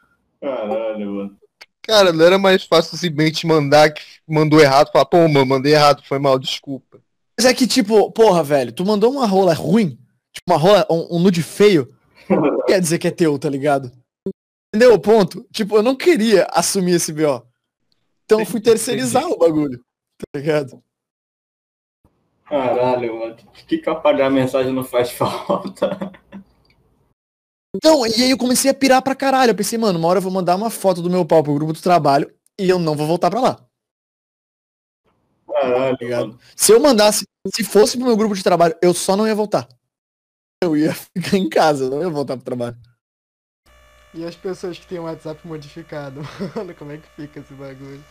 [0.40, 1.38] Caralho, mano.
[1.82, 6.02] Cara, não era mais fácil simplesmente mandar que mandou errado, falar, pô, mano, mandei errado,
[6.04, 7.00] foi mal, desculpa.
[7.38, 9.98] Mas é que, tipo, porra, velho, tu mandou uma rola ruim,
[10.32, 11.92] tipo, uma rola, um, um nude feio,
[12.28, 13.90] não quer dizer que é teu, tá ligado?
[14.72, 15.44] Entendeu o ponto?
[15.52, 17.44] Tipo, eu não queria assumir esse BO.
[18.24, 19.78] Então eu fui terceirizar o bagulho,
[20.18, 20.80] tá ligado?
[22.44, 23.36] Caralho, mano.
[23.66, 26.12] Que que apagar a mensagem não faz falta?
[27.84, 29.50] Não, e aí eu comecei a pirar pra caralho.
[29.50, 31.72] Eu pensei, mano, uma hora eu vou mandar uma foto do meu pau pro grupo
[31.72, 33.64] do trabalho e eu não vou voltar pra lá.
[35.46, 36.26] Caralho, Obrigado.
[36.28, 36.40] mano.
[36.56, 37.24] Se eu mandasse,
[37.54, 39.68] se fosse pro meu grupo de trabalho, eu só não ia voltar.
[40.62, 42.76] Eu ia ficar em casa, eu não ia voltar pro trabalho.
[44.12, 46.22] E as pessoas que têm o WhatsApp modificado,
[46.56, 48.02] mano, como é que fica esse bagulho?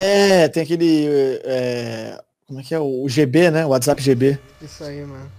[0.00, 1.06] É, tem aquele.
[1.44, 2.78] é, como é que é?
[2.78, 3.66] O GB, né?
[3.66, 4.38] O WhatsApp GB.
[4.60, 5.30] Isso aí, mano.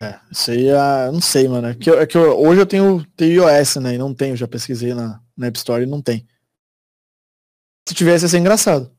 [0.00, 1.68] É, isso aí é, não sei, mano.
[1.68, 3.94] É que, eu- é que eu- hoje eu tenho, tenho iOS, né?
[3.94, 6.26] E não tenho, já pesquisei na, na App Store e não tem.
[7.88, 8.92] Se tivesse ia ser engraçado.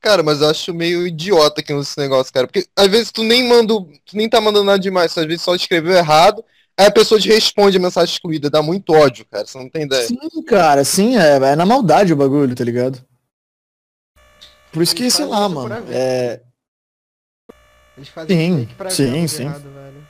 [0.00, 2.46] Cara, mas eu acho meio idiota que esse negócio, cara.
[2.46, 5.54] Porque às vezes tu nem manda, tu nem tá mandando nada demais, às vezes só
[5.54, 6.42] escreveu errado,
[6.78, 9.82] aí a pessoa te responde a mensagem excluída, dá muito ódio, cara, você não tem
[9.82, 10.06] ideia.
[10.06, 13.04] Sim, cara, sim, é, é na maldade o bagulho, tá ligado?
[14.72, 15.74] Por isso que, sei lá, mano.
[15.90, 16.40] É,
[18.00, 19.42] Eles fazem Sim, pra sim, sim.
[19.44, 20.02] errado, velho.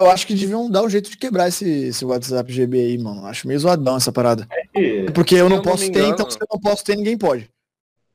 [0.00, 3.26] eu acho que deviam dar um jeito de quebrar esse, esse WhatsApp GB aí, mano.
[3.26, 4.46] Acho meio zoadão essa parada.
[4.72, 6.84] E- Porque eu não eu não posso me ter, engano- então se eu não posso
[6.84, 7.50] ter, ninguém pode.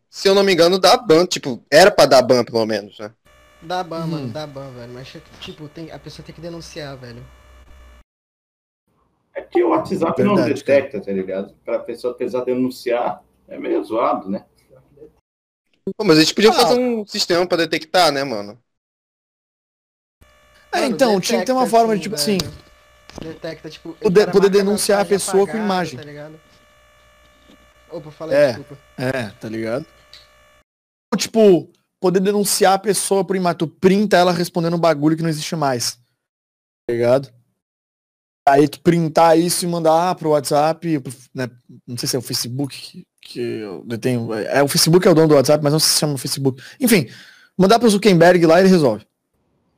[0.09, 3.11] Se eu não me engano, dá ban, tipo, era pra dar ban pelo menos, né?
[3.61, 4.07] Dá ban, Uhum.
[4.07, 4.93] mano, dá ban, velho.
[4.93, 5.11] Mas,
[5.41, 7.21] tipo, tem, a pessoa tem que denunciar, velho.
[9.35, 11.53] É que o WhatsApp não Verdade, detecta, tá ligado?
[11.65, 14.45] Pra pessoa precisar denunciar, é meio zoado, né?
[15.97, 16.53] Pô, mas a gente podia Ah.
[16.53, 18.57] fazer um sistema pra detectar, né, mano?
[20.71, 22.37] É, Mano, então, tinha que ter uma forma de, tipo assim.
[23.21, 23.93] Detecta, tipo.
[23.93, 25.97] Poder- poder denunciar a pessoa com apagada, imagem.
[25.99, 26.39] Tá ligado?
[27.91, 28.47] Opa, fala aí, É.
[28.53, 28.77] desculpa.
[28.97, 29.85] É, tá ligado?
[31.13, 33.59] Ou, Tipo, poder denunciar a pessoa por imagem.
[33.59, 35.91] Tu printa ela respondendo um bagulho que não existe mais.
[36.87, 37.31] Tá ligado?
[38.49, 41.47] Aí tu printar isso e mandar pro WhatsApp, pro- né,
[41.87, 44.33] não sei se é o Facebook que, detenho.
[44.33, 46.61] É, o Facebook é o dono do WhatsApp, mas não se chama Facebook.
[46.79, 47.09] Enfim,
[47.57, 49.05] mandar pro Zuckerberg lá e ele resolve.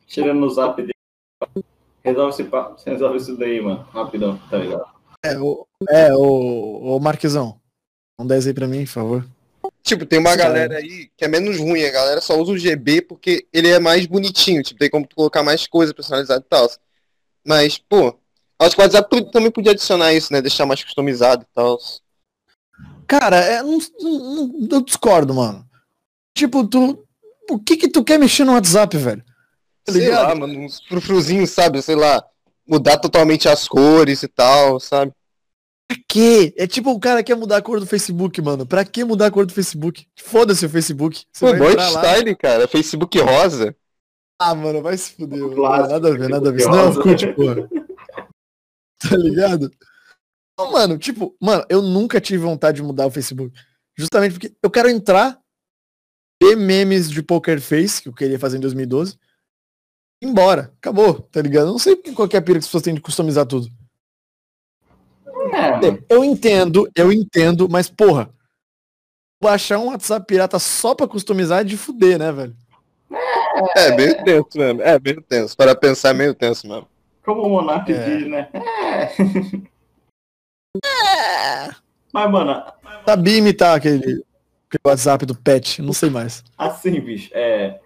[0.07, 0.93] Tirando no zap dele.
[2.03, 3.87] Resolve, esse pa- resolve isso daí, mano.
[3.91, 4.85] Rapidão, tá ligado?
[5.23, 7.59] É, o, é, o, o Marquezão.
[8.17, 9.25] Um 10 aí pra mim, por favor.
[9.81, 12.57] Tipo, tem uma Sim, galera aí que é menos ruim, a galera só usa o
[12.57, 16.49] GB porque ele é mais bonitinho, tipo, tem como tu colocar mais coisa personalizada e
[16.49, 16.67] tal.
[17.45, 18.17] Mas, pô,
[18.59, 20.41] acho que o WhatsApp também podia adicionar isso, né?
[20.41, 21.77] Deixar mais customizado e tal.
[23.07, 25.65] Cara, é, não, não- não- eu discordo, mano.
[26.35, 27.03] Tipo, tu.
[27.49, 29.23] O que que tu quer mexer no WhatsApp, velho?
[29.83, 30.27] Tá Sei ligado?
[30.29, 31.81] lá, mano, uns frufruzinhos, sabe?
[31.81, 32.23] Sei lá.
[32.67, 35.11] mudar totalmente as cores e tal, sabe?
[35.87, 36.51] Pra quê?
[36.57, 38.65] É tipo o cara quer mudar a cor do Facebook, mano.
[38.65, 40.07] Pra que mudar a cor do Facebook?
[40.17, 41.25] Foda-se o Facebook.
[41.31, 42.67] Você Pô, lá- style, cara.
[42.67, 43.75] Facebook rosa.
[44.41, 45.39] Ah, mano, vai se fuder.
[45.39, 46.65] nada a ver, nada a ver.
[46.65, 46.87] Não.
[46.89, 47.69] Orkut, porra.
[48.99, 49.71] Tá ligado?
[50.57, 53.53] Não, mano, tipo, mano, eu nunca tive vontade de mudar o Facebook.
[53.97, 55.39] Justamente porque eu quero entrar,
[56.41, 59.17] ver memes de Poker Face, que eu queria fazer em 2012,
[60.21, 60.73] e ir embora.
[60.77, 61.67] Acabou, tá ligado?
[61.67, 63.69] Eu não sei qual que é a pira que as pessoas têm de customizar tudo.
[65.53, 66.03] É.
[66.09, 68.29] Eu entendo, eu entendo, mas porra,
[69.41, 72.55] baixar um WhatsApp pirata só pra customizar é de fuder, né, velho?
[73.75, 74.81] É, meio tenso mesmo.
[74.81, 75.55] É, meio tenso.
[75.55, 76.87] Para pensar, é meio tenso mesmo.
[77.23, 78.17] Como o Monark É.
[78.17, 78.49] diz, né?
[78.53, 79.74] É.
[82.13, 82.63] Mas, mano,
[83.05, 83.97] Sabia imitar aquele,
[84.67, 86.43] aquele WhatsApp do Pet, não sei mais.
[86.57, 87.79] assim, bicho, é.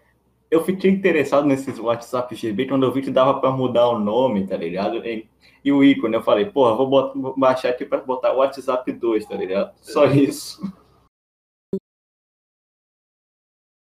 [0.52, 4.48] Eu fiquei interessado nesses WhatsApp GB quando eu vi que dava pra mudar o nome,
[4.48, 4.98] tá ligado?
[5.06, 5.30] E,
[5.64, 9.26] e o ícone, eu falei, porra, vou, bot- vou baixar aqui pra botar WhatsApp 2,
[9.28, 9.72] tá ligado?
[9.82, 10.60] Só isso.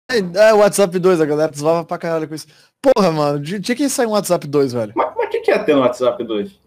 [0.10, 2.48] É, o WhatsApp 2, a galera zoava pra caralho com isso.
[2.82, 4.94] Porra, mano, de- tinha que sair um WhatsApp 2, velho.
[4.95, 6.60] Mas, mas o que, que ia ter no WhatsApp 2?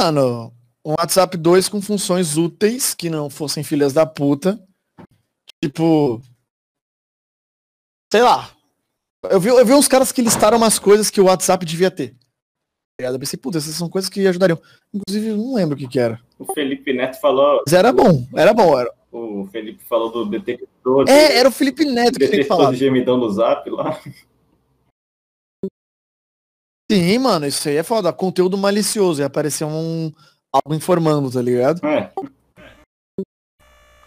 [0.00, 0.50] Mano,
[0.82, 4.58] um WhatsApp 2 com funções úteis que não fossem filhas da puta.
[5.62, 6.22] Tipo.
[8.10, 8.50] Sei lá.
[9.28, 12.16] Eu vi, eu vi uns caras que listaram umas coisas que o WhatsApp devia ter.
[12.98, 13.08] Tá?
[13.08, 14.58] Eu pensei, puta, essas são coisas que ajudariam.
[14.94, 16.18] Inclusive, não lembro o que que era.
[16.38, 17.62] O Felipe Neto falou.
[17.66, 18.78] Mas era bom, era bom.
[18.78, 18.90] Era...
[19.12, 21.04] O Felipe falou do detector.
[21.04, 22.70] de- É, era o Felipe Neto que tinha que detector falar.
[22.72, 24.00] de gemidão do zap lá.
[26.90, 28.12] Sim, mano, isso aí é foda.
[28.12, 29.20] Conteúdo malicioso.
[29.22, 30.12] Ia aparecer um.
[30.52, 31.80] algo informando, tá ligado?
[31.86, 32.10] É,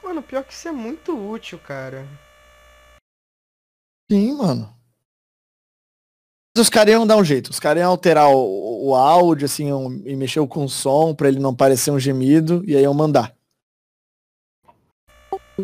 [0.03, 2.05] Mano, pior que isso é muito útil, cara.
[4.11, 4.75] Sim, mano.
[6.55, 7.49] Mas Os caras iam dar um jeito.
[7.51, 11.29] Os caras iam alterar o, o áudio, assim, um- e mexer com o som pra
[11.29, 13.33] ele não parecer um gemido, e aí iam mandar.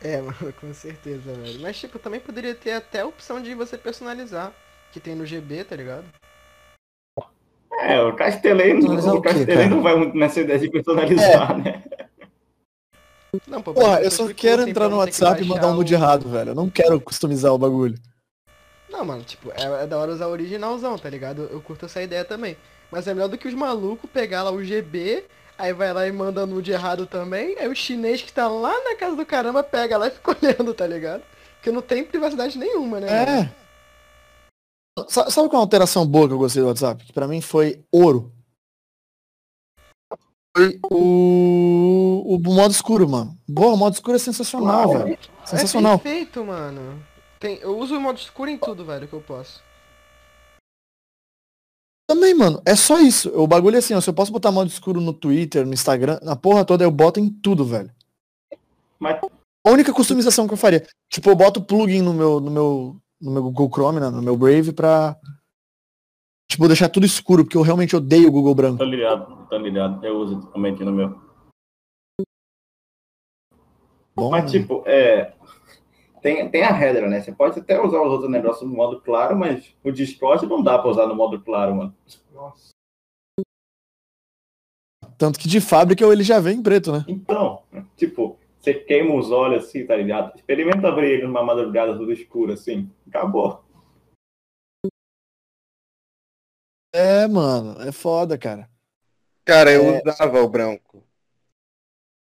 [0.01, 1.59] É, mano, com certeza, velho.
[1.59, 4.53] Mas, tipo, também poderia ter até a opção de você personalizar.
[4.93, 6.05] Que tem no GB, tá ligado?
[7.81, 11.83] É o Castelei, Personalizar o não vai muito nessa ideia de personalizar, né?
[13.47, 16.27] Não, pô, Porra, eu só quero entrar no WhatsApp e mandar um nude o- errado,
[16.29, 16.49] velho.
[16.51, 17.95] Eu não quero customizar o bagulho.
[18.89, 21.47] Não, mano, tipo, é, é da hora usar o originalzão, tá ligado?
[21.51, 22.57] Eu curto essa ideia também.
[22.91, 25.23] Mas é melhor do que os malucos pegar lá o GB,
[25.59, 28.95] aí vai lá e manda nude errado também, aí o chinês que tá lá na
[28.95, 31.21] casa do caramba pega lá e fica olhando, tá ligado?
[31.57, 33.07] Porque não tem privacidade nenhuma, né?
[33.11, 33.31] mano?
[33.31, 33.43] É.
[33.43, 33.49] Sa-
[35.07, 37.03] Sabe qual é uma alteração boa que eu gostei do WhatsApp?
[37.05, 38.31] Que pra mim foi ouro.
[40.55, 43.37] Foi o, o modo escuro, mano.
[43.47, 45.17] Boa, o modo escuro é sensacional, velho.
[45.45, 45.95] Sensacional.
[45.95, 47.03] É perfeito, mano.
[47.39, 49.61] Tem, eu uso o modo escuro em tudo, velho, que eu posso.
[52.09, 53.29] Também, mano, é só isso.
[53.39, 56.19] O bagulho é assim, ó, se eu posso botar modo escuro no Twitter, no Instagram,
[56.23, 57.91] na porra toda, eu boto em tudo, velho.
[58.97, 59.21] Mas
[59.65, 60.85] A única customização que eu faria.
[61.07, 64.37] Tipo, eu boto plugin no meu, no meu, no meu Google Chrome, né, no meu
[64.37, 65.17] Brave, pra,
[66.49, 68.77] tipo, deixar tudo escuro, porque eu realmente odeio o Google branco.
[68.77, 70.05] tô ligado, tô ligado.
[70.05, 71.29] Eu uso também aqui no meu.
[74.15, 75.33] Bom, Mas, tipo, é.
[76.21, 77.21] Tem, tem a regra, né?
[77.21, 80.77] Você pode até usar os outros negócios no modo claro, mas o Discord não dá
[80.77, 81.95] pra usar no modo claro, mano.
[82.33, 82.69] Nossa.
[85.17, 87.05] tanto que de fábrica ele já vem em preto, né?
[87.07, 87.61] Então,
[87.95, 90.35] tipo, você queima os olhos assim, tá ligado?
[90.35, 92.91] Experimenta abrir ele numa madrugada tudo escuro assim.
[93.07, 93.63] Acabou.
[96.93, 98.69] É, mano, é foda, cara.
[99.45, 100.01] Cara, eu É.
[100.05, 101.03] usava o branco.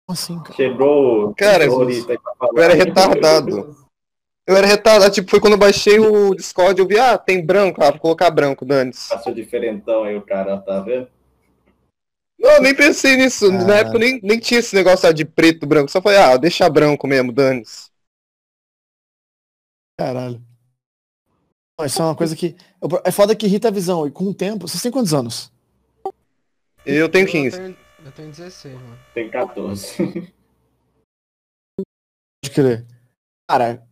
[0.06, 0.54] Como assim, cara?
[0.54, 2.52] Chegou o Cara, pra falar.
[2.54, 3.84] eu era retardado.
[4.46, 7.82] Eu era retardado, tipo, foi quando eu baixei o Discord, eu vi, ah, tem branco,
[7.82, 9.08] ah, vou colocar branco, dane-se.
[9.08, 11.08] Passou diferentão aí o cara, tá vendo?
[12.44, 13.46] Não, eu nem pensei nisso.
[13.46, 13.64] Ah.
[13.64, 15.90] Na época nem, nem tinha esse negócio de preto, branco.
[15.90, 17.90] Só falei, ah, deixa branco mesmo, dane-se.
[19.98, 20.44] Caralho.
[21.78, 22.54] Não, Isso é uma coisa que.
[23.02, 24.06] É foda que irrita a visão.
[24.06, 24.68] E com o tempo.
[24.68, 25.50] Vocês têm quantos anos?
[26.84, 27.56] Eu tenho Eu 15.
[27.56, 28.98] tenho, eu tenho 16, mano.
[29.14, 29.96] Tem 14.
[32.36, 32.86] Pode crer.
[33.48, 33.88] Cara,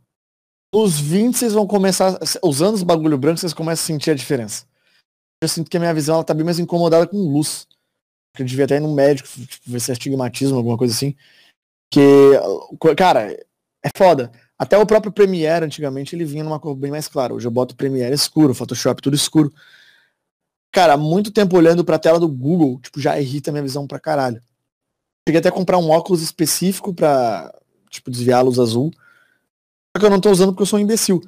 [0.75, 2.19] os 20 vocês vão começar.
[2.45, 4.67] Usando os bagulho branco, vocês começam a sentir a diferença.
[5.43, 7.67] Eu sinto que a minha visão ela tá bem mais incomodada com luz.
[8.35, 11.15] Que devia até ir no médico, tipo, ver se é astigmatismo, alguma coisa assim.
[11.91, 12.01] Que,
[12.97, 13.33] cara,
[13.83, 14.33] é foda.
[14.59, 17.35] Até o próprio Premiere, antigamente, ele vinha numa cor bem mais clara.
[17.35, 19.53] Hoje eu boto Premiere escuro, Photoshop tudo escuro.
[20.73, 24.41] Cara, muito tempo olhando pra tela do Google, tipo, já irrita minha visão pra caralho.
[25.29, 27.53] Cheguei até a comprar um óculos específico pra,
[27.91, 28.91] tipo, desviar a luz azul.
[29.95, 31.21] Só que eu não tô usando porque eu sou um imbecil.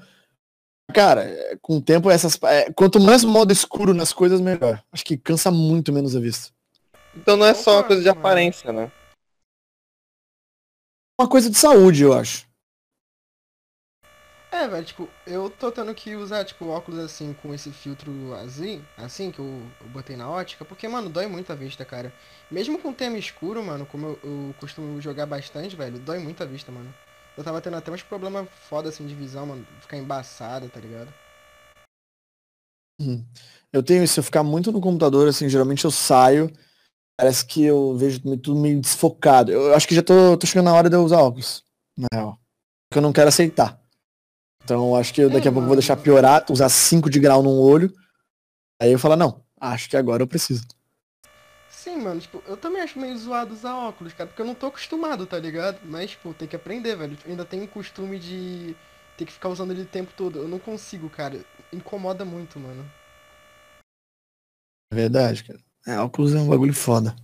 [0.95, 2.39] Cara, com o tempo essas.
[2.45, 4.83] é, quanto mais modo escuro nas coisas, melhor.
[4.93, 6.54] Acho que cansa muito menos a vista.
[7.17, 8.21] Então não é só uma coisa de mano.
[8.21, 8.91] aparência, né?
[11.19, 12.47] Uma coisa de saúde, eu acho.
[14.51, 18.81] É, velho, tipo, eu tô tendo que usar, tipo, óculos assim, com esse filtro assim,
[18.97, 22.13] assim, que eu, eu botei na ótica, porque, mano, dói muito a vista, cara.
[22.49, 26.47] Mesmo com tema escuro, mano, como eu, eu costumo jogar bastante, velho, dói muito a
[26.47, 26.93] vista, mano.
[27.37, 31.13] Eu tava tendo até uns problemas foda, assim, de visão, mano, ficar embaçado, tá ligado?
[33.73, 36.51] Eu tenho isso, se eu ficar muito no computador, assim, geralmente eu saio,
[37.17, 39.53] parece que eu vejo tudo meio desfocado.
[39.53, 41.65] Eu acho que já tô, tô chegando na hora de eu usar óculos,
[41.97, 42.39] na real.
[42.89, 43.81] Porque eu não quero aceitar.
[44.63, 47.21] Então eu acho que eu daqui a pouco eu vou deixar piorar, usar 5 de
[47.21, 47.93] grau num olho.
[48.81, 50.67] Aí eu falo, não, acho que agora eu preciso.
[51.69, 54.67] Sim, mano, tipo, eu também acho meio zoado usar óculos, cara, porque eu não tô
[54.67, 55.81] acostumado, tá ligado?
[55.85, 57.17] Mas, tipo, tem que aprender, velho.
[57.25, 58.75] Eu ainda tenho o costume de
[59.19, 60.39] ter que ficar usando ele o tempo todo.
[60.39, 61.45] Eu não consigo, cara.
[61.73, 62.91] Incomoda muito, mano.
[64.91, 65.61] É verdade, cara.
[65.87, 67.15] É, óculos é um bagulho foda.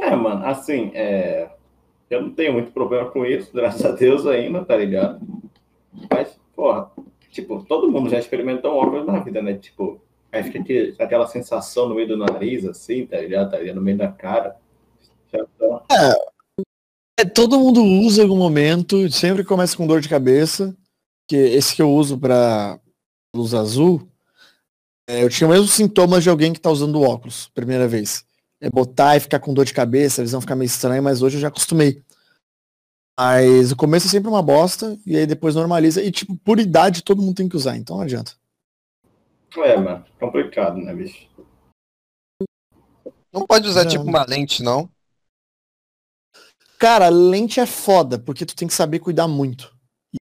[0.00, 1.50] É, mano, assim, é...
[2.10, 5.20] eu não tenho muito problema com isso, graças a Deus ainda, tá ligado?
[6.10, 6.90] Mas, porra,
[7.30, 9.54] tipo, todo mundo já experimentou um óculos na vida, né?
[9.54, 10.00] Tipo,
[10.30, 13.50] aí fica aqui- aquela sensação no meio do nariz, assim, tá ligado?
[13.50, 13.76] Tá ligado?
[13.76, 14.56] No meio da cara.
[15.30, 16.16] Tá-
[17.18, 20.76] É, todo mundo usa em algum momento, sempre começa com dor de cabeça,
[21.28, 22.78] que esse que eu uso pra
[23.34, 24.06] luz azul,
[25.08, 28.24] é, eu tinha o mesmo sintomas de alguém que tá usando óculos, primeira vez.
[28.60, 31.36] É botar e ficar com dor de cabeça, a visão ficar meio estranha, mas hoje
[31.36, 32.02] eu já acostumei.
[33.18, 37.02] Mas o começo é sempre uma bosta, e aí depois normaliza, e tipo, por idade
[37.02, 38.32] todo mundo tem que usar, então não adianta.
[39.56, 41.26] É, mano, complicado, né, bicho?
[43.32, 43.90] Não pode usar Não.
[43.90, 44.88] tipo uma lente, não.
[46.78, 49.74] Cara, lente é foda, porque tu tem que saber cuidar muito.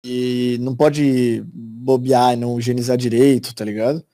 [0.05, 4.05] E não pode bobear e não higienizar direito, tá ligado?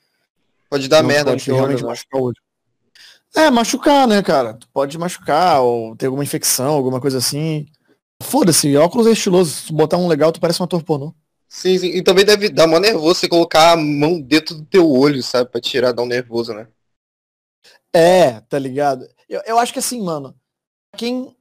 [0.68, 1.88] Pode dar Não merda no pode teu realmente né?
[1.88, 2.36] machucar o olho.
[3.34, 4.54] É, machucar, né, cara?
[4.54, 7.66] Tu pode machucar ou ter alguma infecção, alguma coisa assim.
[8.22, 9.50] Foda-se, óculos é estiloso.
[9.50, 11.14] Se tu botar um legal, tu parece um ator pornô.
[11.48, 11.86] Sim, sim.
[11.88, 15.50] E também deve dar mó nervoso você colocar a mão dentro do teu olho, sabe?
[15.50, 16.68] Pra tirar, dar um nervoso, né?
[17.94, 19.08] É, tá ligado?
[19.28, 20.34] Eu, eu acho que assim, mano,
[20.96, 21.34] quem.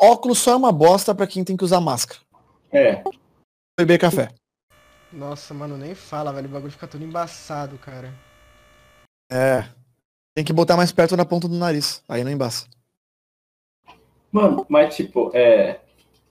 [0.00, 2.20] Óculos só é uma bosta pra quem tem que usar máscara.
[2.70, 3.02] É,
[3.78, 4.28] Beber café.
[5.12, 6.48] Nossa, mano, nem fala, velho.
[6.48, 8.12] O bagulho fica todo embaçado, cara.
[9.30, 9.64] É.
[10.34, 12.02] Tem que botar mais perto da ponta do nariz.
[12.08, 12.66] Aí não embaça.
[14.30, 15.80] Mano, mas tipo, é.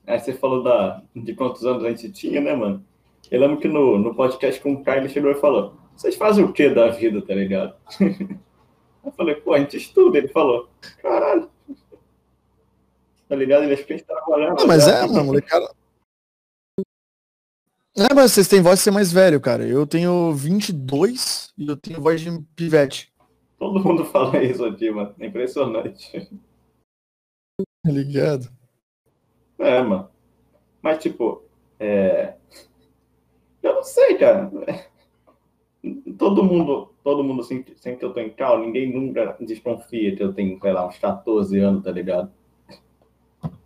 [0.06, 1.02] Aí você falou da...
[1.14, 2.84] de quantos anos a gente tinha, né, mano?
[3.30, 6.44] Eu lembro que no, no podcast com o Caio ele chegou e falou: Vocês fazem
[6.44, 7.74] o que da vida, tá ligado?
[9.04, 10.18] Eu falei, pô, a gente estuda.
[10.18, 10.68] Ele falou:
[11.02, 11.48] Caralho.
[13.28, 13.64] Tá ligado?
[13.64, 14.54] Ele acha que a gente trabalhava.
[14.54, 14.98] Não, mas já.
[14.98, 15.70] é, mano, molecada.
[17.96, 19.66] É, mas vocês têm voz de ser mais velho, cara.
[19.66, 23.12] Eu tenho 22 e eu tenho voz de pivete.
[23.58, 25.14] Todo mundo fala isso aqui, mano.
[25.18, 26.28] É impressionante.
[27.84, 28.48] Tá ligado?
[29.58, 30.08] É, mano.
[30.80, 31.42] Mas, tipo,
[31.80, 32.34] é...
[33.62, 34.50] Eu não sei, cara.
[36.16, 40.22] Todo mundo, todo mundo sempre, sempre que eu tô em cal, ninguém nunca desconfia que
[40.22, 42.30] eu tenho, sei lá, uns 14 anos, tá ligado?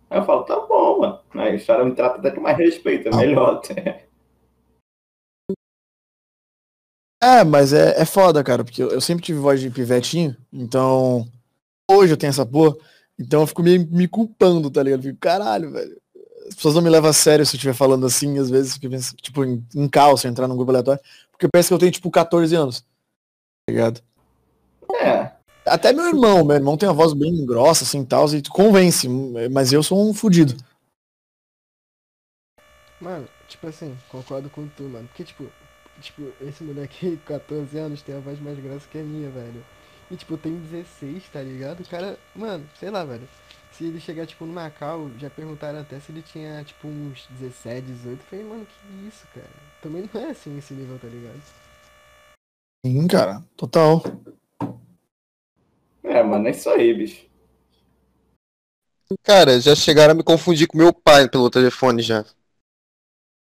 [0.09, 1.19] Aí eu falo, tá bom, mano.
[1.31, 4.07] Aí os caras me tratam até com mais respeito, é melhor até.
[7.23, 11.25] É, mas é, é foda, cara, porque eu, eu sempre tive voz de pivetinho, então.
[11.89, 12.75] Hoje eu tenho essa porra,
[13.17, 14.99] então eu fico meio me culpando, tá ligado?
[14.99, 16.01] Eu fico, caralho, velho.
[16.49, 18.77] As pessoas não me levam a sério se eu estiver falando assim, às vezes,
[19.21, 21.01] tipo, em, em cal, se eu entrar num grupo aleatório,
[21.31, 22.81] porque pensa que eu tenho, tipo, 14 anos.
[22.81, 24.01] Tá ligado?
[25.01, 25.31] É,
[25.65, 29.07] Até meu irmão, meu irmão tem uma voz bem grossa, assim, tal, e convence,
[29.49, 30.57] mas eu sou um fudido.
[32.99, 35.07] Mano, tipo assim, concordo com tu, mano.
[35.07, 35.49] Porque, tipo,
[36.01, 39.63] tipo, esse moleque aí, 14 anos, tem a voz mais grossa que a minha, velho.
[40.11, 41.81] E, tipo, tem 16, tá ligado?
[41.81, 43.27] O cara, mano, sei lá, velho.
[43.71, 47.87] Se ele chegar, tipo, no Macau, já perguntaram até se ele tinha, tipo, uns 17,
[47.87, 48.19] 18.
[48.19, 49.49] Eu falei, mano, que isso, cara?
[49.81, 51.41] Também não é assim esse nível, tá ligado?
[52.85, 54.03] Sim, cara, total.
[56.03, 57.25] é, mano, é isso aí, bicho.
[59.23, 62.25] Cara, já chegaram a me confundir com meu pai pelo telefone já.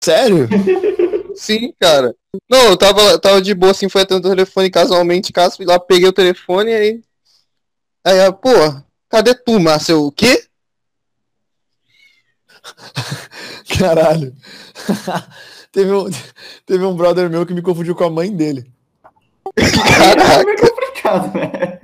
[0.03, 0.47] Sério?
[1.35, 2.15] Sim, cara.
[2.49, 5.65] Não, eu tava, tava de boa assim, foi atendendo o telefone casualmente em casa, fui
[5.65, 7.03] lá, peguei o telefone e aí.
[8.05, 8.49] Aí, ela, pô,
[9.07, 9.93] cadê tu, Márcio?
[9.93, 10.45] Eu, O quê?
[13.77, 14.35] Caralho.
[15.72, 16.05] teve, um,
[16.65, 18.72] teve um brother meu que me confundiu com a mãe dele.
[19.55, 21.80] É meio complicado, né?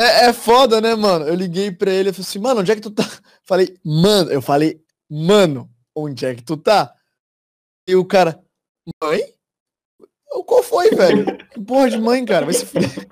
[0.00, 1.26] É, é foda, né, mano?
[1.26, 3.04] Eu liguei pra ele e falei assim, mano, onde é que tu tá?
[3.44, 6.94] Falei, mano, eu falei, mano, onde é que tu tá?
[7.86, 8.42] E o cara,
[9.02, 9.34] mãe?
[10.46, 11.24] Qual foi, velho?
[11.48, 12.46] Que porra de mãe, cara?
[12.46, 13.08] Vai se fuder.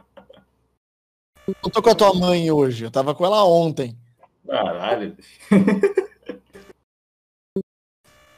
[1.46, 3.96] Eu tô com a tua mãe hoje, eu tava com ela ontem.
[4.46, 5.16] Caralho.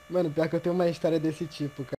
[0.09, 1.97] Mano, pior que eu tenho uma história desse tipo, cara.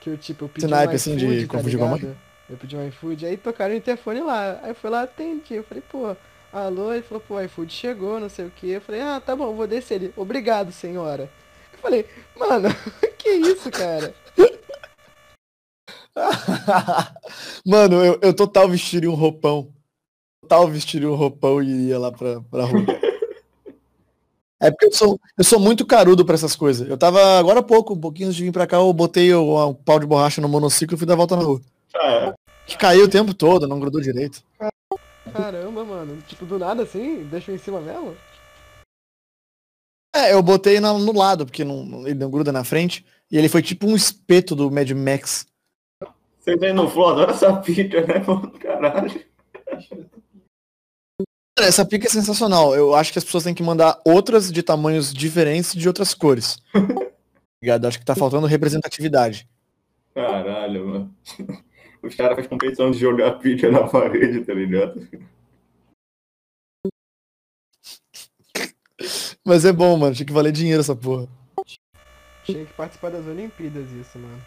[0.00, 2.16] Que eu, tipo, eu pedi Esse naipe, um assim, de tá confundir com a mãe?
[2.50, 4.60] Eu pedi um iFood, aí tocaram o interfone lá.
[4.62, 5.54] Aí eu fui lá, atendi.
[5.54, 6.16] Eu falei, pô,
[6.52, 6.92] alô?
[6.92, 8.70] Ele falou, pô, o iFood chegou, não sei o que.
[8.70, 10.12] Eu falei, ah, tá bom, vou descer ele.
[10.16, 11.30] Obrigado, senhora.
[11.82, 12.06] Eu falei,
[12.38, 12.68] mano,
[13.18, 14.14] que isso, cara?
[17.66, 19.72] Mano, eu, eu total vestiria um roupão.
[20.42, 22.84] Total vestiria um roupão e iria lá pra, pra rua.
[24.60, 26.88] É porque eu sou, eu sou muito carudo pra essas coisas.
[26.88, 29.54] Eu tava agora há pouco, um pouquinho antes de vir pra cá, eu botei o,
[29.56, 31.60] o pau de borracha no monociclo e fui dar volta na rua.
[31.96, 32.32] Ah,
[32.66, 34.42] Que caiu o tempo todo, não grudou direito.
[35.32, 36.22] Caramba, mano.
[36.28, 38.14] Tipo, do nada assim, deixou em cima mesmo?
[40.14, 43.04] É, eu botei na- no lado, porque não, ele não gruda na frente.
[43.30, 45.46] E ele foi tipo um espeto do Mad Max.
[46.38, 48.50] Você vem no Flow, adora essa pica, né, mano?
[48.58, 49.24] Caralho.
[51.56, 52.74] Cara, Essa pica é sensacional.
[52.74, 56.58] Eu acho que as pessoas têm que mandar outras de tamanhos diferentes de outras cores.
[57.62, 57.86] Ligado?
[57.86, 59.48] Acho que tá faltando representatividade.
[60.14, 61.14] Caralho, mano.
[62.02, 65.08] Os caras fazem competição de jogar pica na parede, tá ligado?
[69.44, 70.14] Mas é bom, mano.
[70.14, 71.28] Tinha que valer dinheiro essa porra.
[72.44, 74.40] Tinha que participar das Olimpíadas isso, mano.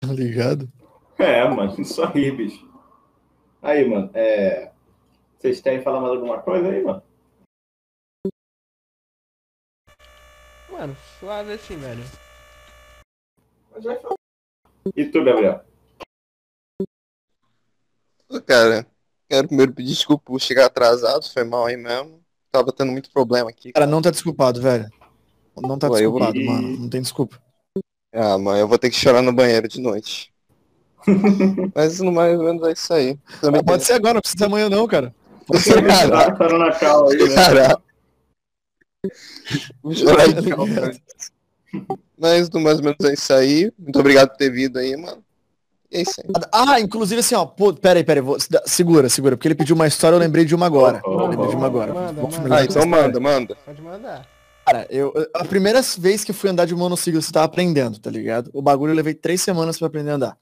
[0.00, 0.70] Tá ligado?
[1.18, 2.66] É, mano, isso aí, bicho.
[3.60, 4.72] Aí, mano, é.
[5.38, 7.02] Vocês querem falar mais alguma coisa aí, mano?
[10.70, 12.02] Mano, suave assim, velho.
[14.96, 15.64] E tu, Gabriel?
[18.46, 18.86] Cara,
[19.28, 22.21] quero primeiro pedir desculpa por chegar atrasado, foi mal aí mesmo.
[22.52, 23.72] Tava tendo muito problema aqui.
[23.72, 24.90] Cara, não tá desculpado, velho.
[25.56, 26.76] Não tá Pô, eu desculpado, mano.
[26.80, 27.40] Não tem desculpa.
[28.14, 30.30] Ah, mano, eu vou ter que chorar no banheiro de noite.
[31.74, 33.18] Mas no mais ou menos é isso aí.
[33.40, 35.14] Também Pode ser agora, não precisa ser amanhã não, cara.
[35.74, 37.34] Caralho, Tá na cal aí, né?
[37.34, 37.82] caralho.
[39.82, 41.00] Vou chorar de ligado?
[42.18, 43.72] Mas no mais ou menos é isso aí.
[43.78, 45.24] Muito obrigado por ter vindo aí, mano.
[45.92, 46.30] É isso aí.
[46.50, 47.44] Ah, inclusive assim, ó.
[47.44, 48.24] Pô, pera aí, pera aí.
[48.24, 49.36] Vou, segura, segura.
[49.36, 51.02] Porque ele pediu uma história, eu lembrei de uma agora.
[51.04, 51.66] Oh, oh, Eu lembrei de uma oh.
[51.66, 51.92] agora.
[51.92, 52.56] Manda, manda.
[52.56, 53.56] Ah, então manda, manda.
[53.56, 54.26] Pode mandar.
[54.64, 58.10] Cara, eu, a primeira vez que eu fui andar de monociclo, você tava aprendendo, tá
[58.10, 58.50] ligado?
[58.54, 60.38] O bagulho eu levei três semanas pra aprender a andar.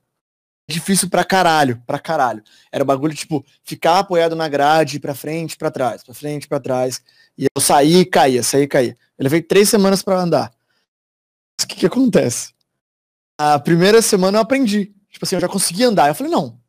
[0.69, 2.43] Difícil pra caralho, pra caralho.
[2.71, 6.61] Era o bagulho, tipo, ficar apoiado na grade, pra frente, pra trás, pra frente, pra
[6.61, 7.03] trás.
[7.37, 8.97] E eu saí e caía, saí e caía.
[9.19, 10.53] Eu levei três semanas pra andar.
[11.59, 12.53] Mas o que que acontece?
[13.39, 14.95] A primeira semana eu aprendi.
[15.11, 16.09] Tipo assim, eu já consegui andar.
[16.09, 16.61] Eu falei, não.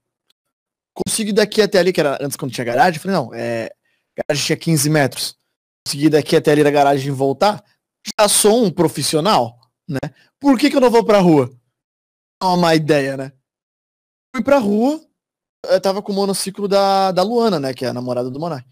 [0.94, 2.98] Consigo ir daqui até ali, que era antes quando tinha garagem.
[2.98, 3.72] Eu falei, não, é.
[4.18, 5.42] Garagem tinha 15 metros
[5.86, 7.64] conseguir daqui até ali da garagem e voltar,
[8.20, 10.00] já sou um profissional, né?
[10.40, 11.52] Por que, que eu não vou pra rua?
[12.42, 13.32] É uma má ideia, né?
[14.36, 15.02] Fui pra rua,
[15.68, 17.74] eu tava com o monociclo da, da Luana, né?
[17.74, 18.68] Que é a namorada do Monark.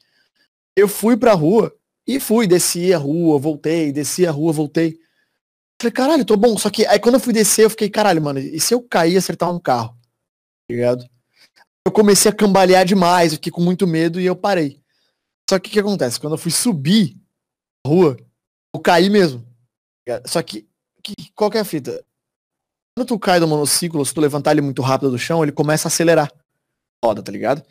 [0.76, 1.76] Eu fui pra rua
[2.08, 5.00] e fui, desci a rua, voltei, desci a rua, voltei.
[5.82, 6.58] Falei, caralho, tô bom.
[6.58, 9.14] Só que aí quando eu fui descer, eu fiquei, caralho, mano, e se eu cair
[9.14, 9.90] e acertar um carro?
[9.90, 11.10] Tá ligado?
[11.86, 14.82] Eu comecei a cambalear demais, eu fiquei com muito medo e eu parei.
[15.50, 16.20] Só que o que acontece?
[16.20, 17.18] Quando eu fui subir
[17.86, 18.18] a rua,
[18.74, 19.48] eu caí mesmo.
[20.26, 20.68] Só que,
[21.02, 22.04] que qual que é a fita?
[22.96, 25.88] Quando tu cai do monociclo, se tu levantar ele muito rápido do chão, ele começa
[25.88, 26.32] a acelerar
[27.02, 27.64] a roda, tá ligado?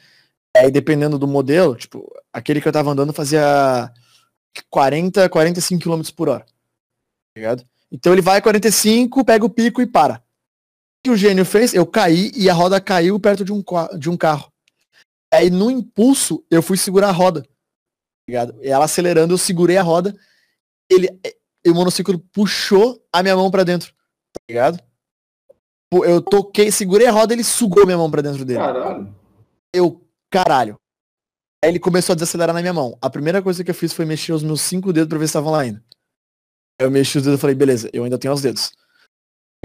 [0.56, 3.92] Aí dependendo do modelo, tipo, aquele que eu tava andando fazia
[4.70, 6.44] 40, 45 km por hora.
[6.44, 7.68] Tá ligado?
[7.90, 10.16] Então ele vai a 45, pega o pico e para.
[10.16, 10.20] O
[11.04, 11.72] que o gênio fez?
[11.72, 13.62] Eu caí e a roda caiu perto de um,
[13.98, 14.52] de um carro.
[15.32, 17.44] Aí no impulso eu fui segurar a roda
[18.28, 18.54] ligado?
[18.62, 20.14] E ela acelerando, eu segurei a roda,
[20.90, 21.08] ele,
[21.64, 23.92] e o monociclo puxou a minha mão pra dentro,
[24.32, 24.80] tá ligado?
[25.90, 28.58] Eu toquei, segurei a roda, ele sugou minha mão pra dentro dele.
[28.58, 29.14] Caralho.
[29.72, 30.76] Eu, caralho.
[31.64, 32.96] Aí ele começou a desacelerar na minha mão.
[33.00, 35.30] A primeira coisa que eu fiz foi mexer os meus cinco dedos pra ver se
[35.30, 35.82] estavam lá ainda.
[36.80, 38.70] Eu mexi os dedos e falei, beleza, eu ainda tenho os dedos.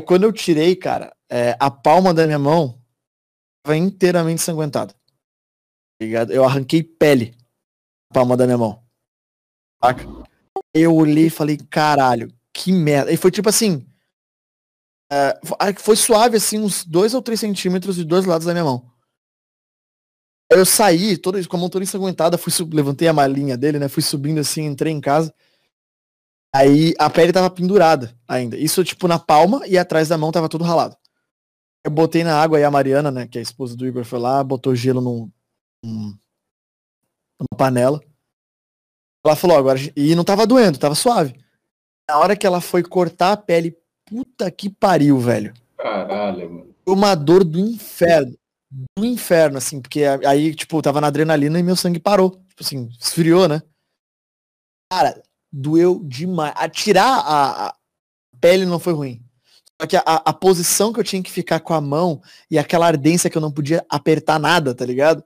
[0.06, 2.82] Quando eu tirei, cara, é, a palma da minha mão
[3.64, 4.94] tava inteiramente ensanguentada.
[4.94, 5.00] Tá
[6.06, 6.32] ligado?
[6.34, 7.36] Eu arranquei pele
[8.10, 8.84] a palma da minha mão.
[9.84, 10.04] Saca?
[10.74, 13.12] Eu olhei e falei, caralho, que merda.
[13.12, 13.86] E foi tipo assim.
[15.12, 18.66] é, fo- foi suave, assim, uns dois ou três centímetros de dois lados da minha
[18.66, 18.92] mão.
[20.52, 23.88] Eu saí, todo, com a mão toda ensanguentada, fui levantei a malinha dele, né?
[23.88, 25.34] Fui subindo assim, entrei em casa.
[26.56, 28.56] Aí a pele tava pendurada ainda.
[28.58, 30.96] Isso, tipo, na palma e atrás da mão tava tudo ralado.
[31.86, 34.20] Eu botei na água e a Mariana, né, que é a esposa do Igor, foi
[34.20, 35.32] lá, botou gelo num,
[35.84, 36.18] num-
[37.40, 38.00] numa panela.
[39.26, 39.80] Ela falou, agora.
[39.96, 41.34] E não tava doendo, tava suave.
[42.10, 45.54] Na hora que ela foi cortar a pele, puta que pariu, velho.
[45.78, 46.76] Caralho, mano.
[46.86, 48.38] Foi uma dor do inferno.
[48.98, 52.32] Do inferno, assim, porque aí, tipo, tava na adrenalina e meu sangue parou.
[52.50, 53.62] Tipo assim, esfriou, né?
[54.92, 55.22] Cara,
[55.54, 56.54] doeu demais.
[56.58, 57.76] Atirar a, a
[58.42, 59.22] pele não foi ruim.
[59.80, 62.88] Só que a, a posição que eu tinha que ficar com a mão e aquela
[62.88, 65.24] ardência que eu não podia apertar nada, tá ligado?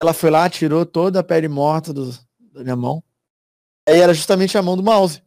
[0.00, 2.12] Ela foi lá, tirou toda a pele morta do-
[2.52, 3.02] da minha mão.
[3.88, 5.18] Aí era justamente a mão do mouse.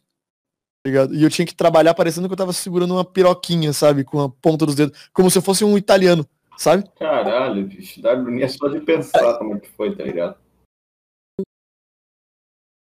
[0.84, 1.14] tá ligado?
[1.14, 4.02] E eu tinha que trabalhar parecendo que eu tava segurando uma piroquinha, sabe?
[4.02, 4.98] Com a ponta dos dedos.
[5.12, 6.26] Como se eu fosse um italiano,
[6.56, 6.84] sabe?
[6.98, 8.00] Caralho, bicho.
[8.02, 10.36] Dá agonia só de pensar como é que foi, tá ligado?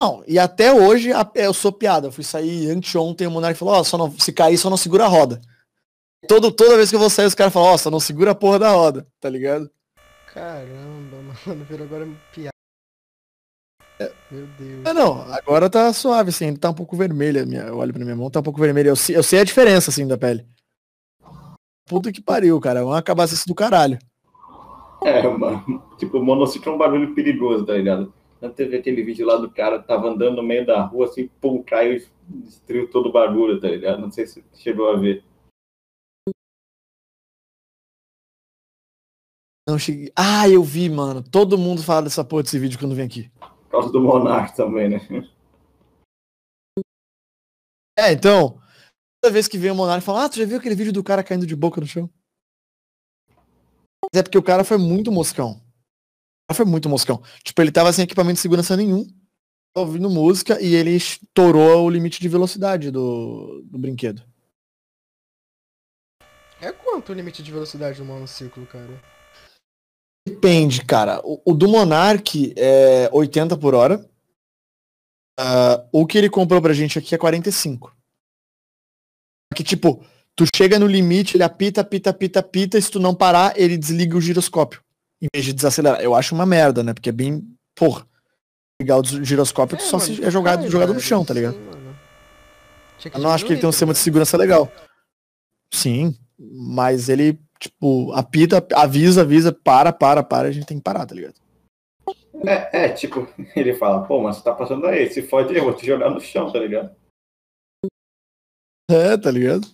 [0.01, 2.07] Não, e até hoje a- eu sou piada.
[2.07, 5.05] Eu fui sair anteontem, o Monark falou, ó, só não, se cair, só não segura
[5.05, 5.39] a roda.
[6.27, 8.35] Todo, toda vez que eu vou sair, os caras falam, ó, só não segura a
[8.35, 9.69] porra da roda, tá ligado?
[10.33, 12.51] Caramba, mano, virou agora piada.
[14.31, 14.85] Meu Deus.
[14.85, 17.45] É, não, agora tá suave, assim, ainda tá um pouco vermelha.
[17.45, 18.89] Minha, eu olho pra minha mão, tá um pouco vermelha.
[18.89, 20.47] Eu, sei- eu sei a diferença, assim, da pele.
[21.87, 22.81] Puta que pariu, cara.
[22.81, 23.99] Vamos acabar isso do caralho.
[25.03, 25.83] É, mano.
[25.99, 28.11] Tipo, o monociclo é um barulho perigoso, tá ligado?
[28.41, 31.61] Não teve aquele vídeo lá do cara, tava andando no meio da rua, assim, pum,
[31.61, 32.07] caiu e
[32.41, 34.01] destruiu todo o barulho, tá ligado?
[34.01, 35.23] Não sei se chegou a ver.
[39.69, 40.11] Não cheguei.
[40.15, 41.23] Ah, eu vi, mano.
[41.23, 43.29] Todo mundo fala dessa porra desse vídeo quando vem aqui.
[43.39, 44.97] Por causa do Monark também, né?
[47.97, 48.59] É, então.
[49.23, 51.23] Toda vez que vem o Monark fala, ah, tu já viu aquele vídeo do cara
[51.23, 52.09] caindo de boca no chão?
[54.11, 55.61] Mas é porque o cara foi muito moscão.
[56.53, 57.21] Foi muito moscão.
[57.43, 59.05] Tipo, ele tava sem equipamento de segurança nenhum,
[59.75, 64.23] ouvindo música e ele estourou o limite de velocidade do, do brinquedo.
[66.61, 69.01] É quanto o limite de velocidade do monociclo, cara?
[70.27, 71.19] Depende, cara.
[71.23, 74.07] O, o do Monark é 80 por hora.
[75.39, 77.95] Ah, o que ele comprou pra gente aqui é 45.
[79.55, 80.05] Que tipo,
[80.35, 83.77] tu chega no limite, ele apita, apita, apita, apita, e se tu não parar, ele
[83.77, 84.83] desliga o giroscópio.
[85.21, 86.01] Em vez de desacelerar.
[86.01, 86.93] Eu acho uma merda, né?
[86.93, 87.43] Porque é bem.
[87.75, 88.05] Porra.
[88.81, 91.55] Ligar o giroscópio, tu só mano, se é jogado, jogado no velho, chão, tá ligado?
[92.97, 94.71] sim, Eu não acho que ele tem um sistema de tá segurança legal.
[95.71, 101.05] Sim, mas ele, tipo, apita, avisa, avisa, para, para, para, a gente tem que parar,
[101.05, 101.35] tá ligado?
[102.43, 105.75] É, é, tipo, ele fala, pô, mas você tá passando aí, se fode, eu vou
[105.75, 106.95] te jogar no chão, tá ligado?
[108.89, 109.67] É, tá ligado?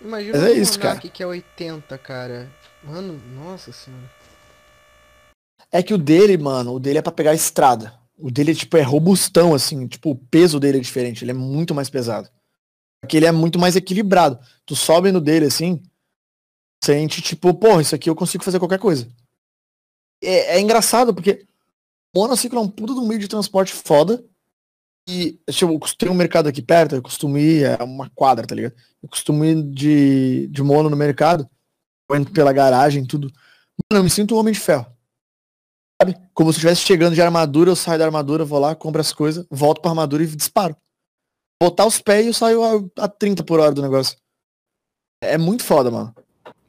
[0.00, 2.50] Imagina Mas é isso, Monark que é 80, cara.
[2.84, 4.10] Mano, nossa senhora.
[5.70, 7.98] É que o dele, mano, o dele é pra pegar a estrada.
[8.16, 9.86] O dele, tipo, é robustão, assim.
[9.86, 11.24] Tipo, o peso dele é diferente.
[11.24, 12.28] Ele é muito mais pesado.
[13.00, 14.38] Porque ele é muito mais equilibrado.
[14.66, 15.82] Tu sobe no dele, assim,
[16.82, 19.08] sente, tipo, porra, isso aqui eu consigo fazer qualquer coisa.
[20.22, 21.46] É, é engraçado, porque
[22.14, 24.24] monociclo é um puta de um meio de transporte foda.
[25.08, 28.74] E, tipo, tem um mercado aqui perto, eu costumo ir, é uma quadra, tá ligado?
[29.02, 31.48] Eu costumo ir de, de mono no mercado.
[32.12, 33.30] Entro pela garagem, tudo.
[33.90, 34.86] Mano, eu me sinto um homem de ferro
[36.00, 36.14] sabe?
[36.32, 39.12] Como se eu estivesse chegando de armadura, eu saio da armadura, vou lá, compro as
[39.12, 40.76] coisas, volto pra armadura e disparo.
[41.60, 44.16] Botar os pés e eu saio a, a 30 por hora do negócio.
[45.20, 46.14] É muito foda, mano.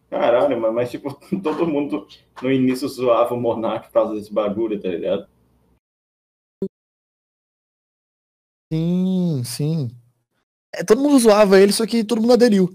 [0.10, 1.14] Caralho, mano, mas tipo,
[1.44, 2.07] todo mundo
[2.41, 5.30] no início zoava o Monark por causa desse bagulho, tá ligado?
[8.74, 9.91] Sim, sim.
[10.74, 12.70] É, todo mundo zoava ele, só que todo mundo aderiu.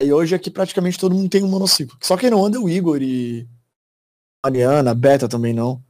[0.00, 1.96] Aí hoje aqui praticamente todo mundo tem um monociclo.
[2.00, 3.48] Só quem não anda é o Igor e
[4.44, 5.82] Mariana, Beta também não.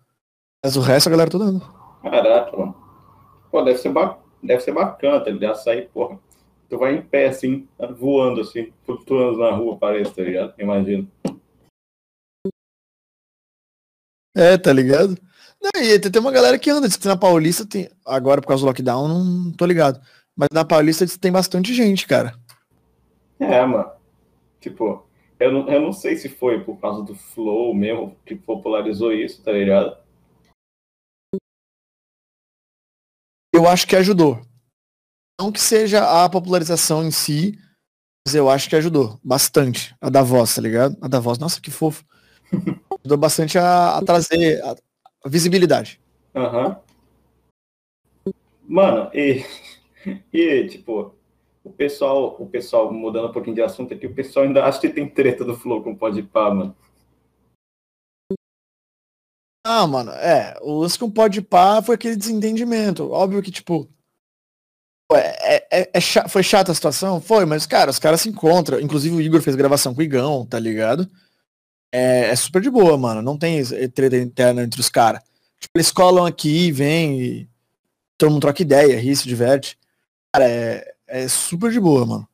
[0.64, 1.64] Mas o resto a galera toda anda.
[2.02, 2.76] Caraca, mano.
[3.50, 4.18] Pô, deve ser, ba...
[4.42, 5.56] deve ser bacana, tá ligado?
[5.56, 6.18] Sair, porra.
[6.68, 7.68] Tu vai em pé, assim,
[7.98, 10.54] voando, assim, flutuando na rua, parece, tá ligado?
[10.58, 11.10] Imagino.
[14.34, 15.18] É, tá ligado?
[15.60, 17.90] Não, e tem uma galera que anda, diz que na Paulista tem.
[18.04, 20.00] Agora por causa do lockdown, não tô ligado.
[20.34, 22.34] Mas na Paulista tem bastante gente, cara.
[23.42, 23.90] É, mano.
[24.60, 25.04] Tipo,
[25.40, 29.42] eu não, eu não sei se foi por causa do Flow mesmo que popularizou isso,
[29.42, 30.00] tá ligado?
[33.52, 34.40] Eu acho que ajudou.
[35.40, 37.58] Não que seja a popularização em si,
[38.24, 39.94] mas eu acho que ajudou bastante.
[40.00, 40.96] A da voz, tá ligado?
[41.00, 42.04] A da voz, nossa, que fofo.
[43.02, 44.76] Ajudou bastante a, a trazer a,
[45.24, 46.00] a visibilidade.
[46.34, 46.80] Aham.
[48.68, 49.44] Mano, e,
[50.32, 51.14] e tipo,
[51.64, 54.88] o pessoal, o pessoal, mudando um pouquinho de assunto aqui, o pessoal ainda acha que
[54.88, 56.76] tem treta do Flow com o Podpah, mano.
[59.64, 60.56] Ah, mano, é.
[60.60, 63.10] O lance com o Pode Pá foi aquele desentendimento.
[63.10, 63.88] Óbvio que, tipo.
[65.12, 67.20] É, é, é cha- foi chata a situação?
[67.20, 68.80] Foi, mas, cara, os caras se encontram.
[68.80, 71.08] Inclusive o Igor fez gravação com o Igão, tá ligado?
[71.92, 73.22] É, é super de boa, mano.
[73.22, 75.22] Não tem esse- treta interna entre os caras.
[75.60, 77.48] Tipo, eles colam aqui, vêm e
[78.18, 79.78] todo mundo troca ideia, ri, se diverte.
[80.34, 82.28] Cara, é, é super de boa, mano.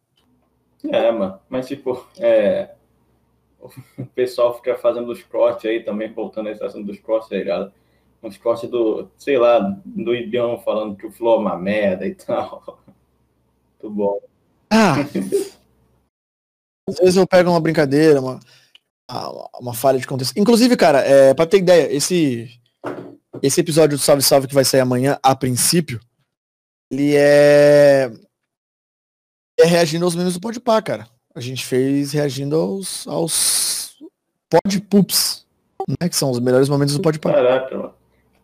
[0.85, 1.41] É, mano.
[1.49, 2.71] Mas, tipo, é.
[3.61, 7.73] O pessoal fica fazendo os cortes aí também, voltando a assunto dos cortes, tá ligado?
[8.23, 12.15] Uns cortes do, sei lá, do Ibião falando que o Flow é uma merda e
[12.15, 12.79] tal.
[13.83, 14.21] Muito bom.
[14.71, 14.95] Ah!
[16.89, 18.39] Às vezes eu pego uma brincadeira, uma,
[19.61, 20.39] uma falha de contexto.
[20.39, 22.49] Inclusive, cara, é, pra ter ideia, esse,
[23.43, 26.01] esse episódio do Salve Salve que vai sair amanhã, a princípio,
[26.91, 28.11] ele é.
[29.59, 31.09] É reagindo aos memes do Podpah, cara.
[31.35, 33.97] A gente fez reagindo aos, aos
[34.49, 35.47] Podpups,
[35.89, 36.09] né?
[36.09, 37.33] Que são os melhores momentos do Podpah.
[37.33, 37.95] Caraca, mano.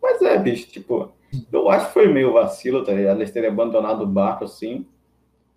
[0.01, 1.11] Mas é, bicho, tipo,
[1.51, 3.17] eu acho que foi meio vacilo, tá ligado?
[3.17, 4.85] Eles terem abandonado o barco assim.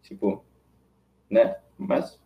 [0.03, 0.45] Tipo,
[1.29, 1.57] né?
[1.77, 2.19] Mas.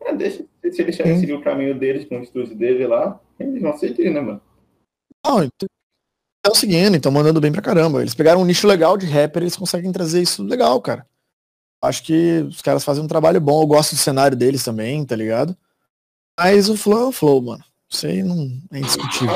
[0.00, 3.76] É, deixa, se eles seguir o caminho deles com o estúdio dele lá, eles vão
[3.76, 4.40] seguir, né, mano?
[5.26, 8.00] Não, estão seguindo, estão mandando bem pra caramba.
[8.00, 11.04] Eles pegaram um nicho legal de rapper, eles conseguem trazer isso legal, cara.
[11.82, 13.62] Acho que os caras fazem um trabalho bom.
[13.62, 15.56] Eu gosto do cenário deles também, tá ligado?
[16.38, 17.64] Mas o flow é o flow, mano.
[17.90, 19.34] Isso aí não é indiscutível.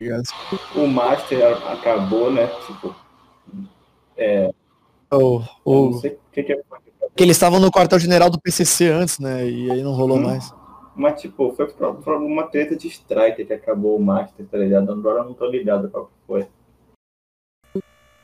[0.00, 0.30] É, tá
[0.76, 2.46] o Master a- acabou, né?
[2.66, 2.94] Tipo,
[5.12, 6.62] O, eu o, não sei o que, que é.
[7.16, 9.48] que eles estavam no quartel-general do PCC antes, né?
[9.48, 10.22] E aí não rolou Hum.
[10.24, 10.52] mais.
[10.94, 14.90] Mas, tipo, foi por, por alguma treta de strike que acabou o Master, tá ligado?
[14.92, 16.48] Agora eu não tô ligado qual que foi.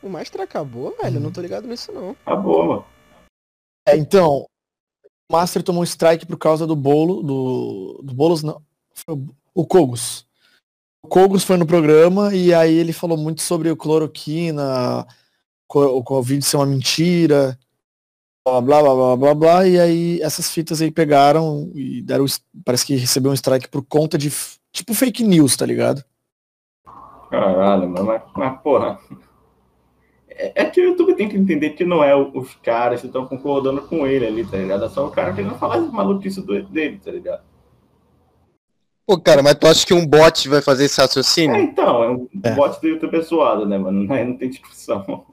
[0.03, 1.17] O Master acabou, velho?
[1.17, 2.11] Eu não tô ligado nisso, não.
[2.27, 2.85] Acabou, mano.
[3.87, 4.47] É, então,
[5.29, 8.63] o Master tomou um strike por causa do bolo, do, do Boulos não,
[9.55, 10.27] o- Kogos.
[11.03, 15.07] O Kogos foi no programa e aí ele falou muito sobre o cloroquina,
[15.69, 17.59] o Covid ser uma mentira,
[18.47, 22.25] blá blá blá blá blá blá, e aí essas fitas aí pegaram e deram,
[22.65, 24.31] parece que recebeu um strike por conta de,
[24.73, 26.03] tipo fake news, tá ligado?
[27.31, 27.89] Caralho.
[27.89, 28.99] Mas, mas porra.
[30.37, 33.27] É, é que o YouTube tem que entender que não é os caras que estão
[33.27, 34.85] concordando com ele ali, tá ligado?
[34.85, 37.43] É só o cara querendo falar de maluquice do- dele, tá ligado?
[39.07, 41.57] Pô, cara, mas tu acha que um bot vai fazer esse É, raciocínio?
[41.57, 42.55] então, é um É.
[42.55, 44.11] bot do YouTube zoado, né, mano?
[44.13, 45.27] Aí não tem discussão.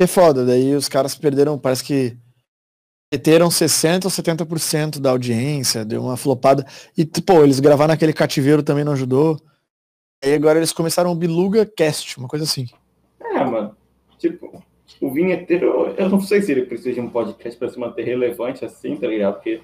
[0.00, 2.16] É foda, daí os caras perderam, parece que
[3.12, 6.64] meteram 60 ou 70% da audiência, deu uma flopada.
[6.96, 9.36] E, pô, eles gravaram naquele cativeiro também não ajudou.
[10.22, 12.66] Aí agora eles começaram o Biluga Cast, uma coisa assim.
[13.20, 13.76] É, mano.
[14.18, 14.62] Tipo,
[15.00, 18.64] o vinheteiro, eu- não sei se ele precisa de um podcast pra se manter relevante
[18.64, 19.34] assim, tá ligado?
[19.34, 19.60] Porque,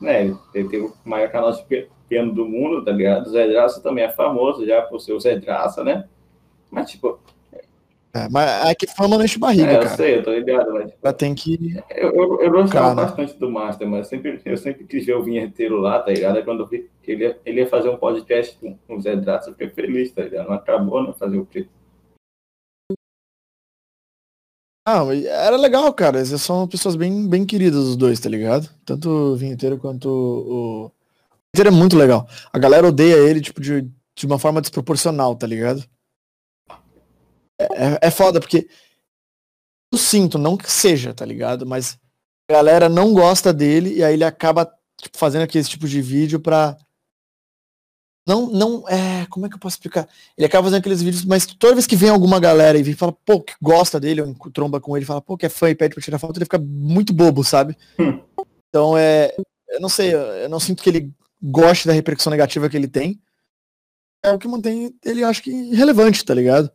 [0.00, 3.26] né, ele- tem o maior canal de pi- piano do mundo, tá ligado?
[3.26, 6.08] O Zé Graça também é famoso já por ser o Zé Graça, né?
[6.70, 7.20] Mas, tipo,
[8.16, 9.96] É, mas é que fama não enche barriga, é, eu cara.
[9.96, 11.76] sei, eu tô ligado, mas Ela tem que.
[11.90, 12.94] eu, eu, eu gostava Cara.
[12.94, 16.36] bastante do Master, mas eu sempre, eu sempre quis ver o vinheteiro lá, tá ligado?
[16.36, 19.14] Aí quando eu vi que ele ia, ele ia fazer um podcast com, o Zé
[19.16, 20.48] Graça, eu fiquei feliz, tá ligado?
[20.48, 21.12] Não acabou, né?
[21.18, 21.68] Fazer o quê?
[24.88, 26.18] Ah, era legal, cara.
[26.18, 28.70] Eles são pessoas bem, bem queridas, os dois, tá ligado?
[28.84, 30.86] Tanto o Vinheteiro quanto o.
[30.86, 30.92] O
[31.54, 32.26] Vinheteiro é muito legal.
[32.50, 33.82] A galera odeia ele, tipo, de,
[34.14, 35.84] de uma forma desproporcional, tá ligado?
[37.58, 38.68] É, é foda, porque
[39.92, 41.64] eu sinto, não que seja, tá ligado?
[41.66, 41.98] Mas
[42.48, 44.70] a galera não gosta dele e aí ele acaba
[45.00, 46.76] tipo, fazendo aquele tipo de vídeo pra.
[48.26, 49.26] Não, não, é.
[49.26, 50.08] Como é que eu posso explicar?
[50.36, 53.12] Ele acaba fazendo aqueles vídeos, mas toda vez que vem alguma galera e vem fala,
[53.12, 55.94] pô, que gosta dele, ou tromba com ele, fala, pô, que é fã e pede
[55.94, 57.76] pra tirar foto, ele fica muito bobo, sabe?
[57.98, 58.20] Hum.
[58.68, 59.34] Então é.
[59.68, 61.12] Eu não sei, eu não sinto que ele
[61.42, 63.20] goste da repercussão negativa que ele tem.
[64.24, 66.70] É o que mantém ele, acho que, relevante, tá ligado?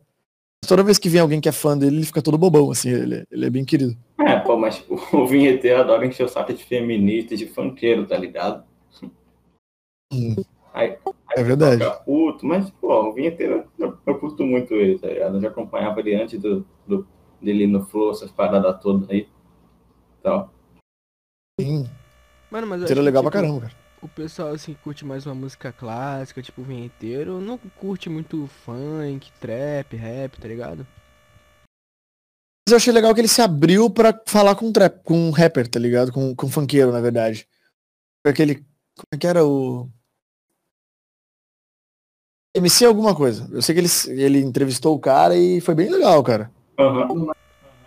[0.66, 3.24] Toda vez que vem alguém que é fã dele, ele fica todo bobão, assim, ele,
[3.30, 3.96] ele é bem querido.
[4.20, 8.16] É, pô, mas o vinheteiro adora encher o saco de feminista e de funkeiro, tá
[8.16, 8.64] ligado?
[10.12, 10.36] Hum,
[10.72, 10.96] Aí,
[11.36, 11.82] é verdade.
[11.82, 15.36] fica puto, mas, pô, o vinheteiro, eu, eu curto muito ele, tá ligado?
[15.36, 17.06] Eu já acompanhava ele antes do, do,
[17.40, 19.28] dele ir no Flow, essas paradas todas aí.
[20.20, 20.48] Então,
[21.60, 21.88] Sim,
[22.50, 23.81] Mano, mas eu seria que, legal pra tipo, caramba, cara.
[24.02, 29.94] O pessoal, assim, curte mais uma música clássica, tipo vinheteiro, não curte muito funk, trap,
[29.94, 30.84] rap, tá ligado?
[32.66, 35.30] Mas eu achei legal que ele se abriu pra falar com um trap, com um
[35.30, 36.10] rapper, tá ligado?
[36.10, 37.46] Com, com um funkeiro, na verdade.
[38.26, 38.56] Aquele.
[38.56, 39.88] Como é que era o.
[42.56, 43.48] MC alguma coisa.
[43.52, 46.50] Eu sei que ele, ele entrevistou o cara e foi bem legal, cara.
[46.76, 47.32] aham.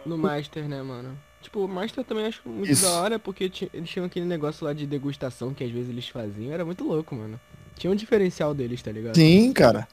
[0.06, 1.18] No Master, né, mano?
[1.46, 2.86] Tipo, o Master também acho muito Isso.
[2.86, 6.52] da hora, porque eles tinham aquele negócio lá de degustação que às vezes eles faziam,
[6.52, 7.40] era muito louco, mano.
[7.78, 9.16] Tinha um diferencial deles, tá ligado?
[9.16, 9.88] Sim, cara.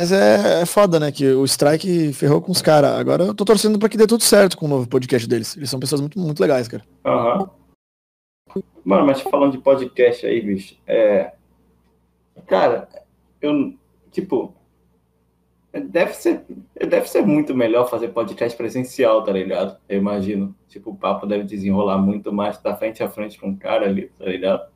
[0.00, 1.12] Mas é, é foda, né?
[1.12, 2.92] Que o Strike ferrou com os caras.
[2.92, 5.54] Agora eu tô torcendo pra que dê tudo certo com o novo podcast deles.
[5.54, 6.82] Eles são pessoas muito, muito legais, cara.
[7.04, 7.50] Aham.
[8.82, 11.34] Mano, mas falando de podcast aí, bicho, é.
[12.46, 12.88] Cara,
[13.42, 13.74] eu.
[14.10, 14.54] Tipo.
[15.80, 16.44] Deve ser,
[16.74, 19.78] deve ser muito melhor fazer podcast presencial, tá ligado?
[19.88, 20.54] Eu imagino.
[20.68, 24.08] Tipo, o papo deve desenrolar muito mais da frente a frente com o cara ali,
[24.18, 24.68] tá ligado?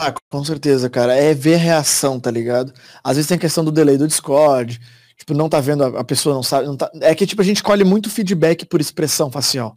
[0.00, 1.14] Ah, com certeza, cara.
[1.14, 2.72] É ver a reação, tá ligado?
[3.02, 4.78] Às vezes tem a questão do delay do Discord.
[5.16, 6.66] Tipo, não tá vendo, a, pessoa não sabe.
[6.66, 6.90] Não tá...
[7.00, 9.74] É que, tipo, a gente colhe muito feedback por expressão facial.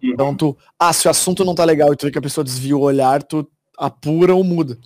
[0.00, 2.44] Então tu, ah, se o assunto não tá legal e tu vê que a pessoa
[2.44, 3.48] desvia o olhar, tu
[3.78, 4.78] apura ou muda.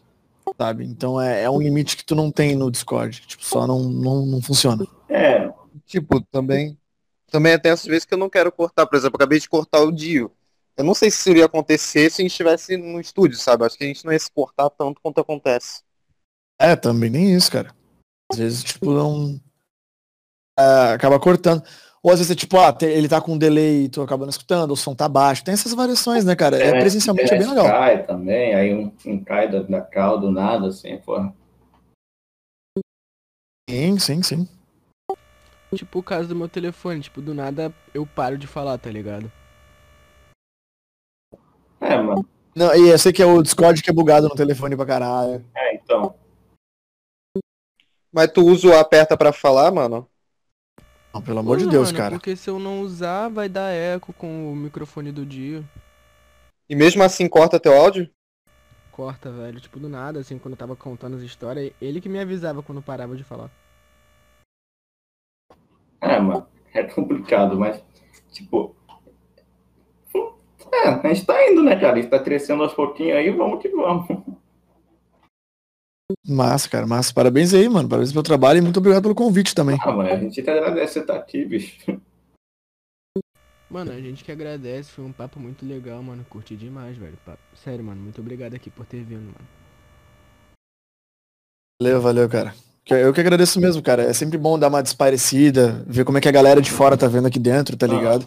[0.60, 0.84] Sabe?
[0.84, 3.20] Então é, é um limite que tu não tem no Discord.
[3.26, 4.84] Tipo, só não, não, não funciona.
[5.08, 5.48] É,
[5.88, 6.78] Tipo, também.
[7.30, 8.86] Também tem essas vezes que eu não quero cortar.
[8.86, 10.30] Por exemplo, eu acabei de cortar o Dio.
[10.76, 13.64] Eu não sei se isso iria acontecer se a gente estivesse no estúdio, sabe?
[13.64, 15.82] Acho que a gente não ia se cortar tanto quanto acontece.
[16.60, 17.74] É, também nem isso, cara.
[18.30, 19.40] Às vezes, tipo, não.
[20.58, 21.62] É, acaba cortando.
[22.02, 24.30] Ou às vezes é tipo, ah, ele tá com um delay e tu acaba não
[24.30, 25.44] escutando, o som tá baixo.
[25.44, 26.56] Tem essas variações, né, cara?
[26.56, 27.66] É, presencialmente é bem legal.
[27.66, 31.34] cai também, aí um, um cai da, da cal do nada, assim, porra.
[33.68, 34.48] Sim, sim, sim.
[35.74, 39.30] Tipo o caso do meu telefone, tipo, do nada eu paro de falar, tá ligado?
[41.80, 42.26] É, mano.
[42.54, 45.44] Não, e eu sei que é o Discord que é bugado no telefone pra caralho.
[45.54, 46.14] É, então.
[48.10, 50.08] Mas tu usa o aperta pra falar, mano?
[51.12, 52.14] Não, pelo amor de Usa, Deus, mano, cara.
[52.16, 55.64] Porque se eu não usar, vai dar eco com o microfone do dia.
[56.68, 58.08] E mesmo assim corta teu áudio?
[58.92, 59.60] Corta, velho.
[59.60, 62.82] Tipo, do nada, assim, quando eu tava contando as histórias, ele que me avisava quando
[62.82, 63.50] parava de falar.
[66.00, 66.46] É, mano.
[66.74, 67.82] É complicado, mas,
[68.30, 68.76] tipo.
[70.70, 71.94] É, a gente tá indo, né, cara?
[71.94, 74.06] A gente tá crescendo aos pouquinhos aí, vamos que vamos.
[76.26, 77.12] Massa, cara, massa.
[77.12, 77.88] Parabéns aí, mano.
[77.88, 79.78] Parabéns pelo trabalho e muito obrigado pelo convite também.
[79.82, 82.00] Ah, mano, a gente que agradece você estar aqui, bicho.
[83.70, 86.24] Mano, a gente que agradece, foi um papo muito legal, mano.
[86.30, 87.18] Curti demais, velho.
[87.24, 89.48] Papo- Sério, mano, muito obrigado aqui por ter vindo, mano.
[91.80, 92.54] Valeu, valeu, cara.
[92.88, 94.02] Eu que agradeço mesmo, cara.
[94.04, 97.06] É sempre bom dar uma desparecida, ver como é que a galera de fora tá
[97.06, 98.24] vendo aqui dentro, tá ligado?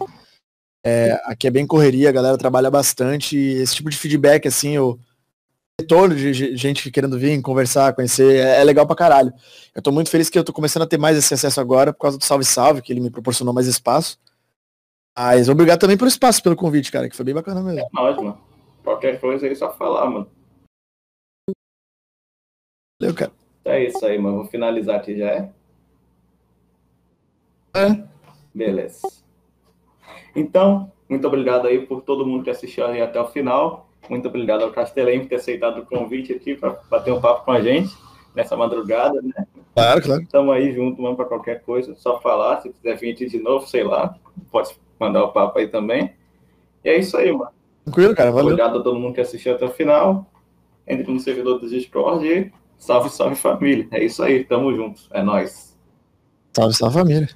[0.86, 4.78] É, aqui é bem correria, a galera trabalha bastante e esse tipo de feedback, assim,
[4.78, 4.96] o
[5.80, 9.32] retorno de ge- gente querendo vir, conversar, conhecer, é, é legal pra caralho.
[9.74, 12.00] Eu tô muito feliz que eu tô começando a ter mais esse acesso agora por
[12.00, 14.18] causa do Salve Salve, que ele me proporcionou mais espaço.
[15.16, 17.88] Mas obrigado também pelo espaço, pelo convite, cara, que foi bem bacana mesmo.
[17.92, 18.40] Nós, mano.
[18.82, 20.28] Qualquer coisa aí, só falar, mano.
[23.00, 23.32] Valeu, cara.
[23.64, 24.38] É isso aí, mano.
[24.38, 25.52] Vou finalizar aqui já é?
[27.74, 28.04] É.
[28.54, 29.00] Beleza.
[30.34, 33.88] Então, muito obrigado aí por todo mundo que assistiu aí até o final.
[34.08, 37.52] Muito obrigado ao Castelém por ter aceitado o convite aqui para bater um papo com
[37.52, 37.94] a gente
[38.34, 39.46] nessa madrugada, né?
[39.74, 40.22] Claro, claro.
[40.22, 41.94] Estamos aí junto, mano, para qualquer coisa.
[41.94, 44.14] Só falar, se quiser vir aqui de novo, sei lá,
[44.50, 46.12] pode mandar o papo aí também.
[46.84, 47.50] E é isso aí, mano.
[47.84, 48.30] Tranquilo, cara.
[48.30, 48.46] Valeu.
[48.46, 50.26] Obrigado a todo mundo que assistiu até o final.
[50.86, 53.86] Entre no servidor do Discord e salve, salve família.
[53.92, 55.02] É isso aí, tamo junto.
[55.10, 55.78] É nóis.
[56.54, 57.28] Salve, salve família.